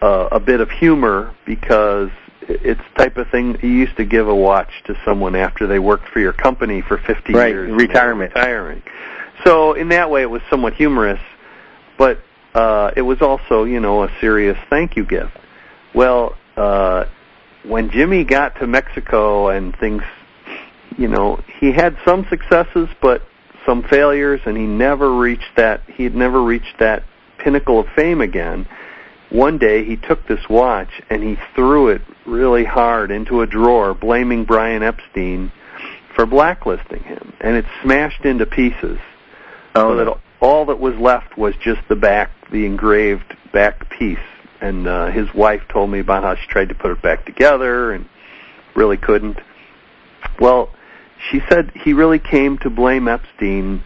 uh, 0.00 0.28
a 0.32 0.40
bit 0.40 0.60
of 0.60 0.70
humor 0.70 1.34
because 1.44 2.10
it's 2.42 2.80
the 2.94 3.04
type 3.04 3.16
of 3.16 3.28
thing 3.30 3.58
you 3.62 3.68
used 3.68 3.96
to 3.96 4.04
give 4.04 4.28
a 4.28 4.34
watch 4.34 4.70
to 4.86 4.94
someone 5.04 5.34
after 5.34 5.66
they 5.66 5.78
worked 5.78 6.08
for 6.08 6.20
your 6.20 6.32
company 6.32 6.82
for 6.82 6.98
50 6.98 7.32
right, 7.32 7.48
years. 7.48 7.72
Retirement. 7.72 8.34
Retiring. 8.34 8.82
So 9.44 9.74
in 9.74 9.88
that 9.90 10.10
way, 10.10 10.22
it 10.22 10.30
was 10.30 10.42
somewhat 10.48 10.74
humorous, 10.74 11.20
but 11.98 12.18
uh, 12.54 12.92
it 12.96 13.02
was 13.02 13.20
also, 13.20 13.64
you 13.64 13.80
know, 13.80 14.04
a 14.04 14.10
serious 14.20 14.56
thank 14.70 14.96
you 14.96 15.04
gift. 15.04 15.36
Well, 15.94 16.36
uh, 16.56 17.04
when 17.64 17.90
Jimmy 17.90 18.24
got 18.24 18.58
to 18.60 18.66
Mexico 18.66 19.48
and 19.48 19.76
things 19.76 20.02
you 20.96 21.08
know, 21.08 21.42
he 21.60 21.72
had 21.72 21.96
some 22.04 22.26
successes, 22.30 22.88
but 23.00 23.22
some 23.66 23.82
failures, 23.82 24.40
and 24.44 24.56
he 24.56 24.64
never 24.64 25.14
reached 25.14 25.56
that. 25.56 25.82
He 25.88 26.04
had 26.04 26.14
never 26.14 26.42
reached 26.42 26.78
that 26.78 27.04
pinnacle 27.38 27.80
of 27.80 27.86
fame 27.96 28.20
again. 28.20 28.68
One 29.30 29.58
day, 29.58 29.84
he 29.84 29.96
took 29.96 30.26
this 30.28 30.48
watch 30.48 31.02
and 31.10 31.22
he 31.22 31.36
threw 31.54 31.88
it 31.88 32.02
really 32.26 32.64
hard 32.64 33.10
into 33.10 33.40
a 33.40 33.46
drawer, 33.46 33.94
blaming 33.94 34.44
Brian 34.44 34.82
Epstein 34.82 35.50
for 36.14 36.26
blacklisting 36.26 37.02
him, 37.02 37.32
and 37.40 37.56
it 37.56 37.64
smashed 37.82 38.24
into 38.24 38.46
pieces. 38.46 38.98
Oh, 39.74 39.92
so 39.92 40.04
that 40.04 40.20
all 40.40 40.66
that 40.66 40.78
was 40.78 40.94
left 40.96 41.36
was 41.36 41.54
just 41.62 41.80
the 41.88 41.96
back, 41.96 42.30
the 42.50 42.64
engraved 42.66 43.36
back 43.52 43.90
piece. 43.90 44.18
And 44.60 44.86
uh, 44.86 45.10
his 45.10 45.32
wife 45.34 45.62
told 45.68 45.90
me 45.90 45.98
about 45.98 46.22
how 46.22 46.36
she 46.36 46.46
tried 46.48 46.68
to 46.68 46.74
put 46.74 46.90
it 46.90 47.02
back 47.02 47.26
together 47.26 47.92
and 47.92 48.08
really 48.74 48.96
couldn't. 48.96 49.38
Well, 50.40 50.70
she 51.30 51.40
said 51.48 51.72
he 51.74 51.92
really 51.92 52.18
came 52.18 52.58
to 52.58 52.70
blame 52.70 53.08
Epstein 53.08 53.82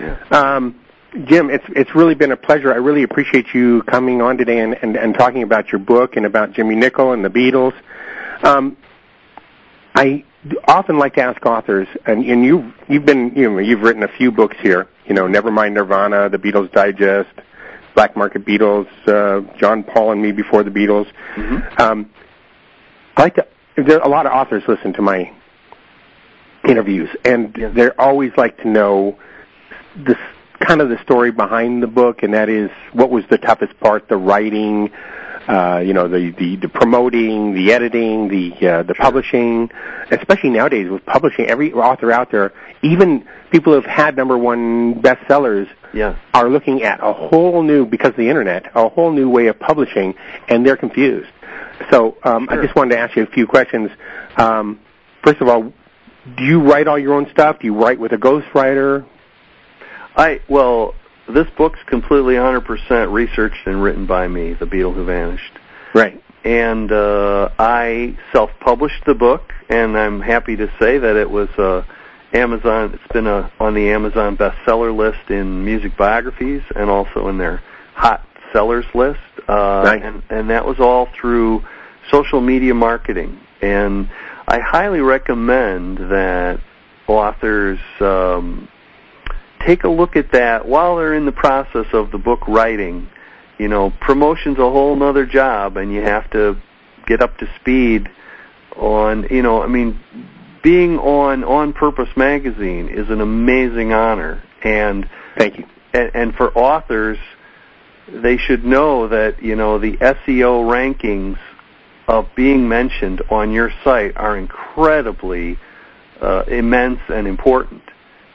Yeah. 0.00 0.18
Um, 0.30 0.80
Jim, 1.26 1.48
it's 1.48 1.64
it's 1.68 1.94
really 1.94 2.14
been 2.14 2.32
a 2.32 2.36
pleasure. 2.36 2.72
I 2.72 2.76
really 2.76 3.04
appreciate 3.04 3.54
you 3.54 3.82
coming 3.84 4.20
on 4.20 4.36
today 4.36 4.58
and, 4.58 4.74
and, 4.82 4.96
and 4.96 5.14
talking 5.14 5.44
about 5.44 5.70
your 5.70 5.78
book 5.78 6.16
and 6.16 6.26
about 6.26 6.52
Jimmy 6.52 6.74
Nicol 6.74 7.12
and 7.12 7.24
the 7.24 7.28
Beatles. 7.28 7.72
Um, 8.42 8.76
I 9.94 10.24
often 10.66 10.98
like 10.98 11.14
to 11.14 11.22
ask 11.22 11.44
authors, 11.46 11.86
and, 12.04 12.24
and 12.24 12.44
you 12.44 12.72
you've 12.88 13.06
been 13.06 13.32
you 13.36 13.48
know 13.48 13.58
you've 13.58 13.82
written 13.82 14.02
a 14.02 14.08
few 14.08 14.32
books 14.32 14.56
here. 14.60 14.88
You 15.06 15.14
know, 15.14 15.26
Nevermind 15.28 15.74
Nirvana, 15.74 16.28
The 16.30 16.38
Beatles 16.38 16.72
Digest, 16.72 17.30
Black 17.94 18.16
Market 18.16 18.44
Beatles, 18.44 18.88
uh, 19.06 19.42
John 19.56 19.84
Paul 19.84 20.12
and 20.12 20.22
Me 20.22 20.32
Before 20.32 20.64
the 20.64 20.70
Beatles. 20.70 21.06
Mm-hmm. 21.36 21.80
Um, 21.80 22.10
I 23.16 23.22
like 23.22 23.34
to. 23.36 23.46
There 23.76 23.98
a 23.98 24.08
lot 24.08 24.26
of 24.26 24.32
authors 24.32 24.64
listen 24.66 24.92
to 24.94 25.02
my 25.02 25.32
interviews, 26.68 27.08
and 27.24 27.54
they 27.54 27.90
always 27.90 28.32
like 28.36 28.58
to 28.58 28.68
know 28.68 29.16
this 29.96 30.18
kind 30.60 30.80
of 30.80 30.88
the 30.88 31.00
story 31.02 31.30
behind 31.30 31.82
the 31.82 31.86
book, 31.86 32.22
and 32.22 32.34
that 32.34 32.48
is 32.48 32.70
what 32.92 33.10
was 33.10 33.24
the 33.30 33.38
toughest 33.38 33.78
part, 33.80 34.08
the 34.08 34.16
writing, 34.16 34.90
uh, 35.48 35.82
you 35.84 35.92
know, 35.92 36.08
the, 36.08 36.30
the, 36.38 36.56
the 36.56 36.68
promoting, 36.68 37.54
the 37.54 37.72
editing, 37.72 38.28
the, 38.28 38.68
uh, 38.68 38.82
the 38.82 38.94
publishing, 38.94 39.70
especially 40.10 40.50
nowadays 40.50 40.88
with 40.88 41.04
publishing, 41.04 41.46
every 41.46 41.72
author 41.72 42.10
out 42.10 42.30
there, 42.30 42.52
even 42.82 43.26
people 43.50 43.72
who 43.72 43.80
have 43.80 43.90
had 43.90 44.16
number 44.16 44.38
one 44.38 45.02
bestsellers 45.02 45.68
yeah. 45.92 46.16
are 46.32 46.48
looking 46.48 46.82
at 46.82 47.00
a 47.02 47.12
whole 47.12 47.62
new, 47.62 47.84
because 47.84 48.10
of 48.10 48.16
the 48.16 48.28
internet, 48.28 48.70
a 48.74 48.88
whole 48.88 49.12
new 49.12 49.28
way 49.28 49.48
of 49.48 49.58
publishing, 49.58 50.14
and 50.48 50.64
they're 50.64 50.76
confused. 50.76 51.30
So, 51.90 52.16
um, 52.22 52.48
sure. 52.48 52.60
I 52.60 52.64
just 52.64 52.74
wanted 52.74 52.94
to 52.94 53.00
ask 53.00 53.16
you 53.16 53.24
a 53.24 53.26
few 53.26 53.46
questions. 53.46 53.90
Um, 54.36 54.80
first 55.22 55.40
of 55.40 55.48
all, 55.48 55.72
do 56.36 56.44
you 56.44 56.62
write 56.62 56.88
all 56.88 56.98
your 56.98 57.14
own 57.14 57.28
stuff? 57.30 57.58
Do 57.60 57.66
you 57.66 57.74
write 57.74 58.00
with 58.00 58.12
a 58.12 58.16
ghostwriter? 58.16 59.04
I 60.16 60.40
well, 60.48 60.94
this 61.32 61.46
book's 61.56 61.80
completely 61.86 62.34
100% 62.34 63.12
researched 63.12 63.66
and 63.66 63.82
written 63.82 64.06
by 64.06 64.28
me, 64.28 64.54
The 64.54 64.66
Beatle 64.66 64.94
Who 64.94 65.04
Vanished. 65.04 65.58
Right. 65.94 66.22
And 66.44 66.92
uh, 66.92 67.48
I 67.58 68.18
self-published 68.32 69.04
the 69.06 69.14
book, 69.14 69.52
and 69.70 69.96
I'm 69.96 70.20
happy 70.20 70.56
to 70.56 70.66
say 70.78 70.98
that 70.98 71.16
it 71.16 71.30
was 71.30 71.48
uh, 71.56 71.82
Amazon. 72.34 72.92
It's 72.92 73.12
been 73.12 73.26
a, 73.26 73.50
on 73.58 73.74
the 73.74 73.88
Amazon 73.88 74.36
bestseller 74.36 74.94
list 74.94 75.30
in 75.30 75.64
music 75.64 75.96
biographies, 75.96 76.62
and 76.76 76.90
also 76.90 77.28
in 77.28 77.38
their 77.38 77.62
hot 77.94 78.26
sellers 78.52 78.84
list. 78.94 79.20
Uh, 79.48 79.82
Nice. 79.84 80.02
and, 80.04 80.22
and 80.30 80.50
that 80.50 80.66
was 80.66 80.78
all 80.80 81.08
through 81.18 81.64
social 82.10 82.40
media 82.40 82.74
marketing. 82.74 83.40
And 83.62 84.10
I 84.46 84.60
highly 84.60 85.00
recommend 85.00 85.96
that 85.96 86.60
authors 87.06 87.78
um, 88.00 88.68
take 89.66 89.84
a 89.84 89.88
look 89.88 90.16
at 90.16 90.32
that 90.32 90.66
while 90.66 90.96
they're 90.96 91.14
in 91.14 91.26
the 91.26 91.32
process 91.32 91.86
of 91.92 92.10
the 92.10 92.18
book 92.18 92.46
writing. 92.48 93.08
You 93.58 93.68
know, 93.68 93.92
promotion's 94.00 94.58
a 94.58 94.70
whole 94.70 94.96
nother 94.96 95.26
job, 95.26 95.76
and 95.76 95.92
you 95.92 96.02
have 96.02 96.28
to 96.30 96.60
get 97.06 97.22
up 97.22 97.38
to 97.38 97.46
speed 97.60 98.08
on. 98.76 99.26
You 99.30 99.42
know, 99.42 99.62
I 99.62 99.66
mean, 99.68 100.00
being 100.62 100.98
on 100.98 101.44
On 101.44 101.72
Purpose 101.72 102.08
magazine 102.16 102.88
is 102.88 103.10
an 103.10 103.20
amazing 103.20 103.92
honor, 103.92 104.42
and 104.62 105.08
Thank 105.38 105.58
you. 105.58 105.66
and, 105.92 106.10
and 106.14 106.34
for 106.34 106.56
authors, 106.58 107.18
they 108.08 108.36
should 108.38 108.64
know 108.64 109.08
that 109.08 109.42
you 109.42 109.54
know 109.54 109.78
the 109.78 109.96
SEO 109.98 110.64
rankings 110.64 111.38
of 112.08 112.26
being 112.36 112.68
mentioned 112.68 113.22
on 113.30 113.52
your 113.52 113.70
site 113.84 114.16
are 114.16 114.36
incredibly 114.36 115.58
uh, 116.20 116.42
immense 116.48 117.00
and 117.08 117.26
important 117.26 117.82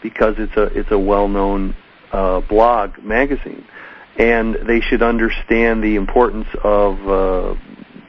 because 0.02 0.36
it's 0.38 0.56
a 0.56 0.64
it's 0.64 0.92
a 0.92 1.00
well-known 1.00 1.76
uh, 2.12 2.42
blog 2.42 2.98
magazine, 3.00 3.66
and 4.18 4.56
they 4.68 4.82
should 4.82 5.02
understand 5.02 5.84
the 5.84 5.96
importance 5.96 6.48
of 6.64 7.08
uh, 7.08 7.56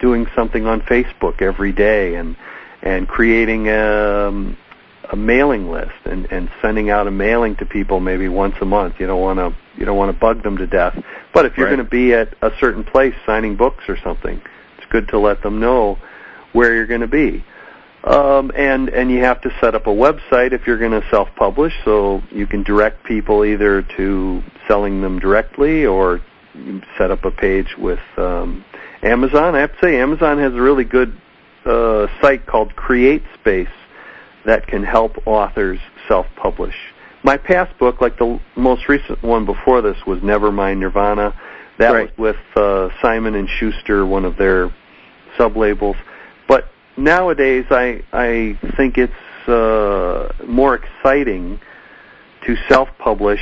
doing 0.01 0.27
something 0.35 0.67
on 0.67 0.81
Facebook 0.83 1.43
every 1.43 1.73
day 1.73 2.15
and 2.15 2.37
and 2.83 3.07
creating 3.09 3.69
um, 3.69 4.57
a 5.13 5.17
mailing 5.17 5.71
list 5.71 5.93
and, 6.05 6.27
and 6.33 6.51
sending 6.63 6.89
out 6.89 7.07
a 7.07 7.11
mailing 7.11 7.57
to 7.57 7.67
people 7.67 8.01
maybe 8.01 8.29
once 8.29 8.55
a 8.61 8.65
month. 8.65 8.95
You 8.99 9.07
don't 9.07 9.21
want 9.21 9.39
to 9.39 9.55
you 9.79 9.85
don't 9.85 9.97
want 9.99 10.13
to 10.15 10.19
bug 10.19 10.43
them 10.43 10.57
to 10.59 10.67
death. 10.67 10.97
But 11.35 11.47
if 11.47 11.57
you're 11.57 11.67
Right. 11.67 11.77
going 11.77 11.85
to 11.85 11.91
be 11.91 12.15
at 12.15 12.35
a 12.43 12.51
certain 12.59 12.85
place 12.85 13.15
signing 13.27 13.57
books 13.57 13.85
or 13.89 13.97
something, 14.03 14.41
it's 14.79 14.87
good 14.91 15.09
to 15.09 15.19
let 15.19 15.43
them 15.43 15.61
know 15.61 15.99
where 16.53 16.75
you're 16.75 16.87
going 16.87 17.01
to 17.03 17.07
be. 17.07 17.45
Um, 18.03 18.51
and 18.57 18.89
and 18.89 19.11
you 19.11 19.19
have 19.21 19.43
to 19.43 19.51
set 19.61 19.75
up 19.75 19.87
a 19.87 19.91
website 19.91 20.53
if 20.53 20.67
you're 20.67 20.79
going 20.79 20.99
to 20.99 21.07
self-publish, 21.11 21.75
so 21.85 22.23
you 22.31 22.47
can 22.47 22.63
direct 22.63 23.05
people 23.05 23.45
either 23.45 23.83
to 23.97 24.43
selling 24.67 25.03
them 25.03 25.19
directly 25.19 25.85
or 25.85 26.21
you 26.55 26.81
set 26.97 27.11
up 27.11 27.25
a 27.27 27.31
page 27.31 27.77
with 27.79 28.01
um, 28.17 28.65
Amazon. 29.03 29.55
I 29.55 29.61
have 29.61 29.73
to 29.73 29.79
say, 29.83 30.01
Amazon 30.01 30.39
has 30.39 30.55
a 30.55 30.61
really 30.61 30.85
good 30.85 31.15
uh, 31.67 32.07
site 32.23 32.47
called 32.47 32.75
CreateSpace 32.75 33.69
that 34.47 34.67
can 34.67 34.83
help 34.83 35.13
authors 35.27 35.79
self-publish. 36.09 36.75
My 37.23 37.37
past 37.37 37.79
book, 37.79 38.01
like 38.01 38.19
the 38.19 38.41
most 38.57 38.89
recent 38.89 39.23
one 39.23 39.45
before 39.45 39.83
this, 39.83 39.97
was 40.07 40.23
Never 40.23 40.51
Mind 40.51 40.81
Nirvana. 40.81 41.39
That 41.79 41.93
Right. 41.93 42.19
was 42.19 42.35
with 42.35 42.57
uh, 42.57 42.89
Simon 43.03 43.35
and 43.35 43.49
Schuster, 43.49 44.07
one 44.07 44.25
of 44.25 44.37
their 44.37 44.75
sublabels. 45.39 45.97
Nowadays, 47.01 47.65
I 47.71 48.03
I 48.13 48.59
think 48.77 48.99
it's 48.99 49.49
uh, 49.49 50.33
more 50.47 50.75
exciting 50.75 51.59
to 52.45 52.57
self-publish 52.69 53.41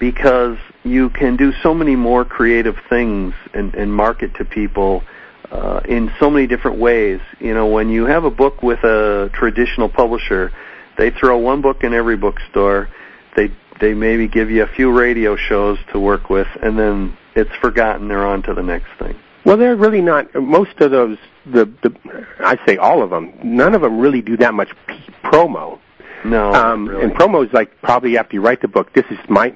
because 0.00 0.58
you 0.82 1.08
can 1.10 1.36
do 1.36 1.52
so 1.62 1.72
many 1.72 1.94
more 1.94 2.24
creative 2.24 2.74
things 2.88 3.32
and, 3.54 3.72
and 3.76 3.94
market 3.94 4.34
to 4.38 4.44
people 4.44 5.04
uh, 5.52 5.82
in 5.88 6.10
so 6.18 6.28
many 6.30 6.48
different 6.48 6.78
ways. 6.78 7.20
You 7.38 7.54
know, 7.54 7.68
when 7.68 7.90
you 7.90 8.06
have 8.06 8.24
a 8.24 8.30
book 8.30 8.60
with 8.60 8.80
a 8.82 9.30
traditional 9.32 9.88
publisher, 9.88 10.50
they 10.98 11.10
throw 11.10 11.38
one 11.38 11.62
book 11.62 11.84
in 11.84 11.94
every 11.94 12.16
bookstore. 12.16 12.88
They 13.36 13.52
they 13.80 13.94
maybe 13.94 14.26
give 14.26 14.50
you 14.50 14.64
a 14.64 14.68
few 14.68 14.90
radio 14.90 15.36
shows 15.36 15.78
to 15.92 16.00
work 16.00 16.28
with, 16.28 16.48
and 16.60 16.76
then 16.76 17.16
it's 17.36 17.54
forgotten. 17.60 18.08
They're 18.08 18.26
on 18.26 18.42
to 18.42 18.54
the 18.54 18.64
next 18.64 18.88
thing. 18.98 19.16
Well, 19.44 19.56
they're 19.56 19.76
really 19.76 20.00
not. 20.00 20.32
Most 20.34 20.80
of 20.80 20.90
those, 20.90 21.18
the, 21.46 21.64
the 21.82 21.92
I 22.40 22.58
say 22.66 22.76
all 22.76 23.02
of 23.02 23.10
them. 23.10 23.32
None 23.42 23.74
of 23.74 23.82
them 23.82 23.98
really 23.98 24.22
do 24.22 24.36
that 24.38 24.54
much 24.54 24.70
p- 24.86 24.94
promo. 25.24 25.78
No, 26.24 26.52
Um, 26.54 26.88
really. 26.88 27.02
And 27.04 27.12
promo 27.14 27.44
is 27.44 27.52
like 27.52 27.80
probably 27.82 28.16
after 28.16 28.34
you 28.36 28.40
write 28.40 28.60
the 28.62 28.68
book. 28.68 28.92
This 28.92 29.04
is 29.10 29.18
my 29.28 29.52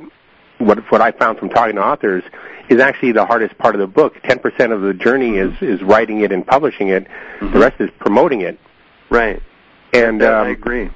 what 0.58 0.78
what 0.90 1.00
I 1.00 1.12
found 1.12 1.38
from 1.38 1.50
talking 1.50 1.76
to 1.76 1.82
authors 1.84 2.24
is 2.68 2.80
actually 2.80 3.12
the 3.12 3.24
hardest 3.24 3.56
part 3.58 3.74
of 3.76 3.80
the 3.80 3.86
book. 3.86 4.14
Ten 4.24 4.40
percent 4.40 4.72
of 4.72 4.80
the 4.80 4.92
journey 4.92 5.36
is 5.36 5.52
is 5.60 5.80
writing 5.82 6.22
it 6.22 6.32
and 6.32 6.44
publishing 6.44 6.88
it. 6.88 7.06
Mhm. 7.38 7.52
The 7.52 7.58
rest 7.60 7.76
is 7.80 7.90
promoting 8.00 8.40
it. 8.40 8.58
right. 9.10 9.40
And 9.92 10.20
Yeah, 10.20 10.30
I 10.30 10.46
um, 10.46 10.50
agree. 10.52 10.90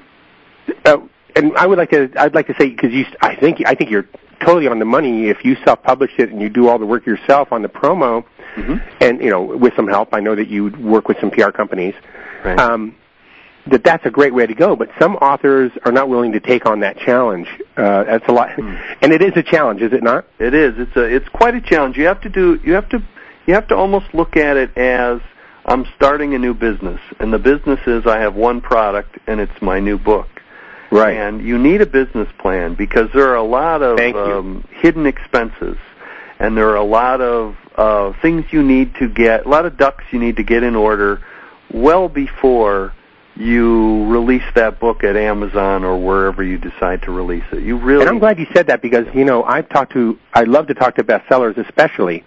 uh, 0.84 0.98
and 1.36 1.56
I 1.56 1.66
would 1.68 1.78
like 1.78 1.90
to 1.90 2.10
I'd 2.16 2.34
like 2.34 2.48
to 2.48 2.54
say 2.58 2.70
because 2.70 2.90
you 2.92 3.04
I 3.22 3.36
think 3.36 3.62
I 3.64 3.74
think 3.76 3.90
you're 3.90 4.08
totally 4.40 4.66
on 4.66 4.80
the 4.80 4.84
money 4.84 5.28
if 5.28 5.44
you 5.44 5.56
self 5.64 5.80
publish 5.84 6.10
it 6.18 6.30
and 6.30 6.42
you 6.42 6.48
do 6.48 6.68
all 6.68 6.78
the 6.80 6.86
work 6.86 7.06
yourself 7.06 7.52
on 7.52 7.62
the 7.62 7.68
promo 7.68 8.24
hmm 8.54 8.76
and 9.00 9.20
you 9.22 9.30
know 9.30 9.42
with 9.42 9.74
some 9.76 9.88
help. 9.88 10.10
I 10.12 10.20
know 10.20 10.34
that 10.34 10.48
you 10.48 10.68
work 10.80 11.08
with 11.08 11.18
some 11.20 11.30
PR 11.30 11.50
companies. 11.50 11.94
Right. 12.44 12.58
um, 12.58 12.96
that 13.66 13.84
that's 13.84 14.04
a 14.06 14.10
great 14.10 14.32
way 14.34 14.46
to 14.46 14.54
go. 14.54 14.74
But 14.74 14.88
some 14.98 15.16
authors 15.16 15.70
are 15.84 15.92
not 15.92 16.08
willing 16.08 16.32
to 16.32 16.40
take 16.40 16.64
on 16.66 16.80
that 16.80 16.96
challenge. 16.98 17.46
Uh, 17.76 18.04
that's 18.04 18.26
a 18.28 18.32
lot, 18.32 18.50
Hmm. 18.52 18.74
and 19.02 19.12
it 19.12 19.22
is 19.22 19.32
a 19.36 19.42
challenge, 19.42 19.82
is 19.82 19.92
it 19.92 20.02
not? 20.02 20.24
It 20.38 20.54
is. 20.54 20.74
It's 20.78 20.96
a. 20.96 21.02
It's 21.04 21.28
quite 21.28 21.54
a 21.54 21.60
challenge. 21.60 21.96
You 21.96 22.06
have 22.06 22.20
to 22.22 22.28
do. 22.28 22.58
You 22.64 22.72
have 22.74 22.88
to. 22.90 23.02
You 23.46 23.54
have 23.54 23.68
to 23.68 23.76
almost 23.76 24.06
look 24.14 24.36
at 24.36 24.56
it 24.56 24.76
as 24.76 25.20
I'm 25.66 25.84
starting 25.96 26.34
a 26.34 26.38
new 26.38 26.54
business, 26.54 27.00
and 27.18 27.32
the 27.32 27.38
business 27.38 27.80
is 27.86 28.06
I 28.06 28.18
have 28.18 28.34
one 28.34 28.60
product, 28.60 29.18
and 29.26 29.40
it's 29.40 29.60
my 29.60 29.78
new 29.80 29.98
book. 29.98 30.28
Right. 30.90 31.16
And 31.16 31.40
you 31.46 31.58
need 31.58 31.80
a 31.82 31.86
business 31.86 32.28
plan 32.38 32.74
because 32.74 33.10
there 33.14 33.28
are 33.28 33.36
a 33.36 33.44
lot 33.44 33.82
of 33.82 33.98
um, 34.16 34.64
hidden 34.70 35.06
expenses, 35.06 35.76
and 36.38 36.56
there 36.56 36.68
are 36.70 36.76
a 36.76 36.84
lot 36.84 37.20
of 37.20 37.56
uh, 37.80 38.12
things 38.20 38.44
you 38.50 38.62
need 38.62 38.94
to 38.96 39.08
get, 39.08 39.46
a 39.46 39.48
lot 39.48 39.64
of 39.64 39.78
ducks 39.78 40.04
you 40.10 40.18
need 40.18 40.36
to 40.36 40.42
get 40.42 40.62
in 40.62 40.76
order 40.76 41.22
well 41.72 42.10
before 42.10 42.92
you 43.36 44.04
release 44.06 44.44
that 44.54 44.78
book 44.78 45.02
at 45.02 45.16
Amazon 45.16 45.82
or 45.82 45.98
wherever 45.98 46.42
you 46.42 46.58
decide 46.58 47.00
to 47.00 47.10
release 47.10 47.44
it. 47.52 47.62
You 47.62 47.78
really 47.78 48.02
And 48.02 48.10
I'm 48.10 48.18
glad 48.18 48.38
you 48.38 48.46
said 48.52 48.66
that 48.66 48.82
because 48.82 49.06
you 49.14 49.24
know 49.24 49.44
I've 49.44 49.66
talked 49.70 49.94
to 49.94 50.18
I 50.34 50.42
love 50.42 50.66
to 50.66 50.74
talk 50.74 50.96
to 50.96 51.04
bestsellers 51.04 51.56
especially, 51.56 52.22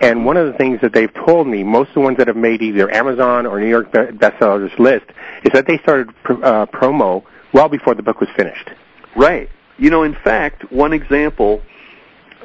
and 0.00 0.24
one 0.24 0.36
of 0.36 0.46
the 0.46 0.56
things 0.56 0.80
that 0.82 0.92
they've 0.92 1.12
told 1.12 1.48
me 1.48 1.64
most 1.64 1.88
of 1.88 1.94
the 1.94 2.00
ones 2.00 2.18
that 2.18 2.28
have 2.28 2.36
made 2.36 2.62
either 2.62 2.88
Amazon 2.88 3.46
or 3.46 3.58
New 3.58 3.68
York 3.68 3.90
be- 3.90 3.98
bestsellers 3.98 4.78
list 4.78 5.06
is 5.42 5.52
that 5.54 5.66
they 5.66 5.78
started 5.78 6.14
pr- 6.22 6.44
uh, 6.44 6.66
promo 6.66 7.24
well 7.52 7.68
before 7.68 7.96
the 7.96 8.02
book 8.02 8.20
was 8.20 8.30
finished. 8.36 8.70
Right. 9.16 9.48
You 9.76 9.90
know, 9.90 10.04
in 10.04 10.14
fact, 10.14 10.70
one 10.70 10.92
example, 10.92 11.62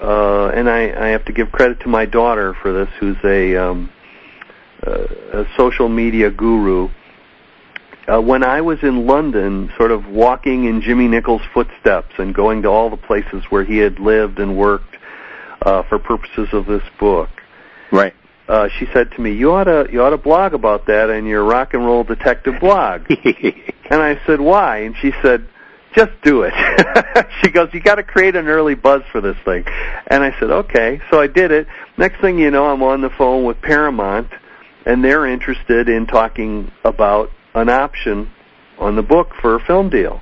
uh, 0.02 0.48
and 0.50 0.70
I, 0.70 1.08
I 1.08 1.08
have 1.10 1.26
to 1.26 1.34
give 1.34 1.52
credit 1.52 1.82
to 1.82 1.90
my 1.90 2.06
daughter 2.06 2.56
for 2.62 2.72
this, 2.74 2.90
who's 3.00 3.18
a, 3.24 3.56
um, 3.58 3.90
uh, 4.86 5.06
a 5.34 5.46
social 5.58 5.90
media 5.90 6.32
guru. 6.32 6.90
Uh, 8.08 8.22
when 8.22 8.44
I 8.44 8.62
was 8.62 8.80
in 8.82 9.06
London, 9.06 9.72
sort 9.78 9.92
of 9.92 10.08
walking 10.08 10.66
in 10.66 10.82
Jimmy 10.82 11.08
Nicol's 11.08 11.44
footsteps 11.54 12.14
and 12.18 12.34
going 12.34 12.64
to 12.64 12.70
all 12.70 12.90
the 12.90 12.98
places 12.98 13.44
where 13.50 13.64
he 13.64 13.78
had 13.78 14.00
lived 14.00 14.40
and 14.40 14.58
worked 14.58 14.96
uh, 15.62 15.84
for 15.84 16.00
purposes 16.00 16.50
of 16.54 16.66
this 16.66 16.84
book, 17.00 17.30
Right. 17.92 18.14
uh, 18.48 18.70
she 18.80 18.88
said 18.94 19.12
to 19.12 19.22
me, 19.22 19.34
"You 19.34 19.52
ought 19.52 19.66
to 19.66 19.88
you 19.92 20.02
ought 20.02 20.12
to 20.12 20.18
blog 20.18 20.54
about 20.54 20.88
that 20.88 21.10
in 21.10 21.26
your 21.26 21.44
rock 21.44 21.74
and 21.74 21.86
roll 21.86 22.04
detective 22.04 22.60
blog." 22.60 23.02
And 23.90 24.02
I 24.02 24.20
said, 24.26 24.40
why? 24.40 24.80
And 24.80 24.96
she 25.02 25.12
said, 25.24 25.48
just 25.96 26.12
do 26.24 26.44
it. 26.44 26.54
she 27.42 27.50
goes, 27.50 27.70
you 27.74 27.80
got 27.80 27.96
to 27.96 28.04
create 28.04 28.36
an 28.36 28.48
early 28.48 28.76
buzz 28.76 29.02
for 29.12 29.22
this 29.22 29.38
thing. 29.44 29.66
And 30.08 30.24
I 30.24 30.38
said, 30.40 30.52
okay. 30.52 31.02
So 31.10 31.20
I 31.20 31.28
did 31.28 31.52
it. 31.52 31.68
Next 31.98 32.22
thing 32.22 32.38
you 32.38 32.52
know, 32.52 32.66
I'm 32.66 32.84
on 32.84 33.02
the 33.02 33.10
phone 33.10 33.44
with 33.46 33.62
Paramount, 33.62 34.30
and 34.86 35.04
they're 35.04 35.26
interested 35.26 35.90
in 35.90 36.08
talking 36.08 36.72
about 36.84 37.32
an 37.56 37.70
option 37.70 38.32
on 38.78 38.96
the 38.96 39.02
book 39.02 39.34
for 39.42 39.56
a 39.56 39.60
film 39.66 39.90
deal. 39.90 40.22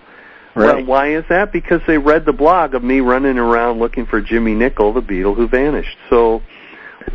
Well, 0.56 0.86
why 0.86 1.16
is 1.16 1.24
that? 1.30 1.52
Because 1.52 1.82
they 1.86 2.00
read 2.00 2.26
the 2.26 2.34
blog 2.34 2.74
of 2.74 2.84
me 2.84 3.00
running 3.00 3.38
around 3.38 3.78
looking 3.78 4.08
for 4.08 4.22
Jimmy 4.22 4.56
Nicol, 4.56 4.92
the 4.92 5.02
Beatle 5.02 5.36
who 5.36 5.48
vanished. 5.48 5.96
So 6.10 6.42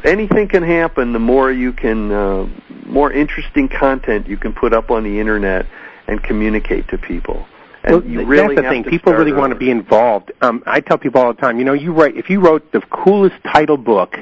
anything 0.05 0.47
can 0.47 0.63
happen. 0.63 1.13
The 1.13 1.19
more 1.19 1.51
you 1.51 1.73
can, 1.73 2.13
uh, 2.13 2.47
more 2.87 3.13
interesting 3.13 3.69
content 3.69 4.29
you 4.29 4.37
can 4.37 4.53
put 4.53 4.73
up 4.73 4.93
on 4.93 5.03
the 5.03 5.19
internet 5.19 5.67
and 6.07 6.23
communicate 6.23 6.87
to 6.89 6.99
people. 6.99 7.45
And 7.85 7.93
well, 7.97 8.05
you 8.05 8.25
really 8.25 8.55
that's 8.55 8.67
the 8.67 8.71
thing. 8.71 8.85
People 8.85 9.13
really 9.13 9.33
want 9.33 9.53
to 9.53 9.59
be 9.59 9.71
involved. 9.71 10.33
Um, 10.41 10.63
I 10.67 10.81
tell 10.81 10.99
people 10.99 11.21
all 11.21 11.33
the 11.33 11.41
time, 11.41 11.59
you 11.59 11.65
know, 11.65 11.73
you 11.73 11.93
write 11.93 12.17
if 12.17 12.31
you 12.31 12.41
wrote 12.41 12.71
the 12.73 12.81
coolest 12.81 13.37
title 13.45 13.77
book 13.77 14.17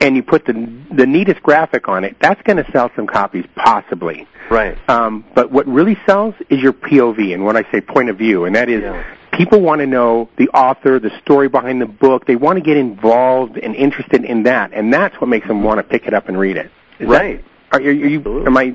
and 0.00 0.16
you 0.16 0.22
put 0.22 0.46
the 0.46 0.52
the 0.90 1.06
neatest 1.06 1.42
graphic 1.42 1.88
on 1.88 2.02
it, 2.04 2.16
that's 2.20 2.42
going 2.42 2.56
to 2.62 2.70
sell 2.72 2.90
some 2.96 3.06
copies, 3.06 3.44
possibly. 3.54 4.26
right. 4.50 4.76
Um, 4.88 5.24
but 5.34 5.52
what 5.52 5.66
really 5.68 5.96
sells 6.06 6.34
is 6.50 6.60
your 6.60 6.72
POV, 6.72 7.32
and 7.34 7.44
when 7.44 7.56
I 7.56 7.62
say 7.70 7.80
point 7.80 8.10
of 8.10 8.18
view, 8.18 8.44
and 8.46 8.56
that 8.56 8.68
is 8.68 8.82
Yeah. 8.82 9.04
people 9.32 9.60
want 9.60 9.80
to 9.80 9.86
know 9.86 10.28
the 10.36 10.48
author, 10.48 10.98
the 10.98 11.16
story 11.20 11.48
behind 11.48 11.80
the 11.80 11.86
book. 11.86 12.26
They 12.26 12.36
want 12.36 12.56
to 12.58 12.64
get 12.64 12.76
involved 12.76 13.58
and 13.58 13.76
interested 13.76 14.24
in 14.24 14.42
that, 14.42 14.72
and 14.72 14.92
that's 14.92 15.20
what 15.20 15.28
makes 15.28 15.46
them 15.46 15.62
want 15.62 15.78
to 15.78 15.84
pick 15.84 16.06
it 16.08 16.14
up 16.14 16.28
and 16.28 16.36
read 16.38 16.56
it. 16.56 16.70
Is 16.98 17.06
right. 17.08 17.44
That, 17.70 17.80
are, 17.80 17.84
are 17.86 17.92
you? 17.92 18.44
Am 18.44 18.56
I? 18.56 18.74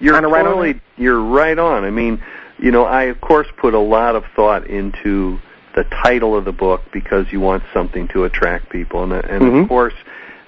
You're 0.00 0.14
kinda 0.14 0.28
right 0.28 0.46
on 0.46 0.80
you're 0.96 1.20
right 1.20 1.58
on. 1.58 1.82
I 1.84 1.90
mean, 1.90 2.22
you 2.58 2.70
know, 2.70 2.84
I 2.84 3.04
of 3.04 3.20
course 3.20 3.46
put 3.56 3.74
a 3.74 3.78
lot 3.78 4.16
of 4.16 4.24
thought 4.34 4.66
into 4.66 5.40
the 5.74 5.84
title 5.84 6.36
of 6.36 6.44
the 6.44 6.52
book 6.52 6.82
because 6.92 7.26
you 7.30 7.40
want 7.40 7.62
something 7.72 8.08
to 8.08 8.24
attract 8.24 8.70
people, 8.70 9.04
and, 9.04 9.12
and 9.12 9.42
Mhm. 9.42 9.62
of 9.62 9.68
course, 9.68 9.94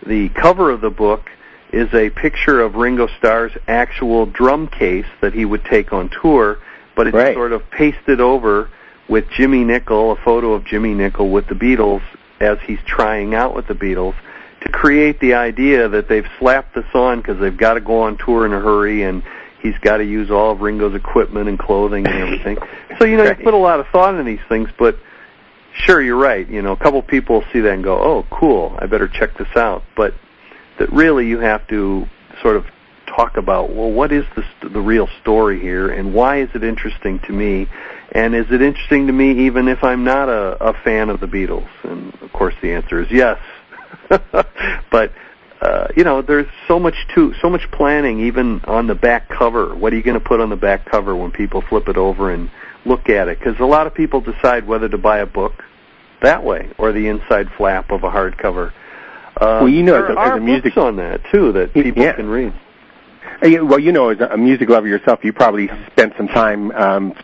the 0.05 0.29
cover 0.31 0.71
of 0.71 0.81
the 0.81 0.91
book 0.91 1.31
is 1.73 1.93
a 1.95 2.11
picture 2.11 2.61
of 2.61 2.75
Ringo 2.75 3.07
Starr's 3.19 3.53
actual 3.69 4.27
drum 4.27 4.67
case 4.67 5.07
that 5.21 5.33
he 5.33 5.45
would 5.45 5.65
take 5.65 5.93
on 5.93 6.09
tour, 6.09 6.59
but 6.97 7.07
it's 7.07 7.17
Right. 7.17 7.35
sort 7.35 7.53
of 7.53 7.71
pasted 7.71 8.21
over 8.21 8.69
with 9.09 9.31
Jimmy 9.31 9.63
Nicol, 9.65 10.11
a 10.13 10.17
photo 10.17 10.53
of 10.53 10.65
Jimmy 10.65 10.95
Nicol 10.95 11.31
with 11.31 11.47
the 11.47 11.55
Beatles 11.55 12.03
as 12.41 12.59
he's 12.67 12.81
trying 12.87 13.35
out 13.35 13.55
with 13.55 13.67
the 13.69 13.75
Beatles 13.75 14.15
to 14.63 14.69
create 14.69 15.21
the 15.21 15.35
idea 15.35 15.89
that 15.89 16.09
they've 16.09 16.29
slapped 16.39 16.75
this 16.75 16.93
on 16.95 17.19
because 17.19 17.39
they've 17.39 17.57
got 17.57 17.75
to 17.75 17.81
go 17.81 18.01
on 18.03 18.17
tour 18.17 18.45
in 18.45 18.53
a 18.53 18.61
hurry 18.61 19.03
and 19.03 19.23
he's 19.61 19.79
got 19.79 19.99
to 19.99 20.05
use 20.05 20.31
all 20.31 20.53
of 20.53 20.61
Ringo's 20.61 20.95
equipment 20.95 21.49
and 21.49 21.59
clothing 21.59 22.07
and 22.07 22.15
everything. 22.17 22.59
so 22.99 23.05
you 23.05 23.17
know 23.17 23.25
Right. 23.25 23.39
you 23.39 23.45
put 23.45 23.55
a 23.55 23.59
lot 23.59 23.81
of 23.81 23.87
thought 23.89 24.11
into 24.15 24.25
these 24.25 24.45
things, 24.49 24.69
but 24.79 24.97
sure 25.75 26.01
you're 26.01 26.17
right. 26.17 26.49
You 26.49 26.63
know, 26.63 26.73
a 26.73 26.77
couple 26.77 27.01
people 27.03 27.45
see 27.53 27.61
that 27.61 27.73
and 27.73 27.85
go, 27.85 27.99
"Oh, 27.99 28.27
cool, 28.31 28.77
I 28.79 28.87
better 28.87 29.09
check 29.09 29.37
this 29.39 29.55
out." 29.57 29.83
But 29.97 30.15
that 30.79 30.91
really 30.93 31.27
you 31.27 31.39
have 31.41 31.67
to 31.69 32.07
sort 32.43 32.57
of 32.57 32.65
talk 33.07 33.37
about 33.37 33.75
well 33.75 33.91
what 33.91 34.13
is 34.13 34.25
the 34.37 34.43
st- 34.43 34.73
the 34.73 34.81
real 34.81 35.09
story 35.21 35.61
here 35.61 35.91
and 35.91 36.15
why 36.15 36.41
is 36.41 36.49
it 36.55 36.63
interesting 36.63 37.19
to 37.19 37.33
me 37.33 37.69
and 38.13 38.37
is 38.37 38.47
it 38.53 38.63
interesting 38.63 39.09
to 39.09 39.13
me 39.13 39.47
even 39.47 39.67
if 39.67 39.83
I'm 39.83 40.05
not 40.05 40.29
a, 40.29 40.57
a 40.69 40.73
fan 40.85 41.11
of 41.11 41.19
the 41.19 41.27
Beatles 41.27 41.67
and 41.83 42.15
of 42.23 42.33
course 42.33 42.55
the 42.63 42.73
answer 42.73 43.01
is 43.03 43.09
yes 43.11 43.39
but 44.91 45.13
uh, 45.61 45.89
you 45.97 46.05
know 46.05 46.23
there's 46.23 46.47
so 46.69 46.79
much 46.79 46.95
to 47.15 47.35
so 47.43 47.51
much 47.51 47.71
planning 47.73 48.21
even 48.21 48.61
on 48.65 48.87
the 48.87 48.95
back 48.95 49.29
cover 49.29 49.75
what 49.75 49.93
are 49.93 49.97
you 49.97 50.03
going 50.03 50.19
to 50.19 50.25
put 50.25 50.41
on 50.41 50.49
the 50.51 50.57
back 50.57 50.85
cover 50.91 51.15
when 51.15 51.31
people 51.31 51.61
flip 51.69 51.89
it 51.89 51.97
over 51.97 52.31
and 52.31 52.51
look 52.87 53.09
at 53.11 53.29
it 53.29 53.39
because 53.39 53.59
a 53.61 53.65
lot 53.65 53.87
of 53.87 53.95
people 53.95 54.21
decide 54.21 54.67
whether 54.67 54.89
to 54.89 54.97
buy 54.99 55.19
a 55.19 55.27
book 55.27 55.53
that 56.23 56.43
way 56.43 56.71
or 56.79 56.93
the 56.93 57.09
inside 57.09 57.47
flap 57.57 57.91
of 57.91 58.03
a 58.05 58.11
hardcover 58.11 58.73
uh, 59.37 59.61
Well, 59.63 59.69
you 59.69 59.83
know, 59.83 59.93
there 59.93 60.11
as 60.11 60.17
a- 60.17 60.19
are 60.19 60.33
as 60.35 60.39
a 60.39 60.41
music- 60.41 60.65
books 60.75 60.77
on 60.79 60.97
that 60.97 61.21
too 61.31 61.53
that 61.53 61.73
people 61.73 62.03
yeah. 62.03 62.13
can 62.15 62.29
read. 62.29 62.53
Uh, 63.43 63.65
Well, 63.65 63.79
you 63.79 63.93
know, 63.93 64.11
as 64.11 64.21
a 64.21 64.37
music 64.37 64.69
lover 64.69 64.87
yourself, 64.89 65.21
you 65.25 65.33
probably 65.33 65.71
spent 65.93 66.15
some 66.19 66.29
time 66.29 66.71
um, 66.73 67.15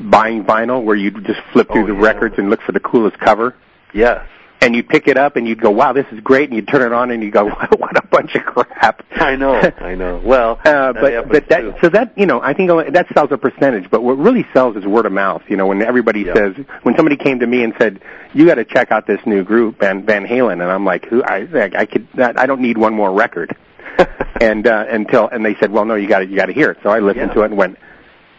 buying 0.00 0.44
vinyl, 0.44 0.82
where 0.84 0.94
you 0.96 1.10
just 1.10 1.40
flip 1.52 1.68
through 1.72 1.84
Oh, 1.84 1.86
the 1.88 1.94
yeah. 1.94 2.00
records 2.06 2.34
and 2.38 2.50
look 2.50 2.60
for 2.62 2.70
the 2.72 2.78
coolest 2.80 3.18
cover. 3.18 3.54
Yes, 3.92 4.24
and 4.62 4.76
you'd 4.76 4.88
pick 4.88 5.08
it 5.08 5.16
up 5.16 5.36
and 5.36 5.48
you'd 5.48 5.60
go, 5.60 5.70
"Wow, 5.70 5.92
this 5.92 6.06
is 6.12 6.20
great," 6.20 6.48
and 6.50 6.56
you'd 6.56 6.68
turn 6.68 6.82
it 6.82 6.92
on 6.92 7.10
and 7.10 7.22
you 7.22 7.30
go, 7.30 7.48
"What 7.78 7.96
a 7.96 8.06
bunch 8.06 8.34
of 8.34 8.42
crap." 8.44 9.02
I 9.12 9.36
know, 9.36 9.54
I 9.80 9.94
know. 9.94 10.20
Well, 10.24 10.58
Uh, 10.64 10.92
but 10.92 11.28
but 11.28 11.48
that 11.48 11.60
too. 11.60 11.74
so 11.80 11.88
that 11.90 12.16
you 12.16 12.26
know 12.26 12.40
I 12.40 12.52
think 12.54 12.70
that 12.92 13.06
sells 13.14 13.32
a 13.32 13.38
percentage, 13.38 13.90
but 13.90 14.02
what 14.02 14.18
really 14.18 14.46
sells 14.52 14.76
is 14.76 14.84
word 14.84 15.06
of 15.06 15.12
mouth. 15.12 15.42
You 15.48 15.56
know, 15.56 15.66
when 15.66 15.82
everybody 15.82 16.20
Yeah. 16.22 16.34
says 16.34 16.54
when 16.82 16.94
somebody 16.96 17.16
came 17.16 17.40
to 17.40 17.46
me 17.46 17.62
and 17.64 17.74
said 17.78 18.00
you 18.34 18.46
got 18.46 18.56
to 18.56 18.64
check 18.64 18.92
out 18.92 19.06
this 19.06 19.20
new 19.26 19.42
group 19.44 19.80
Van 19.80 20.04
Van 20.04 20.26
Halen, 20.26 20.52
and 20.54 20.62
I'm 20.62 20.84
like, 20.84 21.06
who 21.06 21.22
I 21.24 21.46
I 21.76 21.86
could 21.86 22.06
I 22.18 22.46
don't 22.46 22.60
need 22.60 22.78
one 22.78 22.94
more 22.94 23.12
record, 23.12 23.56
and 24.40 24.66
uh, 24.66 24.84
until 24.88 25.28
and 25.28 25.44
they 25.44 25.54
said, 25.56 25.70
well, 25.70 25.84
no, 25.84 25.94
you 25.94 26.08
got 26.08 26.20
to 26.20 26.26
you 26.26 26.36
got 26.36 26.46
to 26.46 26.52
hear 26.52 26.70
it. 26.70 26.78
So 26.82 26.90
I 26.90 26.98
listened 27.00 27.28
Yeah. 27.28 27.34
to 27.34 27.42
it 27.42 27.46
and 27.46 27.56
went, 27.56 27.78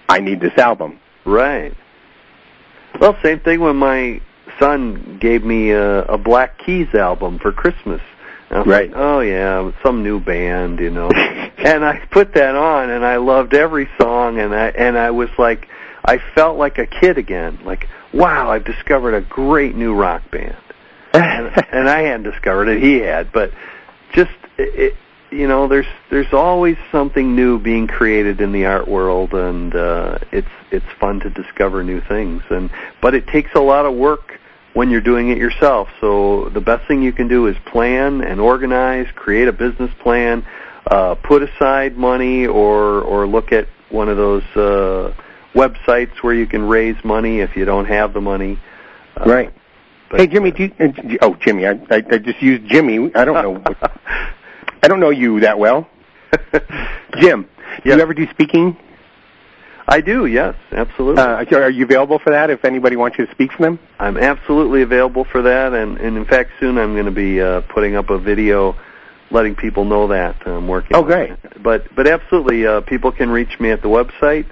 I 0.10 0.20
need 0.20 0.40
this 0.40 0.58
album. 0.58 1.00
Right. 1.26 1.74
Well, 3.00 3.18
same 3.24 3.40
thing 3.40 3.60
when 3.62 3.76
my 3.78 4.22
son 4.62 5.18
gave 5.20 5.44
me 5.44 5.72
a, 5.72 6.04
a 6.04 6.18
Black 6.18 6.58
Keys 6.60 6.94
album 6.94 7.40
for 7.40 7.52
Christmas. 7.52 8.02
And 8.50 8.58
I 8.58 8.60
was 8.60 8.68
Right. 8.68 8.92
like, 8.92 9.00
oh 9.00 9.20
yeah, 9.22 9.72
some 9.84 10.04
new 10.04 10.20
band, 10.20 10.80
you 10.80 10.92
know. 10.92 11.10
and 11.58 11.84
I 11.84 12.02
put 12.12 12.34
that 12.36 12.56
on, 12.56 12.90
and 12.90 13.04
I 13.06 13.18
loved 13.18 13.54
every 13.54 13.90
song, 14.00 14.40
and 14.40 14.54
I 14.54 14.68
and 14.68 14.98
I 14.98 15.12
was 15.12 15.30
like, 15.38 15.68
I 16.06 16.20
felt 16.36 16.58
like 16.58 16.78
a 16.78 16.86
kid 16.86 17.18
again. 17.18 17.60
Like, 17.66 17.88
wow, 18.14 18.52
I've 18.52 18.66
discovered 18.66 19.16
a 19.16 19.22
great 19.22 19.76
new 19.76 19.94
rock 19.96 20.30
band. 20.32 20.58
and, 21.14 21.66
and 21.72 21.90
I 21.90 22.04
hadn't 22.04 22.24
discovered 22.24 22.68
it; 22.68 22.82
he 22.82 23.00
had. 23.00 23.32
But 23.32 23.52
just 24.14 24.32
it, 24.58 24.96
you 25.32 25.48
know, 25.48 25.68
there's 25.68 25.88
there's 26.10 26.34
always 26.34 26.78
something 26.92 27.36
new 27.36 27.58
being 27.58 27.88
created 27.88 28.42
in 28.42 28.52
the 28.52 28.66
art 28.66 28.88
world, 28.88 29.34
and 29.34 29.74
uh, 29.74 30.20
it's 30.32 30.48
it's 30.72 30.86
fun 31.00 31.22
to 31.22 31.30
discover 31.30 31.84
new 31.84 32.02
things. 32.02 32.44
And 32.50 32.70
but 33.02 33.16
it 33.16 33.28
takes 33.28 33.52
a 33.56 33.62
lot 33.62 33.86
of 33.86 33.96
work 33.96 34.40
when 34.74 34.90
you're 34.90 35.02
doing 35.02 35.30
it 35.30 35.38
yourself. 35.38 35.90
So 36.00 36.50
the 36.50 36.62
best 36.62 36.88
thing 36.88 37.02
you 37.02 37.12
can 37.12 37.28
do 37.28 37.48
is 37.48 37.56
plan 37.66 38.22
and 38.22 38.40
organize, 38.40 39.08
create 39.16 39.48
a 39.48 39.54
business 39.54 39.92
plan, 40.02 40.46
uh, 40.88 41.16
put 41.16 41.44
aside 41.44 41.98
money, 41.98 42.48
or 42.48 43.02
or 43.02 43.28
look 43.28 43.52
at 43.52 43.68
one 43.90 44.10
of 44.10 44.18
those 44.18 44.44
uh, 44.56 45.14
websites 45.54 46.16
where 46.24 46.34
you 46.34 46.48
can 46.48 46.64
raise 46.64 46.96
money 47.04 47.40
if 47.40 47.56
you 47.56 47.66
don't 47.66 47.86
have 47.86 48.14
the 48.14 48.22
money. 48.22 48.60
Uh, 49.20 49.30
right. 49.30 49.54
hey 50.12 50.28
Jimmy, 50.28 50.52
do 50.52 50.64
you, 50.64 50.72
uh, 50.80 51.18
oh 51.22 51.36
Jimmy, 51.36 51.68
I, 51.68 51.72
I 51.90 52.04
I 52.10 52.18
just 52.18 52.42
used 52.42 52.66
Jimmy. 52.70 53.12
I 53.14 53.26
don't 53.26 53.36
know. 53.36 53.76
I 54.84 54.88
don't 54.88 55.00
know 55.00 55.10
you 55.12 55.42
that 55.42 55.60
well. 55.60 55.88
Jim, 57.20 57.44
do 57.44 57.50
Yes. 57.90 57.98
you 57.98 58.02
ever 58.02 58.14
do 58.14 58.28
speaking? 58.32 58.78
I 59.92 60.00
do, 60.00 60.26
yes, 60.26 60.56
absolutely. 60.72 61.22
Uh, 61.22 61.44
are 61.58 61.70
you 61.70 61.84
available 61.84 62.18
for 62.18 62.30
that 62.30 62.50
if 62.50 62.64
anybody 62.64 62.96
wants 62.96 63.18
you 63.18 63.26
to 63.26 63.32
speak 63.32 63.52
for 63.52 63.64
them? 63.64 63.78
I'm 64.00 64.16
absolutely 64.16 64.84
available 64.84 65.26
for 65.26 65.42
that, 65.42 65.74
and, 65.74 65.98
and 65.98 66.16
in 66.16 66.24
fact, 66.24 66.52
soon 66.62 66.78
I'm 66.78 66.94
going 66.94 67.08
to 67.08 67.12
be 67.12 67.42
uh, 67.42 67.60
putting 67.62 67.98
up 67.98 68.10
a 68.10 68.18
video 68.18 68.78
letting 69.32 69.56
people 69.56 69.84
know 69.84 70.08
that 70.08 70.48
I'm 70.48 70.70
working. 70.70 70.96
Oh, 70.96 71.04
great. 71.04 71.32
But 71.62 71.94
but 71.96 72.08
absolutely, 72.08 72.66
uh, 72.66 72.80
people 72.82 73.12
can 73.12 73.30
reach 73.30 73.60
me 73.60 73.72
at 73.72 73.82
the 73.82 73.90
website, 73.90 74.46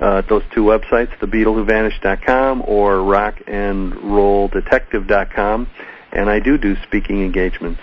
uh, 0.00 0.18
at 0.18 0.28
those 0.28 0.42
two 0.54 0.64
websites, 0.64 1.14
thebeatlewhovanished.com 1.18 2.62
or 2.66 2.96
rockandrolldetective.com, 2.96 5.68
and 6.12 6.30
I 6.30 6.40
do 6.40 6.56
do 6.56 6.76
speaking 6.82 7.22
engagements. 7.22 7.82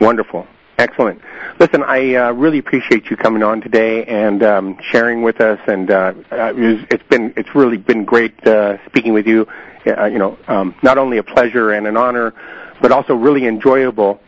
Wonderful. 0.00 0.48
Excellent. 0.82 1.22
Listen, 1.60 1.84
I 1.84 2.16
uh, 2.16 2.32
really 2.32 2.58
appreciate 2.58 3.08
you 3.08 3.16
coming 3.16 3.44
on 3.44 3.60
today 3.60 4.04
and 4.04 4.42
um, 4.42 4.78
sharing 4.90 5.22
with 5.22 5.40
us. 5.40 5.60
And 5.68 5.88
uh, 5.88 6.12
uh, 6.32 6.52
it's 6.56 7.04
been 7.04 7.32
it's 7.36 7.54
really 7.54 7.76
been 7.76 8.04
great 8.04 8.44
uh, 8.44 8.84
speaking 8.86 9.12
with 9.12 9.28
you. 9.28 9.46
Uh, 9.86 10.06
you 10.06 10.18
know, 10.18 10.36
um, 10.48 10.74
not 10.82 10.98
only 10.98 11.18
a 11.18 11.22
pleasure 11.22 11.70
and 11.70 11.86
an 11.86 11.96
honor, 11.96 12.34
but 12.80 12.90
also 12.90 13.14
really 13.14 13.46
enjoyable. 13.46 14.20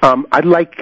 Um, 0.00 0.28
I'd 0.30 0.44
like 0.44 0.76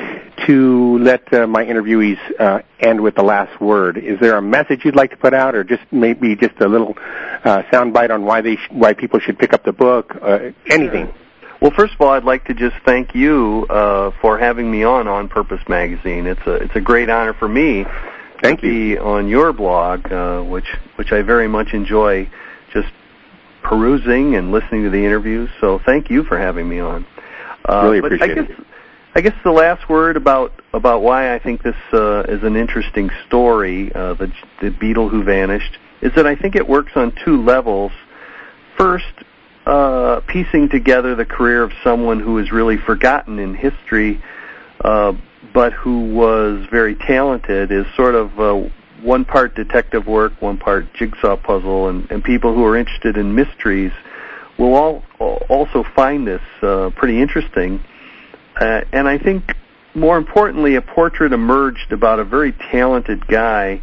to 0.47 0.99
let 0.99 1.33
uh, 1.33 1.47
my 1.47 1.65
interviewees 1.65 2.19
uh, 2.39 2.61
end 2.79 3.01
with 3.01 3.15
the 3.15 3.23
last 3.25 3.59
word. 3.59 3.97
Is 3.97 4.21
there 4.21 4.37
a 4.37 4.43
message 4.43 4.85
you'd 4.85 4.97
like 4.97 5.13
to 5.13 5.17
put 5.17 5.33
out, 5.33 5.55
or 5.55 5.65
just 5.65 5.83
maybe 5.91 6.37
just 6.37 6.61
a 6.61 6.69
little 6.69 6.95
uh, 7.43 7.63
soundbite 7.73 8.11
on 8.11 8.27
why 8.27 8.43
they 8.43 8.57
sh- 8.57 8.69
why 8.71 8.93
people 8.93 9.19
should 9.19 9.39
pick 9.39 9.55
up 9.55 9.65
the 9.65 9.73
book? 9.73 10.15
Uh, 10.21 10.51
anything. 10.69 11.11
Well, 11.61 11.71
first 11.71 11.95
of 11.95 12.01
all, 12.01 12.11
I'd 12.11 12.25
like 12.25 12.45
to 12.47 12.55
just 12.55 12.77
thank 12.85 13.15
you 13.15 13.67
uh, 13.71 14.11
for 14.21 14.39
having 14.39 14.71
me 14.71 14.85
on 14.85 15.09
On 15.09 15.29
Purpose 15.29 15.61
Magazine. 15.69 16.27
It's 16.27 16.47
a 16.47 16.55
it's 16.55 16.77
a 16.77 16.81
great 16.81 17.09
honor 17.09 17.33
for 17.35 17.49
me 17.49 17.85
Thank 18.43 18.61
to 18.61 18.67
you. 18.67 18.97
be 18.97 18.99
on 18.99 19.29
your 19.29 19.53
blog, 19.53 20.13
uh, 20.13 20.43
which 20.43 20.67
which 20.97 21.13
I 21.13 21.23
very 21.23 21.49
much 21.49 21.69
enjoy, 21.73 22.29
just 22.73 22.89
perusing 23.63 24.37
and 24.37 24.53
listening 24.53 24.85
to 24.85 24.91
the 24.91 25.03
interviews. 25.05 25.49
So 25.61 25.81
thank 25.87 26.11
you 26.11 26.25
for 26.25 26.39
having 26.39 26.69
me 26.69 26.81
on. 26.81 27.07
Uh, 27.69 27.83
Really 27.85 28.01
but 28.01 28.13
I 28.13 28.17
appreciate 28.17 28.51
it. 28.51 28.67
I 29.15 29.23
guess 29.23 29.35
the 29.43 29.51
last 29.51 29.89
word 29.89 30.19
about 30.19 30.53
about 30.75 31.01
why 31.01 31.35
I 31.35 31.39
think 31.39 31.63
this 31.63 31.75
uh, 31.95 32.25
is 32.29 32.43
an 32.43 32.55
interesting 32.55 33.09
story, 33.27 33.91
uh, 33.95 34.13
the 34.13 34.31
the 34.61 34.71
Beatle 34.71 35.11
who 35.11 35.25
vanished, 35.25 35.79
is 36.03 36.13
that 36.17 36.27
I 36.27 36.37
think 36.37 36.55
it 36.55 36.69
works 36.69 36.93
on 36.97 37.15
two 37.25 37.43
levels. 37.43 37.93
First, 38.77 39.25
uh, 39.67 40.21
piecing 40.29 40.69
together 40.69 41.15
the 41.15 41.25
career 41.25 41.63
of 41.63 41.73
someone 41.83 42.21
who 42.21 42.39
is 42.39 42.53
really 42.53 42.77
forgotten 42.77 43.39
in 43.39 43.55
history, 43.55 44.23
uh, 44.83 45.13
but 45.53 45.73
who 45.73 46.15
was 46.15 46.65
very 46.71 46.95
talented, 46.95 47.73
is 47.73 47.85
sort 47.97 48.15
of 48.15 48.39
uh, 48.39 48.69
one 49.03 49.25
part 49.25 49.55
detective 49.55 50.07
work, 50.07 50.33
one 50.41 50.57
part 50.57 50.87
jigsaw 50.95 51.37
puzzle, 51.37 51.89
and, 51.89 52.11
and 52.11 52.23
people 52.23 52.55
who 52.55 52.65
are 52.65 52.77
interested 52.77 53.17
in 53.17 53.35
mysteries 53.35 53.93
will 54.59 54.75
all 54.75 55.03
also 55.49 55.85
find 55.95 56.27
this 56.27 56.43
uh, 56.63 56.91
pretty 56.97 57.21
interesting. 57.21 57.85
Uh, 58.59 58.83
and 58.93 59.07
I 59.09 59.19
think 59.19 59.55
more 59.95 60.19
importantly, 60.19 60.77
a 60.77 60.83
portrait 60.83 61.33
emerged 61.33 61.91
about 61.91 62.21
a 62.21 62.25
very 62.25 62.53
talented 62.53 63.27
guy 63.27 63.81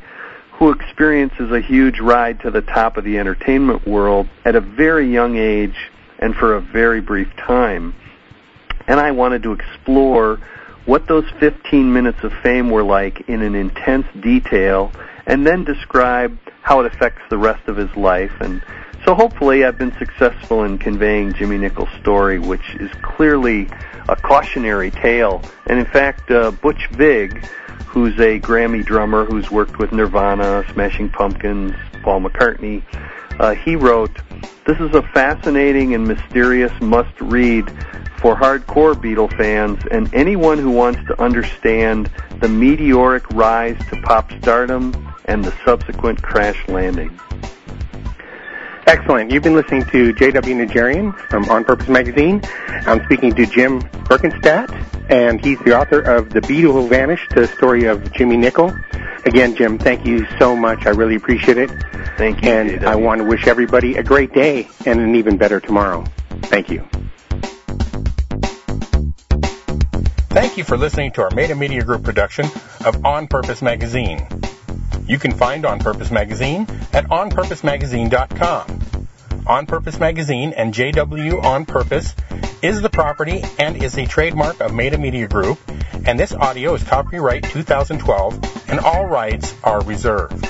who 0.64 0.72
experiences 0.72 1.52
a 1.52 1.60
huge 1.60 2.00
ride 2.00 2.40
to 2.40 2.50
the 2.50 2.62
top 2.62 2.96
of 2.96 3.04
the 3.04 3.20
entertainment 3.20 3.86
world 3.86 4.30
at 4.46 4.56
a 4.56 4.62
very 4.62 5.12
young 5.12 5.36
age 5.36 5.76
and 6.20 6.34
for 6.34 6.56
a 6.56 6.62
very 6.62 7.02
brief 7.02 7.28
time. 7.36 7.94
And 8.88 8.98
I 8.98 9.12
wanted 9.12 9.44
to 9.44 9.52
explore 9.52 10.40
what 10.86 11.06
those 11.06 11.30
15 11.42 11.92
minutes 11.92 12.20
of 12.24 12.32
fame 12.42 12.70
were 12.70 12.84
like 12.84 13.28
in 13.28 13.42
an 13.42 13.56
intense 13.56 14.08
detail 14.22 14.94
and 15.26 15.46
then 15.46 15.66
describe 15.66 16.38
how 16.62 16.80
it 16.80 16.86
affects 16.86 17.24
the 17.30 17.38
rest 17.38 17.68
of 17.68 17.76
his 17.76 17.94
life. 17.98 18.32
And 18.40 18.64
so 19.04 19.16
hopefully 19.16 19.66
I've 19.66 19.78
been 19.78 19.96
successful 19.98 20.64
in 20.64 20.78
conveying 20.78 21.34
Jimmy 21.34 21.58
Nicol's 21.58 21.92
story, 22.00 22.40
which 22.40 22.76
is 22.76 22.90
clearly 23.02 23.68
a 24.08 24.16
cautionary 24.16 24.92
tale. 24.92 25.42
And 25.68 25.78
in 25.78 25.86
fact, 25.86 26.32
uh, 26.32 26.52
Butch 26.52 26.88
Vig, 26.92 27.46
who's 27.94 28.16
a 28.16 28.40
Grammy 28.40 28.84
drummer 28.84 29.24
who's 29.24 29.52
worked 29.52 29.78
with 29.78 29.92
Nirvana, 29.92 30.66
Smashing 30.74 31.10
Pumpkins, 31.10 31.76
Paul 32.02 32.22
McCartney, 32.22 32.82
uh, 33.40 33.54
he 33.54 33.76
wrote, 33.76 34.12
This 34.66 34.80
is 34.80 34.96
a 34.96 35.04
fascinating 35.14 35.94
and 35.94 36.08
mysterious 36.08 36.72
must 36.82 37.14
read 37.22 37.70
for 38.18 38.36
hardcore 38.36 38.96
Beatle 38.96 39.32
fans 39.38 39.80
and 39.92 40.12
anyone 40.12 40.58
who 40.58 40.72
wants 40.72 41.02
to 41.08 41.22
understand 41.22 42.10
the 42.40 42.48
meteoric 42.48 43.30
rise 43.30 43.78
to 43.90 44.02
pop 44.02 44.32
stardom 44.42 45.14
and 45.26 45.46
the 45.46 45.54
subsequent 45.64 46.20
crash 46.24 46.68
landing. 46.68 47.16
Excellent. 48.88 49.30
You've 49.30 49.44
been 49.44 49.56
listening 49.56 49.86
to 49.86 50.14
J.W. 50.14 50.56
Najarian 50.56 51.16
from 51.30 51.48
On 51.50 51.64
Purpose 51.64 51.88
Magazine. 51.88 52.42
I'm 52.68 53.04
speaking 53.06 53.36
to 53.36 53.46
Jim 53.46 53.82
Berkenstadt, 53.82 54.70
and 55.10 55.44
he's 55.44 55.60
the 55.60 55.78
author 55.78 56.00
of 56.00 56.30
The 56.30 56.42
Beatle 56.42 56.74
Who 56.74 56.88
Vanished, 56.88 57.32
the 57.32 57.48
story 57.48 57.86
of 57.86 58.12
Jimmy 58.14 58.38
Nicol. 58.38 58.74
Again, 59.26 59.56
Jim, 59.56 59.78
thank 59.78 60.06
you 60.06 60.26
so 60.38 60.56
much. 60.56 60.86
I 60.86 60.90
really 60.90 61.16
appreciate 61.16 61.58
it. 61.58 61.70
Thank 62.18 62.44
you. 62.44 62.52
And 62.52 62.70
J.W. 62.70 62.88
I 62.88 62.96
want 62.96 63.20
to 63.20 63.26
wish 63.26 63.48
everybody 63.48 63.96
a 63.96 64.04
great 64.04 64.34
day 64.34 64.68
and 64.86 65.00
an 65.00 65.16
even 65.16 65.38
better 65.38 65.60
tomorrow. 65.60 66.04
Thank 66.44 66.70
you. 66.70 66.86
Thank 70.30 70.58
you 70.58 70.64
for 70.64 70.78
listening 70.78 71.12
to 71.14 71.22
our 71.22 71.30
Meta 71.32 71.56
Media 71.56 71.84
Group 71.84 72.04
production 72.04 72.46
of 72.86 73.06
On 73.06 73.28
Purpose 73.28 73.62
Magazine. 73.62 74.28
You 75.08 75.20
can 75.20 75.32
find 75.32 75.66
On 75.66 75.80
Purpose 75.80 76.12
Magazine 76.12 76.68
at 76.92 77.06
onpurposemagazine.com. 77.06 78.80
On 79.46 79.66
Purpose 79.66 80.00
Magazine 80.00 80.54
and 80.54 80.74
JW 80.74 81.44
On 81.44 81.66
Purpose 81.66 82.16
is 82.64 82.82
the 82.82 82.90
property 82.90 83.44
and 83.60 83.84
is 83.84 83.98
a 83.98 84.06
trademark 84.06 84.62
of 84.62 84.74
Meta 84.74 84.98
Media 84.98 85.28
Group, 85.28 85.60
and 86.06 86.18
this 86.18 86.34
audio 86.34 86.74
is 86.74 86.84
copyright 86.84 87.44
2012 87.44 88.70
and 88.70 88.80
all 88.80 89.06
rights 89.06 89.54
are 89.66 89.84
reserved. 89.84 90.48